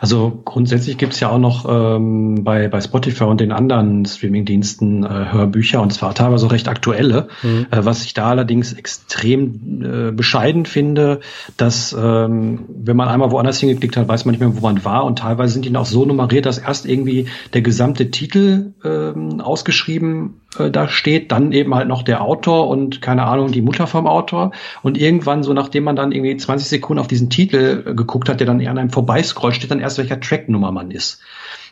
[0.00, 5.32] Also grundsätzlich gibt's ja auch noch ähm, bei, bei Spotify und den anderen Streamingdiensten äh,
[5.32, 7.28] Hörbücher und zwar teilweise recht aktuelle.
[7.42, 7.66] Mhm.
[7.70, 11.20] Äh, was ich da allerdings extrem äh, bescheiden finde,
[11.56, 15.04] dass ähm, wenn man einmal woanders hingeklickt hat, weiß man nicht mehr, wo man war
[15.04, 20.40] und teilweise sind die auch so nummeriert, dass erst irgendwie der gesamte Titel ähm, ausgeschrieben
[20.58, 24.06] äh, da steht, dann eben halt noch der Autor und keine Ahnung, die Mutter vom
[24.06, 28.28] Autor und irgendwann so, nachdem man dann irgendwie 20 Sekunden auf diesen Titel äh, geguckt
[28.28, 31.20] hat, der dann eher an einem vorbeiscrollt, steht dann erst, welcher Tracknummer man ist.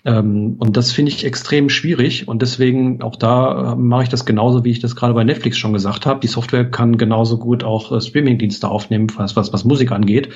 [0.04, 4.26] Ähm, und das finde ich extrem schwierig und deswegen auch da äh, mache ich das
[4.26, 6.20] genauso, wie ich das gerade bei Netflix schon gesagt habe.
[6.20, 10.28] Die Software kann genauso gut auch äh, Streamingdienste aufnehmen, was, was, was Musik angeht.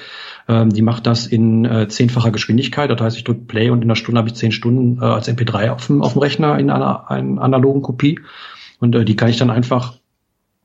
[0.48, 2.90] Ähm, die macht das in äh, zehnfacher Geschwindigkeit.
[2.90, 5.28] Das heißt, ich drücke Play und in einer Stunde habe ich zehn Stunden äh, als
[5.28, 8.20] MP3 auf dem, auf dem Rechner in einer, einer analogen Kopie.
[8.80, 9.94] Und äh, die kann ich dann einfach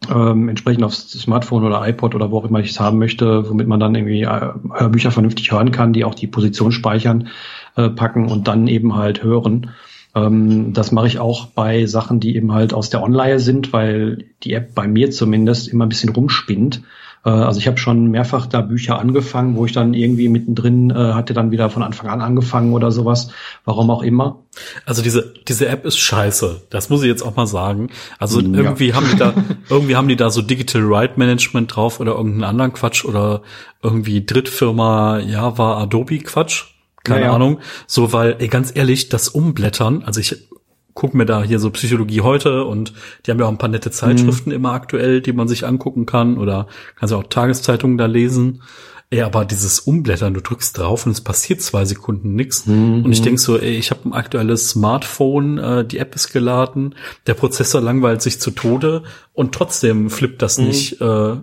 [0.09, 3.67] ähm, entsprechend aufs Smartphone oder iPod oder wo auch immer ich es haben möchte, womit
[3.67, 7.27] man dann irgendwie äh, Hörbücher vernünftig hören kann, die auch die Position speichern,
[7.75, 9.71] äh, packen und dann eben halt hören.
[10.15, 14.25] Ähm, das mache ich auch bei Sachen, die eben halt aus der Online sind, weil
[14.43, 16.83] die App bei mir zumindest immer ein bisschen rumspinnt.
[17.25, 21.13] Äh, also ich habe schon mehrfach da Bücher angefangen, wo ich dann irgendwie mittendrin äh,
[21.13, 23.29] hatte dann wieder von Anfang an angefangen oder sowas,
[23.65, 24.39] warum auch immer.
[24.85, 27.89] Also diese diese App ist scheiße, das muss ich jetzt auch mal sagen.
[28.19, 28.47] Also ja.
[28.47, 29.33] irgendwie haben die da
[29.69, 33.41] irgendwie haben die da so Digital Right Management drauf oder irgendeinen anderen Quatsch oder
[33.81, 36.65] irgendwie Drittfirma Java Adobe Quatsch
[37.03, 37.59] keine ja, Ahnung.
[37.85, 40.47] So, weil, ey, ganz ehrlich, das Umblättern, also ich
[40.93, 42.93] guck mir da hier so Psychologie heute und
[43.25, 44.55] die haben ja auch ein paar nette Zeitschriften mhm.
[44.55, 48.61] immer aktuell, die man sich angucken kann oder kannst ja auch Tageszeitungen da lesen.
[49.09, 52.65] Ey, aber dieses Umblättern, du drückst drauf und es passiert zwei Sekunden nix.
[52.65, 53.05] Mhm.
[53.05, 56.95] Und ich denk so, ey, ich habe ein aktuelles Smartphone, äh, die App ist geladen,
[57.27, 60.65] der Prozessor langweilt sich zu Tode und trotzdem flippt das mhm.
[60.65, 60.99] nicht.
[60.99, 61.35] Äh,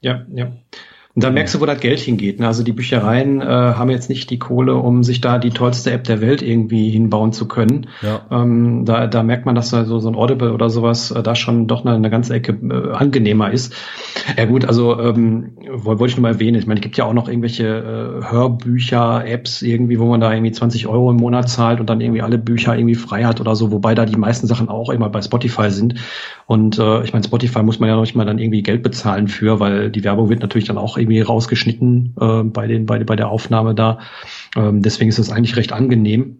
[0.00, 0.52] ja, ja.
[1.18, 2.38] Und da merkst du, wo das Geld hingeht.
[2.38, 2.46] Ne?
[2.46, 6.04] Also die Büchereien äh, haben jetzt nicht die Kohle, um sich da die tollste App
[6.04, 7.88] der Welt irgendwie hinbauen zu können.
[8.02, 8.20] Ja.
[8.30, 11.34] Ähm, da, da merkt man, dass da so, so ein Audible oder sowas äh, da
[11.34, 13.74] schon doch eine, eine ganze Ecke äh, angenehmer ist.
[14.36, 16.56] Ja gut, also ähm, wollte ich nur mal erwähnen.
[16.56, 20.32] Ich meine, es gibt ja auch noch irgendwelche äh, Hörbücher, Apps irgendwie, wo man da
[20.32, 23.56] irgendwie 20 Euro im Monat zahlt und dann irgendwie alle Bücher irgendwie frei hat oder
[23.56, 25.96] so, wobei da die meisten Sachen auch immer bei Spotify sind.
[26.46, 29.26] Und äh, ich meine, Spotify muss man ja noch nicht mal dann irgendwie Geld bezahlen
[29.26, 33.02] für, weil die Werbung wird natürlich dann auch irgendwie irgendwie rausgeschnitten äh, bei, den, bei,
[33.02, 33.98] bei der Aufnahme da.
[34.56, 36.38] Ähm, deswegen ist es eigentlich recht angenehm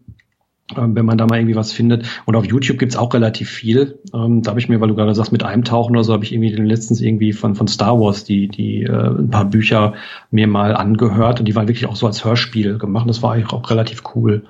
[0.76, 2.06] ähm, wenn man da mal irgendwie was findet.
[2.26, 4.00] Und auf YouTube gibt's auch relativ viel.
[4.12, 6.24] Ähm, da habe ich mir, weil du gerade sagst, mit einem Tauchen oder so, habe
[6.24, 9.94] ich irgendwie letztens irgendwie von, von Star Wars die, die äh, ein paar Bücher
[10.30, 13.08] mir mal angehört und die waren wirklich auch so als Hörspiel gemacht.
[13.08, 14.44] Das war eigentlich auch relativ cool.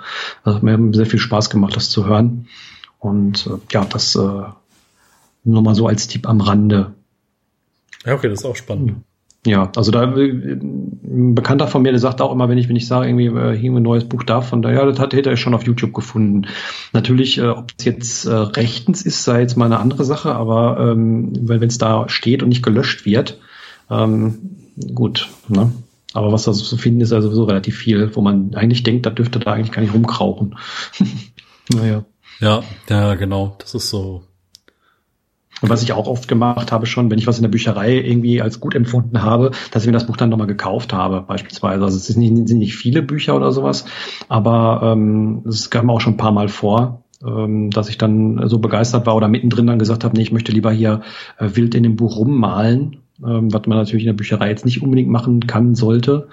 [0.45, 2.49] Das hat mir sehr viel Spaß gemacht, das zu hören.
[2.99, 4.43] Und äh, ja, das äh,
[5.45, 6.95] nur mal so als Tipp am Rande.
[8.05, 8.97] Ja, okay, das ist auch spannend.
[9.47, 12.77] Ja, also da äh, ein Bekannter von mir, der sagt auch immer, wenn ich wenn
[12.77, 15.37] ich sage irgendwie äh, hier ein neues Buch davon, da ja, das hat hätte er
[15.37, 16.49] schon auf YouTube gefunden.
[16.93, 20.79] Natürlich, äh, ob es jetzt äh, rechtens ist, sei jetzt mal eine andere Sache, aber
[20.81, 23.39] ähm, wenn es da steht und nicht gelöscht wird,
[23.91, 24.57] ähm,
[24.95, 25.73] gut, ne?
[26.15, 29.07] Aber was da so zu finden ist, also sowieso relativ viel, wo man eigentlich denkt,
[29.07, 30.57] da dürfte da eigentlich gar nicht rumkrauchen.
[31.75, 32.05] naja.
[32.41, 33.57] Ja, ja, genau.
[33.59, 34.23] Das ist so
[35.61, 38.41] und was ich auch oft gemacht habe schon, wenn ich was in der Bücherei irgendwie
[38.41, 41.83] als gut empfunden habe, dass ich mir das Buch dann nochmal gekauft habe, beispielsweise.
[41.85, 43.85] Also es sind nicht, sind nicht viele Bücher oder sowas,
[44.29, 48.59] aber ähm, es kam auch schon ein paar Mal vor, ähm, dass ich dann so
[48.59, 51.03] begeistert war oder mittendrin dann gesagt habe, nee, ich möchte lieber hier
[51.39, 54.83] äh, wild in dem Buch rummalen, ähm, was man natürlich in der Bücherei jetzt nicht
[54.83, 56.29] unbedingt machen kann, sollte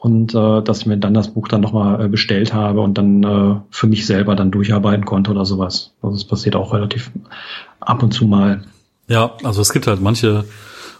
[0.00, 3.22] und äh, dass ich mir dann das Buch dann nochmal äh, bestellt habe und dann
[3.22, 5.94] äh, für mich selber dann durcharbeiten konnte oder sowas.
[6.00, 7.12] Also es passiert auch relativ
[7.80, 8.64] ab und zu mal.
[9.08, 10.44] Ja, also es gibt halt manche,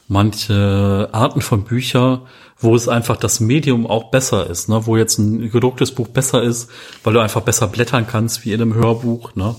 [0.08, 2.22] manche Arten von Bücher,
[2.58, 4.86] wo es einfach das Medium auch besser ist, ne?
[4.86, 6.70] wo jetzt ein gedrucktes Buch besser ist,
[7.04, 9.34] weil du einfach besser blättern kannst wie in einem Hörbuch.
[9.34, 9.54] Ne?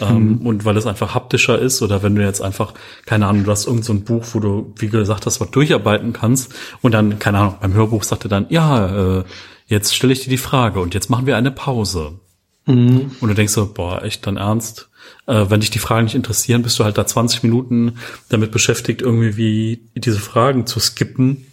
[0.00, 0.46] Ähm, mhm.
[0.46, 2.74] Und weil es einfach haptischer ist oder wenn du jetzt einfach,
[3.06, 6.12] keine Ahnung, du hast irgend so ein Buch, wo du, wie gesagt hast, was durcharbeiten
[6.12, 6.52] kannst
[6.82, 9.24] und dann, keine Ahnung, beim Hörbuch sagt er dann, ja, äh,
[9.66, 12.18] jetzt stelle ich dir die Frage und jetzt machen wir eine Pause.
[12.66, 13.12] Mhm.
[13.20, 14.88] Und du denkst so, boah, echt dann ernst?
[15.26, 17.98] Äh, wenn dich die Fragen nicht interessieren, bist du halt da 20 Minuten
[18.28, 21.46] damit beschäftigt, irgendwie wie diese Fragen zu skippen.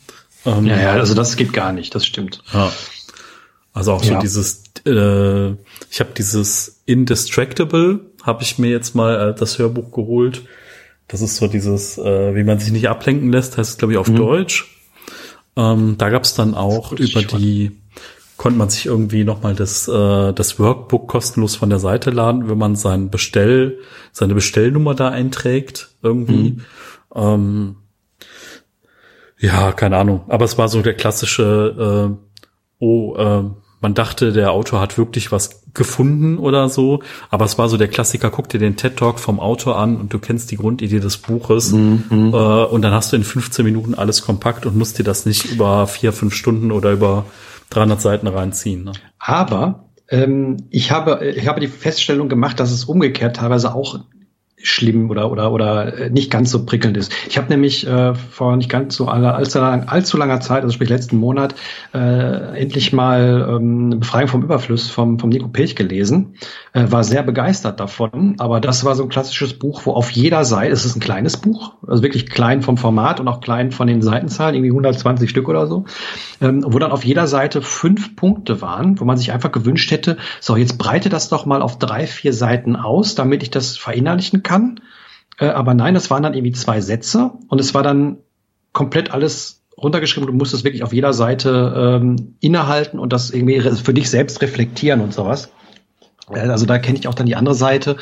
[0.46, 2.44] Ähm, ja, ja, also das geht gar nicht, das stimmt.
[2.54, 2.72] Ja.
[3.74, 4.20] Also auch so ja.
[4.20, 5.52] dieses, äh,
[5.90, 10.44] ich habe dieses Indistractable, habe ich mir jetzt mal äh, das Hörbuch geholt.
[11.08, 13.98] Das ist so dieses, äh, wie man sich nicht ablenken lässt, heißt es, glaube ich,
[13.98, 14.18] auf mhm.
[14.18, 14.78] Deutsch.
[15.56, 17.81] Ähm, da gab es dann auch über die,
[18.38, 22.58] konnte man sich irgendwie nochmal das, äh, das Workbook kostenlos von der Seite laden, wenn
[22.58, 23.80] man sein Bestell,
[24.12, 26.52] seine Bestellnummer da einträgt, irgendwie.
[26.52, 26.62] Mhm.
[27.16, 27.76] Ähm,
[29.38, 30.22] ja, keine Ahnung.
[30.28, 32.46] Aber es war so der klassische, äh,
[32.80, 33.44] oh, äh,
[33.82, 37.88] man dachte, der Autor hat wirklich was gefunden oder so, aber es war so der
[37.88, 41.18] Klassiker, guck dir den TED Talk vom Autor an und du kennst die Grundidee des
[41.18, 42.32] Buches mhm.
[42.34, 45.46] äh, und dann hast du in 15 Minuten alles kompakt und musst dir das nicht
[45.46, 47.26] über vier, fünf Stunden oder über
[47.72, 48.84] 300 Seiten reinziehen.
[48.84, 48.94] Ne?
[49.18, 54.00] Aber ähm, ich habe ich habe die Feststellung gemacht, dass es umgekehrt teilweise auch
[54.64, 57.14] schlimm oder oder oder äh, nicht ganz so prickelnd ist.
[57.28, 60.74] Ich habe nämlich äh, vor nicht ganz so aller, allzu, lang, allzu langer Zeit, also
[60.74, 61.56] sprich letzten Monat,
[61.94, 66.36] äh, endlich mal ähm, Befreiung vom Überfluss vom vom Nico Pech gelesen.
[66.74, 70.46] Äh, war sehr begeistert davon, aber das war so ein klassisches Buch, wo auf jeder
[70.46, 73.88] Seite, es ist ein kleines Buch, also wirklich klein vom Format und auch klein von
[73.88, 75.86] den Seitenzahlen, irgendwie 120 Stück oder so,
[76.40, 80.18] ähm, wo dann auf jeder Seite fünf Punkte waren, wo man sich einfach gewünscht hätte,
[80.40, 84.44] so jetzt breite das doch mal auf drei, vier Seiten aus, damit ich das verinnerlichen
[84.44, 84.82] kann kann.
[85.40, 88.18] Äh, aber nein, das waren dann irgendwie zwei Sätze und es war dann
[88.74, 90.28] komplett alles runtergeschrieben.
[90.28, 95.02] Du musstest wirklich auf jeder Seite ähm, innehalten und das irgendwie für dich selbst reflektieren
[95.02, 95.50] und sowas.
[96.30, 97.96] Äh, also da kenne ich auch dann die andere Seite.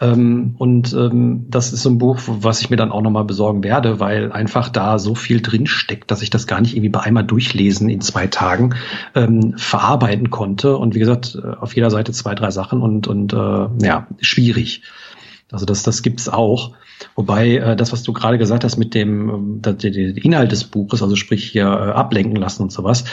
[0.00, 3.62] Ähm, und ähm, das ist so ein Buch, was ich mir dann auch nochmal besorgen
[3.62, 7.00] werde, weil einfach da so viel drin steckt, dass ich das gar nicht irgendwie bei
[7.00, 8.74] einmal durchlesen in zwei Tagen
[9.14, 10.76] ähm, verarbeiten konnte.
[10.76, 14.82] Und wie gesagt, äh, auf jeder Seite zwei, drei Sachen und, und äh, ja, schwierig.
[15.52, 16.72] Also das, das gibt's auch.
[17.14, 20.64] Wobei äh, das, was du gerade gesagt hast mit dem ähm, der, der Inhalt des
[20.64, 23.04] Buches, also sprich hier äh, ablenken lassen und sowas,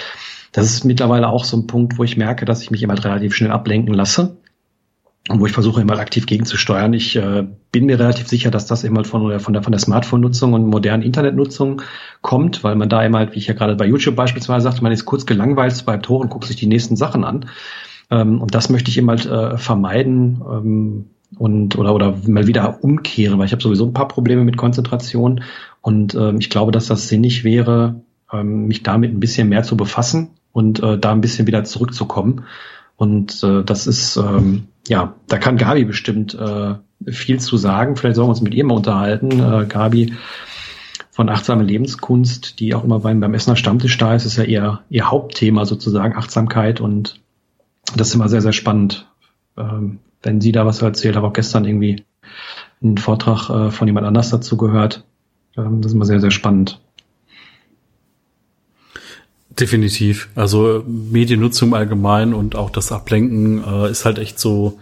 [0.52, 3.36] das ist mittlerweile auch so ein Punkt, wo ich merke, dass ich mich immer relativ
[3.36, 4.38] schnell ablenken lasse
[5.28, 6.94] und wo ich versuche immer aktiv gegenzusteuern.
[6.94, 9.80] Ich äh, bin mir relativ sicher, dass das immer von der von der von der
[9.80, 11.82] Smartphone-Nutzung und modernen Internetnutzung
[12.22, 15.06] kommt, weil man da immer, wie ich ja gerade bei YouTube beispielsweise sagte, man ist
[15.06, 17.46] kurz gelangweilt beim Tor und guckt sich die nächsten Sachen an.
[18.10, 20.42] Ähm, und das möchte ich immer äh, vermeiden.
[20.50, 21.06] Ähm,
[21.38, 25.44] und oder oder mal wieder umkehren, weil ich habe sowieso ein paar Probleme mit Konzentration
[25.82, 28.02] und ähm, ich glaube, dass das sinnig wäre,
[28.32, 32.46] ähm, mich damit ein bisschen mehr zu befassen und äh, da ein bisschen wieder zurückzukommen.
[32.96, 36.76] Und äh, das ist ähm, ja, da kann Gabi bestimmt äh,
[37.06, 37.96] viel zu sagen.
[37.96, 39.40] Vielleicht sollen wir uns mit ihr mal unterhalten.
[39.40, 40.14] Äh, Gabi
[41.12, 44.80] von achtsame Lebenskunst, die auch immer beim, beim Essener Stammtisch da ist, ist ja ihr,
[44.90, 47.20] ihr Hauptthema sozusagen, Achtsamkeit und
[47.96, 49.08] das ist immer sehr, sehr spannend.
[49.58, 52.04] Ähm, wenn sie da was erzählt, habe auch gestern irgendwie
[52.82, 55.04] einen Vortrag äh, von jemand anders dazu gehört.
[55.58, 56.80] Ähm, das ist immer sehr, sehr spannend.
[59.60, 60.30] Definitiv.
[60.36, 64.80] Also Mediennutzung allgemein und auch das Ablenken äh, ist halt echt so,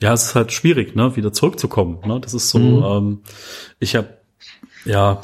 [0.00, 1.98] ja, es ist halt schwierig, ne, wieder zurückzukommen.
[2.06, 2.20] Ne?
[2.20, 2.82] Das ist so, mhm.
[2.84, 3.18] ähm,
[3.80, 4.08] ich habe
[4.86, 5.20] ja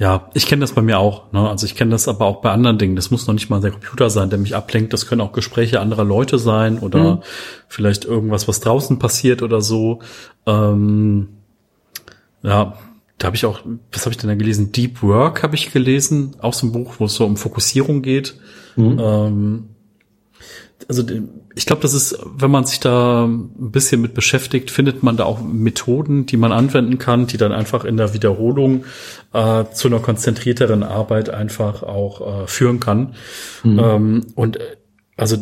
[0.00, 1.30] ja, ich kenne das bei mir auch.
[1.30, 1.46] Ne?
[1.46, 2.96] Also ich kenne das aber auch bei anderen Dingen.
[2.96, 4.94] Das muss noch nicht mal der Computer sein, der mich ablenkt.
[4.94, 7.22] Das können auch Gespräche anderer Leute sein oder mhm.
[7.68, 9.98] vielleicht irgendwas, was draußen passiert oder so.
[10.46, 11.28] Ähm,
[12.42, 12.78] ja,
[13.18, 13.60] da habe ich auch,
[13.92, 14.72] was habe ich denn da gelesen?
[14.72, 18.36] Deep Work habe ich gelesen, auch so ein Buch, wo es so um Fokussierung geht.
[18.76, 18.98] Mhm.
[18.98, 19.68] Ähm,
[20.88, 21.04] also
[21.54, 25.24] ich glaube, das ist, wenn man sich da ein bisschen mit beschäftigt, findet man da
[25.24, 28.84] auch Methoden, die man anwenden kann, die dann einfach in der Wiederholung
[29.32, 33.14] äh, zu einer konzentrierteren Arbeit einfach auch äh, führen kann.
[33.64, 33.78] Mhm.
[33.78, 34.76] Ähm, und äh,
[35.16, 35.36] also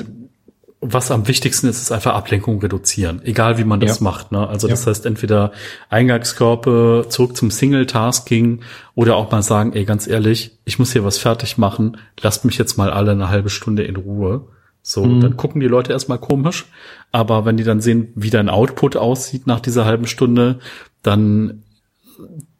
[0.80, 4.04] was am wichtigsten ist, ist einfach Ablenkung reduzieren, egal wie man das ja.
[4.04, 4.30] macht.
[4.30, 4.48] Ne?
[4.48, 4.72] Also ja.
[4.72, 5.52] das heißt entweder
[5.90, 8.60] Eingangskörper zurück zum Single-Tasking
[8.94, 12.58] oder auch mal sagen, ey, ganz ehrlich, ich muss hier was fertig machen, lasst mich
[12.58, 14.46] jetzt mal alle eine halbe Stunde in Ruhe.
[14.82, 15.20] So, mhm.
[15.20, 16.66] dann gucken die Leute erstmal komisch,
[17.12, 20.60] aber wenn die dann sehen, wie dein Output aussieht nach dieser halben Stunde,
[21.02, 21.62] dann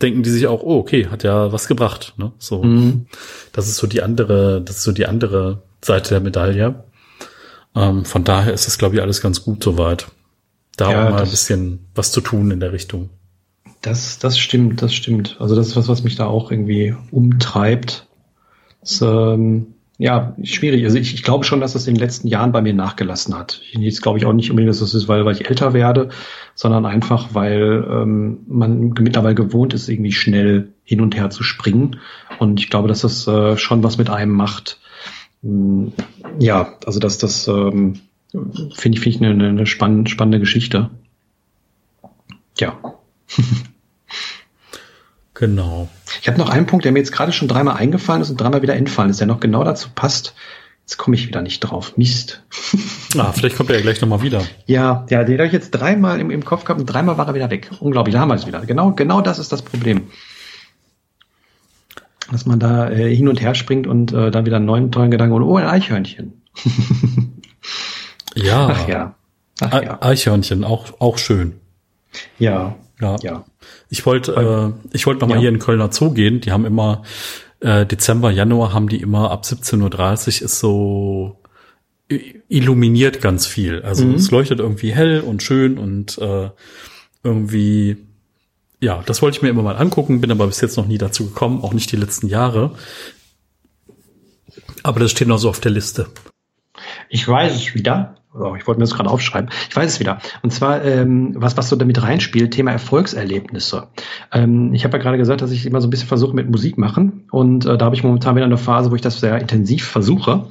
[0.02, 2.14] denken die sich auch, oh, okay, hat ja was gebracht.
[2.16, 2.32] Ne?
[2.38, 3.06] So, mhm.
[3.52, 6.84] das ist so die andere, das ist so die andere Seite der Medaille.
[7.74, 10.08] Ähm, von daher ist es, glaube ich, alles ganz gut soweit.
[10.76, 13.10] Da ja, auch mal ein bisschen was zu tun in der Richtung.
[13.82, 15.36] Das, das stimmt, das stimmt.
[15.40, 18.06] Also das ist was, was mich da auch irgendwie umtreibt.
[18.80, 20.84] Das, ähm, ja, schwierig.
[20.84, 23.60] Also ich, ich glaube schon, dass das in den letzten Jahren bei mir nachgelassen hat.
[23.72, 26.10] Jetzt glaube ich auch nicht unbedingt, dass das ist, weil, weil ich älter werde,
[26.54, 31.96] sondern einfach, weil ähm, man mittlerweile gewohnt ist, irgendwie schnell hin und her zu springen.
[32.38, 34.78] Und ich glaube, dass das äh, schon was mit einem macht.
[35.42, 35.92] Ähm,
[36.38, 37.98] ja, also dass das ähm,
[38.30, 40.90] finde ich, finde ich eine, eine spannende, spannende Geschichte.
[42.56, 42.78] Ja.
[45.38, 45.88] Genau.
[46.20, 48.62] Ich habe noch einen Punkt, der mir jetzt gerade schon dreimal eingefallen ist und dreimal
[48.62, 50.34] wieder entfallen ist, der noch genau dazu passt.
[50.80, 51.96] Jetzt komme ich wieder nicht drauf.
[51.96, 52.42] Mist.
[53.16, 54.42] Ah, vielleicht kommt er ja gleich nochmal wieder.
[54.66, 57.34] Ja, ja, den habe ich jetzt dreimal im, im Kopf gehabt und dreimal war er
[57.34, 57.70] wieder weg.
[57.80, 58.66] Unglaublich, da haben wir es wieder.
[58.66, 60.08] Genau, genau das ist das Problem.
[62.30, 65.10] Dass man da äh, hin und her springt und äh, dann wieder einen neuen tollen
[65.10, 66.42] Gedanken und oh, ein Eichhörnchen.
[68.34, 68.68] Ja.
[68.70, 69.14] Ach ja.
[69.60, 69.98] Ach ja.
[70.00, 71.60] Eichhörnchen, auch, auch schön.
[72.38, 72.76] Ja.
[73.00, 73.16] Ja.
[73.22, 73.44] Ja.
[73.90, 75.40] Ich wollte, äh, ich wollte noch mal Ja.
[75.40, 76.40] hier in Kölner Zoo gehen.
[76.40, 77.02] Die haben immer
[77.60, 81.40] äh, Dezember, Januar haben die immer ab 17:30 Uhr ist so
[82.10, 83.82] i- illuminiert ganz viel.
[83.82, 84.14] Also Mhm.
[84.14, 86.50] es leuchtet irgendwie hell und schön und äh,
[87.24, 87.96] irgendwie
[88.80, 91.26] ja, das wollte ich mir immer mal angucken, bin aber bis jetzt noch nie dazu
[91.26, 92.76] gekommen, auch nicht die letzten Jahre.
[94.82, 96.06] Aber das steht noch so auf der Liste.
[97.08, 98.16] Ich weiß es wieder.
[98.38, 99.50] Oh, ich wollte mir das gerade aufschreiben.
[99.68, 100.18] Ich weiß es wieder.
[100.42, 103.88] Und zwar, ähm, was, was so damit reinspielt, Thema Erfolgserlebnisse.
[104.32, 106.78] Ähm, ich habe ja gerade gesagt, dass ich immer so ein bisschen versuche mit Musik
[106.78, 107.24] machen.
[107.30, 110.46] Und äh, da habe ich momentan wieder eine Phase, wo ich das sehr intensiv versuche.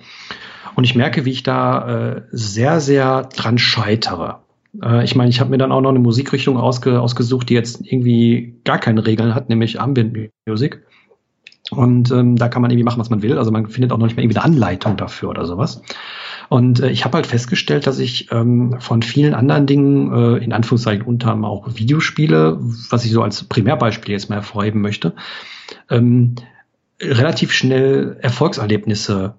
[0.76, 4.42] Und ich merke, wie ich da äh, sehr, sehr dran scheitere.
[4.84, 7.82] Äh, ich meine, ich habe mir dann auch noch eine Musikrichtung ausge, ausgesucht, die jetzt
[7.84, 10.16] irgendwie gar keine Regeln hat, nämlich Ambient
[10.46, 10.84] Music.
[11.72, 13.38] Und ähm, da kann man irgendwie machen, was man will.
[13.38, 15.82] Also man findet auch noch nicht mehr irgendwie eine Anleitung dafür oder sowas.
[16.50, 20.54] Und äh, ich habe halt festgestellt, dass ich ähm, von vielen anderen Dingen, äh, in
[20.54, 22.58] Anführungszeichen unter anderem auch Videospiele,
[22.90, 25.14] was ich so als Primärbeispiel jetzt mal hervorheben möchte,
[25.90, 26.36] ähm,
[27.02, 29.36] relativ schnell Erfolgserlebnisse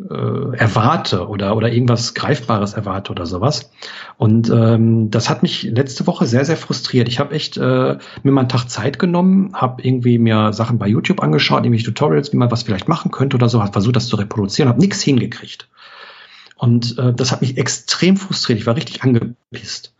[0.00, 3.70] äh, erwarte oder, oder irgendwas Greifbares erwarte oder sowas.
[4.16, 7.08] Und ähm, das hat mich letzte Woche sehr, sehr frustriert.
[7.08, 10.86] Ich habe echt äh, mir mal einen Tag Zeit genommen, habe irgendwie mir Sachen bei
[10.86, 14.06] YouTube angeschaut, irgendwelche Tutorials, wie man was vielleicht machen könnte oder so, habe versucht, das
[14.06, 15.68] zu reproduzieren, habe nichts hingekriegt.
[16.58, 18.58] Und äh, das hat mich extrem frustriert.
[18.58, 19.94] Ich war richtig angepisst.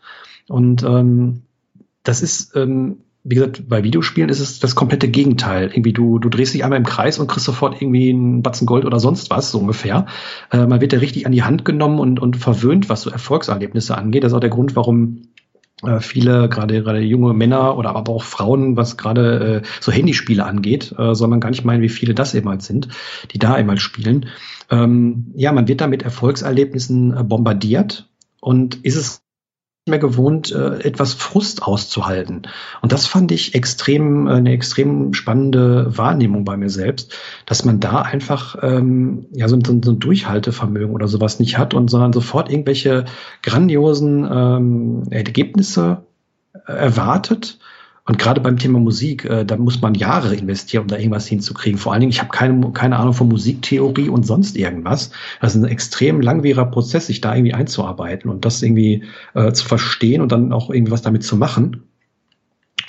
[0.47, 1.41] Und ähm,
[2.03, 5.69] das ist, ähm, wie gesagt, bei Videospielen ist es das komplette Gegenteil.
[5.71, 8.85] Irgendwie du, du drehst dich einmal im Kreis und kriegst sofort irgendwie einen Batzen Gold
[8.85, 10.05] oder sonst was, so ungefähr.
[10.51, 13.97] Äh, man wird ja richtig an die Hand genommen und, und verwöhnt, was so Erfolgserlebnisse
[13.97, 14.23] angeht.
[14.23, 15.23] Das ist auch der Grund, warum
[15.99, 20.93] viele, gerade gerade junge Männer oder aber auch Frauen, was gerade äh, so Handyspiele angeht,
[20.97, 22.89] äh, soll man gar nicht meinen, wie viele das eben halt sind,
[23.31, 24.27] die da einmal spielen.
[24.69, 28.09] Ähm, ja, man wird da mit Erfolgserlebnissen äh, bombardiert
[28.41, 29.21] und ist es
[29.89, 32.43] mehr gewohnt, äh, etwas Frust auszuhalten.
[32.81, 37.79] Und das fand ich extrem, äh, eine extrem spannende Wahrnehmung bei mir selbst, dass man
[37.79, 41.89] da einfach ähm, ja so, ein- so, so ein Durchhaltevermögen oder sowas nicht hat und
[41.89, 43.05] sondern sofort irgendwelche
[43.43, 46.03] grandiosen ähm, Ergebnisse
[46.67, 47.59] äh, erwartet.
[48.09, 51.77] Und gerade beim Thema Musik, äh, da muss man Jahre investieren, um da irgendwas hinzukriegen.
[51.77, 55.11] Vor allen Dingen, ich habe keine, keine Ahnung von Musiktheorie und sonst irgendwas.
[55.41, 59.03] Das ist ein extrem langwieriger Prozess, sich da irgendwie einzuarbeiten und das irgendwie
[59.35, 61.83] äh, zu verstehen und dann auch irgendwie was damit zu machen.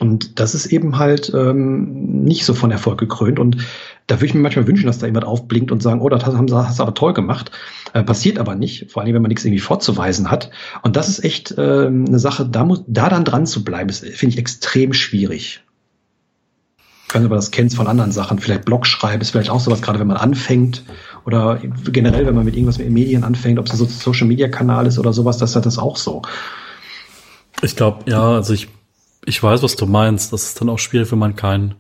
[0.00, 3.38] Und das ist eben halt ähm, nicht so von Erfolg gekrönt.
[3.38, 3.58] Und
[4.06, 6.48] da würde ich mir manchmal wünschen, dass da jemand aufblinkt und sagen, oh, das haben
[6.48, 7.50] sie hast du aber toll gemacht.
[7.92, 10.50] Äh, passiert aber nicht, vor allem wenn man nichts irgendwie vorzuweisen hat.
[10.82, 14.34] Und das ist echt ähm, eine Sache, da muss, da dann dran zu bleiben, finde
[14.34, 15.60] ich extrem schwierig.
[17.14, 18.38] Ob du das kennst von anderen Sachen.
[18.38, 20.84] Vielleicht Blog schreiben ist vielleicht auch sowas, gerade wenn man anfängt.
[21.26, 21.60] Oder
[21.90, 24.48] generell, wenn man mit irgendwas mit den Medien anfängt, ob es ein so Social Media
[24.48, 26.22] Kanal ist oder sowas, das ist das auch so.
[27.62, 28.68] Ich glaube, ja, also ich,
[29.24, 30.32] ich weiß, was du meinst.
[30.32, 31.74] Das ist dann auch schwierig, wenn man keinen.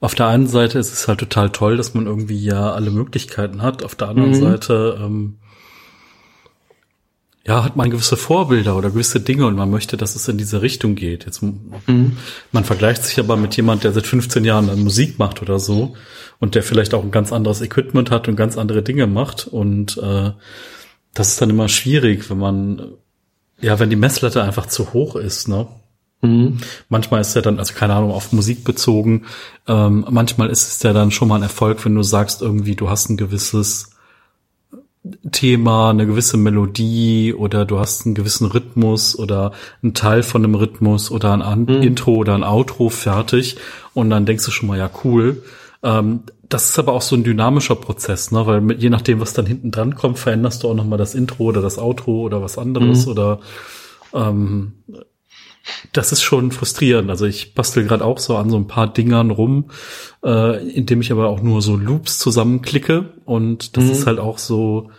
[0.00, 3.62] Auf der einen Seite ist es halt total toll, dass man irgendwie ja alle Möglichkeiten
[3.62, 3.84] hat.
[3.84, 4.34] Auf der anderen Mhm.
[4.34, 5.36] Seite, ähm,
[7.44, 10.62] ja, hat man gewisse Vorbilder oder gewisse Dinge und man möchte, dass es in diese
[10.62, 11.26] Richtung geht.
[11.26, 12.16] Jetzt, Mhm.
[12.52, 15.96] man vergleicht sich aber mit jemand, der seit 15 Jahren Musik macht oder so
[16.38, 19.98] und der vielleicht auch ein ganz anderes Equipment hat und ganz andere Dinge macht und
[19.98, 20.30] äh,
[21.14, 22.92] das ist dann immer schwierig, wenn man
[23.60, 25.68] ja, wenn die Messlatte einfach zu hoch ist, ne?
[26.22, 26.58] Mhm.
[26.88, 29.24] Manchmal ist ja dann, also keine Ahnung, auf Musik bezogen,
[29.66, 32.88] ähm, manchmal ist es ja dann schon mal ein Erfolg, wenn du sagst irgendwie, du
[32.88, 33.90] hast ein gewisses
[35.32, 39.50] Thema, eine gewisse Melodie oder du hast einen gewissen Rhythmus oder
[39.82, 43.56] einen Teil von einem Rhythmus oder ein An Intro oder ein Outro fertig
[43.94, 45.42] und dann denkst du schon mal, ja cool.
[45.82, 48.46] Ähm, das ist aber auch so ein dynamischer Prozess, ne?
[48.46, 51.44] weil mit, je nachdem, was dann hinten dran kommt, veränderst du auch nochmal das Intro
[51.44, 53.40] oder das Outro oder was anderes oder
[54.14, 54.74] ähm,
[55.92, 57.10] das ist schon frustrierend.
[57.10, 59.70] Also ich bastel gerade auch so an so ein paar Dingern rum,
[60.24, 63.90] äh, indem ich aber auch nur so Loops zusammenklicke und das Mhm.
[63.90, 64.90] ist halt auch so.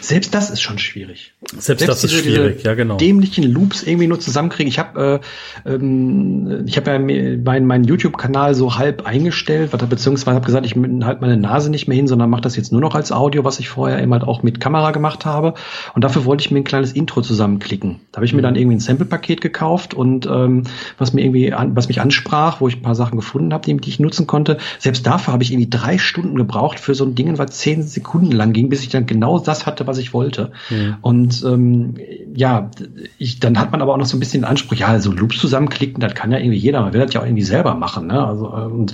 [0.00, 1.32] Selbst das ist schon schwierig.
[1.50, 2.96] Selbst, selbst das diese, ist schwierig, ja genau.
[2.96, 4.68] Dämlichen Loops irgendwie nur zusammenkriegen.
[4.68, 5.20] Ich habe
[5.64, 10.74] äh, ähm, ich habe ja meinen mein YouTube-Kanal so halb eingestellt, beziehungsweise habe gesagt, ich
[10.74, 13.58] halt meine Nase nicht mehr hin, sondern mache das jetzt nur noch als Audio, was
[13.58, 15.54] ich vorher immer halt auch mit Kamera gemacht habe.
[15.94, 18.00] Und dafür wollte ich mir ein kleines Intro zusammenklicken.
[18.12, 20.64] Da habe ich mir dann irgendwie ein Sample-Paket gekauft und ähm,
[20.98, 23.76] was mir irgendwie an, was mich ansprach, wo ich ein paar Sachen gefunden habe, die,
[23.76, 24.58] die ich nutzen konnte.
[24.78, 28.32] Selbst dafür habe ich irgendwie drei Stunden gebraucht für so ein Ding, was zehn Sekunden
[28.32, 30.52] lang ging, bis ich dann genau das hatte, was ich wollte.
[30.70, 30.96] Mhm.
[31.00, 31.94] Und ähm,
[32.34, 32.70] ja,
[33.18, 35.38] ich, dann hat man aber auch noch so ein bisschen den Anspruch, ja, so Loops
[35.38, 38.06] zusammenklicken, das kann ja irgendwie jeder, man will das ja auch irgendwie selber machen.
[38.06, 38.24] Ne?
[38.24, 38.92] Also und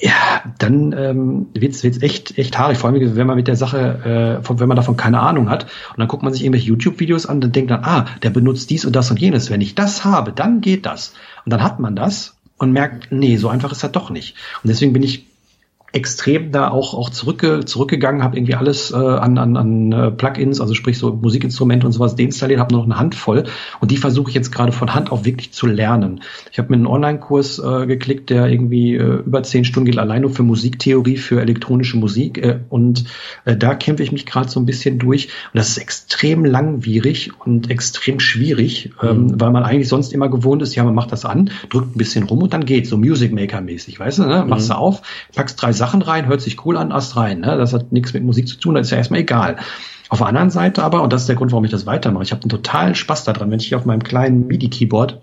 [0.00, 4.40] ja, dann ähm, wird's wird's echt echt haarig, vor allem wenn man mit der Sache,
[4.42, 7.40] äh, wenn man davon keine Ahnung hat und dann guckt man sich irgendwelche YouTube-Videos an,
[7.40, 9.50] dann denkt dann, ah, der benutzt dies und das und jenes.
[9.50, 11.14] Wenn ich das habe, dann geht das.
[11.44, 14.36] Und dann hat man das und merkt, nee, so einfach ist das doch nicht.
[14.62, 15.26] Und deswegen bin ich
[15.94, 20.60] extrem da auch auch zurückge zurückgegangen, habe irgendwie alles äh, an, an, an äh, Plugins,
[20.60, 23.44] also sprich so Musikinstrumente und sowas deinstalliert, habe noch eine Handvoll
[23.80, 26.22] und die versuche ich jetzt gerade von Hand auf wirklich zu lernen.
[26.50, 30.22] Ich habe mir einen Online-Kurs äh, geklickt, der irgendwie äh, über zehn Stunden geht, allein
[30.22, 33.04] nur für Musiktheorie, für elektronische Musik äh, und
[33.44, 37.30] äh, da kämpfe ich mich gerade so ein bisschen durch und das ist extrem langwierig
[37.46, 39.28] und extrem schwierig, ähm, mhm.
[39.28, 41.98] ähm, weil man eigentlich sonst immer gewohnt ist, ja, man macht das an, drückt ein
[41.98, 44.44] bisschen rum und dann geht so Music Maker mäßig, weißt du, ne?
[44.44, 44.72] machst mhm.
[44.72, 45.02] du auf,
[45.32, 47.40] packst drei Sachen rein, hört sich cool an, Ast rein.
[47.40, 47.56] Ne?
[47.56, 49.56] Das hat nichts mit Musik zu tun, das ist ja erstmal egal.
[50.08, 52.32] Auf der anderen Seite aber, und das ist der Grund, warum ich das weitermache, ich
[52.32, 55.20] habe einen totalen Spaß daran, wenn ich hier auf meinem kleinen MIDI-Keyboard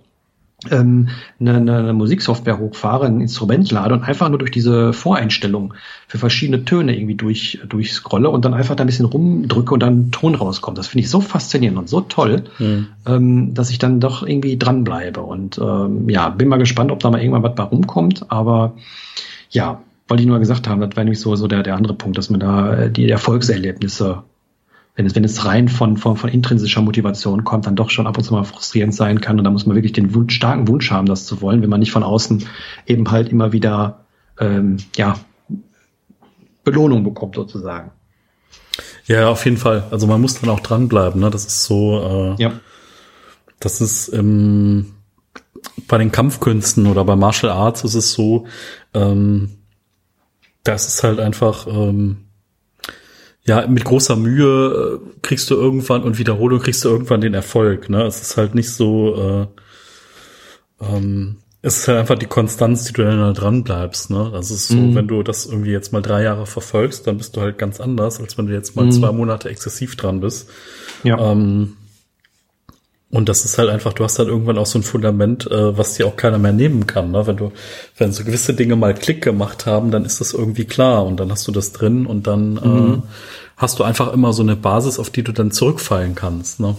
[0.70, 1.10] ähm,
[1.40, 5.74] eine, eine Musiksoftware hochfahre, ein Instrument lade und einfach nur durch diese Voreinstellungen
[6.08, 10.00] für verschiedene Töne irgendwie durch, durchscrolle und dann einfach da ein bisschen rumdrücke und dann
[10.00, 10.78] ein Ton rauskommt.
[10.78, 12.88] Das finde ich so faszinierend und so toll, mhm.
[13.08, 15.22] ähm, dass ich dann doch irgendwie dranbleibe.
[15.22, 18.26] Und ähm, ja, bin mal gespannt, ob da mal irgendwann was bei rumkommt.
[18.30, 18.74] Aber
[19.50, 22.18] ja, wollte ich nur gesagt haben, das wäre nämlich so, so der, der andere Punkt,
[22.18, 24.24] dass man da äh, die Erfolgserlebnisse,
[24.96, 28.18] wenn es, wenn es rein von, von, von intrinsischer Motivation kommt, dann doch schon ab
[28.18, 29.38] und zu mal frustrierend sein kann.
[29.38, 31.80] Und da muss man wirklich den Wunsch, starken Wunsch haben, das zu wollen, wenn man
[31.80, 32.46] nicht von außen
[32.86, 34.06] eben halt immer wieder
[34.40, 35.16] ähm, ja,
[36.64, 37.92] Belohnung bekommt, sozusagen.
[39.06, 39.86] Ja, auf jeden Fall.
[39.92, 41.22] Also man muss dann auch dranbleiben.
[41.22, 41.30] Ne?
[41.30, 42.52] Das ist so, äh, ja.
[43.60, 44.94] das ist ähm,
[45.88, 48.46] bei den Kampfkünsten oder bei Martial Arts ist es so,
[48.94, 49.58] ähm,
[50.64, 52.26] das ist halt einfach, ähm,
[53.44, 57.90] ja, mit großer Mühe äh, kriegst du irgendwann und Wiederholung kriegst du irgendwann den Erfolg.
[57.90, 58.04] Ne?
[58.04, 59.48] Es ist halt nicht so,
[60.80, 64.10] äh, ähm, es ist halt einfach die Konstanz, die du dann da dran bleibst.
[64.10, 64.30] Ne?
[64.32, 64.96] Das ist so, mhm.
[64.96, 68.20] wenn du das irgendwie jetzt mal drei Jahre verfolgst, dann bist du halt ganz anders,
[68.20, 68.92] als wenn du jetzt mal mhm.
[68.92, 70.50] zwei Monate exzessiv dran bist.
[71.04, 71.20] Ja.
[71.32, 71.78] Ähm,
[73.12, 75.96] und das ist halt einfach, du hast halt irgendwann auch so ein Fundament, äh, was
[75.96, 77.12] dir auch keiner mehr nehmen kann.
[77.12, 77.28] Ne?
[77.28, 77.52] Wenn du,
[77.98, 81.30] wenn so gewisse Dinge mal Klick gemacht haben, dann ist das irgendwie klar und dann
[81.30, 82.94] hast du das drin und dann mhm.
[82.94, 83.08] äh,
[83.58, 86.62] hast du einfach immer so eine Basis, auf die du dann zurückfallen kannst.
[86.62, 86.78] Ne?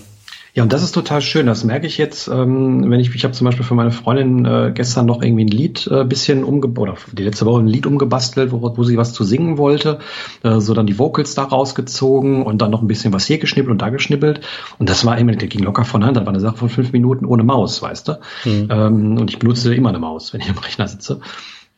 [0.55, 1.47] Ja, und das ist total schön.
[1.47, 4.71] Das merke ich jetzt, ähm, wenn ich, ich habe zum Beispiel für meine Freundin äh,
[4.75, 8.53] gestern noch irgendwie ein Lied äh, bisschen umge oder die letzte Woche ein Lied umgebastelt,
[8.53, 10.01] wo, wo sie was zu singen wollte.
[10.43, 13.73] Äh, so dann die Vocals da rausgezogen und dann noch ein bisschen was hier geschnippelt
[13.73, 14.43] und da geschnippelt.
[14.79, 16.19] Und das war immer, der ging locker von Hand.
[16.19, 18.13] Das war eine Sache von fünf Minuten ohne Maus, weißt du.
[18.45, 18.69] Mhm.
[18.71, 21.21] Ähm, und ich benutze immer eine Maus, wenn ich am Rechner sitze.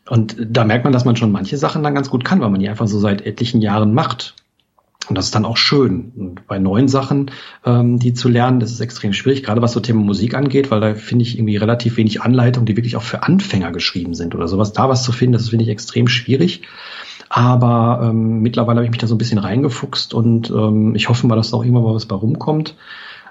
[0.09, 2.59] Und da merkt man, dass man schon manche Sachen dann ganz gut kann, weil man
[2.59, 4.35] die einfach so seit etlichen Jahren macht.
[5.09, 6.13] Und das ist dann auch schön.
[6.17, 7.31] Und bei neuen Sachen,
[7.65, 10.81] ähm, die zu lernen, das ist extrem schwierig, gerade was so Thema Musik angeht, weil
[10.81, 14.49] da finde ich irgendwie relativ wenig Anleitungen, die wirklich auch für Anfänger geschrieben sind oder
[14.49, 14.73] sowas.
[14.73, 16.63] Da was zu finden, das finde ich extrem schwierig.
[17.29, 21.27] Aber ähm, mittlerweile habe ich mich da so ein bisschen reingefuchst und ähm, ich hoffe
[21.27, 22.77] mal, dass da auch irgendwann mal was bei rumkommt.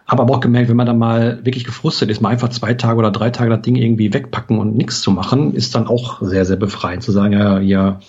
[0.06, 3.12] Aber auch gemerkt, wenn man dann mal wirklich gefrustet ist, mal einfach zwei Tage oder
[3.12, 6.58] drei Tage das Ding irgendwie wegpacken und nichts zu machen, ist dann auch sehr, sehr
[6.58, 8.00] befreiend zu sagen, ja, ja,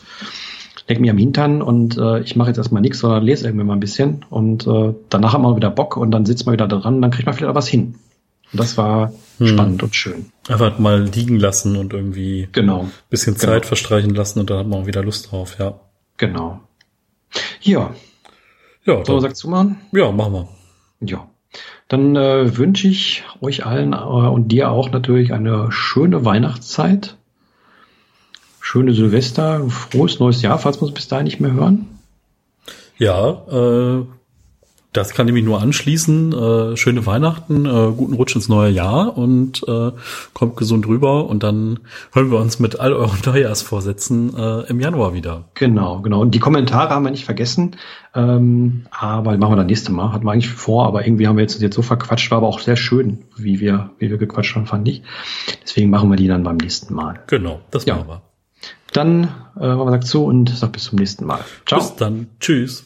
[0.89, 3.75] leck mich am Hintern und äh, ich mache jetzt erstmal nichts, sondern lese irgendwie mal
[3.75, 6.97] ein bisschen und äh, danach hat man wieder Bock und dann sitzt man wieder dran
[6.97, 7.95] und dann kriegt man vielleicht was hin.
[8.53, 9.47] Und das war hm.
[9.47, 10.27] spannend und schön.
[10.49, 12.89] Einfach mal liegen lassen und irgendwie genau.
[13.11, 13.69] bisschen Zeit genau.
[13.69, 15.75] verstreichen lassen und dann hat man auch wieder Lust drauf, ja.
[16.19, 16.61] Genau.
[17.63, 17.95] Ja.
[18.85, 19.05] Ja.
[19.05, 19.81] Sollen wir sagt zumachen?
[19.93, 20.49] Ja, machen wir.
[21.01, 21.29] Ja.
[21.89, 27.17] Dann äh, wünsche ich euch allen äh, und dir auch natürlich eine schöne Weihnachtszeit
[28.75, 31.87] schöne Silvester, frohes neues Jahr, falls wir uns bis dahin nicht mehr hören.
[32.99, 34.05] Ja, äh,
[34.93, 36.33] das kann ich mich nur anschließen.
[36.33, 39.93] Äh, schöne Weihnachten, äh, guten Rutsch ins neue Jahr und äh,
[40.33, 41.79] kommt gesund rüber und dann
[42.13, 45.45] hören wir uns mit all euren Neujahrsvorsätzen äh, im Januar wieder.
[45.55, 46.21] Genau, genau.
[46.21, 47.77] Und die Kommentare haben wir nicht vergessen,
[48.13, 50.13] ähm, aber machen wir dann nächste Mal.
[50.13, 52.59] Hatten wir eigentlich vor, aber irgendwie haben wir jetzt, jetzt so verquatscht, war aber auch
[52.59, 55.05] sehr schön, wie wir, wie wir gequatscht haben, fand ich.
[55.63, 57.21] Deswegen machen wir die dann beim nächsten Mal.
[57.29, 57.95] Genau, das ja.
[57.95, 58.34] machen wir.
[58.95, 59.25] Dann
[59.61, 61.45] äh, man sagt so und sag bis zum nächsten Mal.
[61.67, 61.81] Ciao.
[61.81, 62.29] Bis dann.
[62.41, 62.85] Tschüss.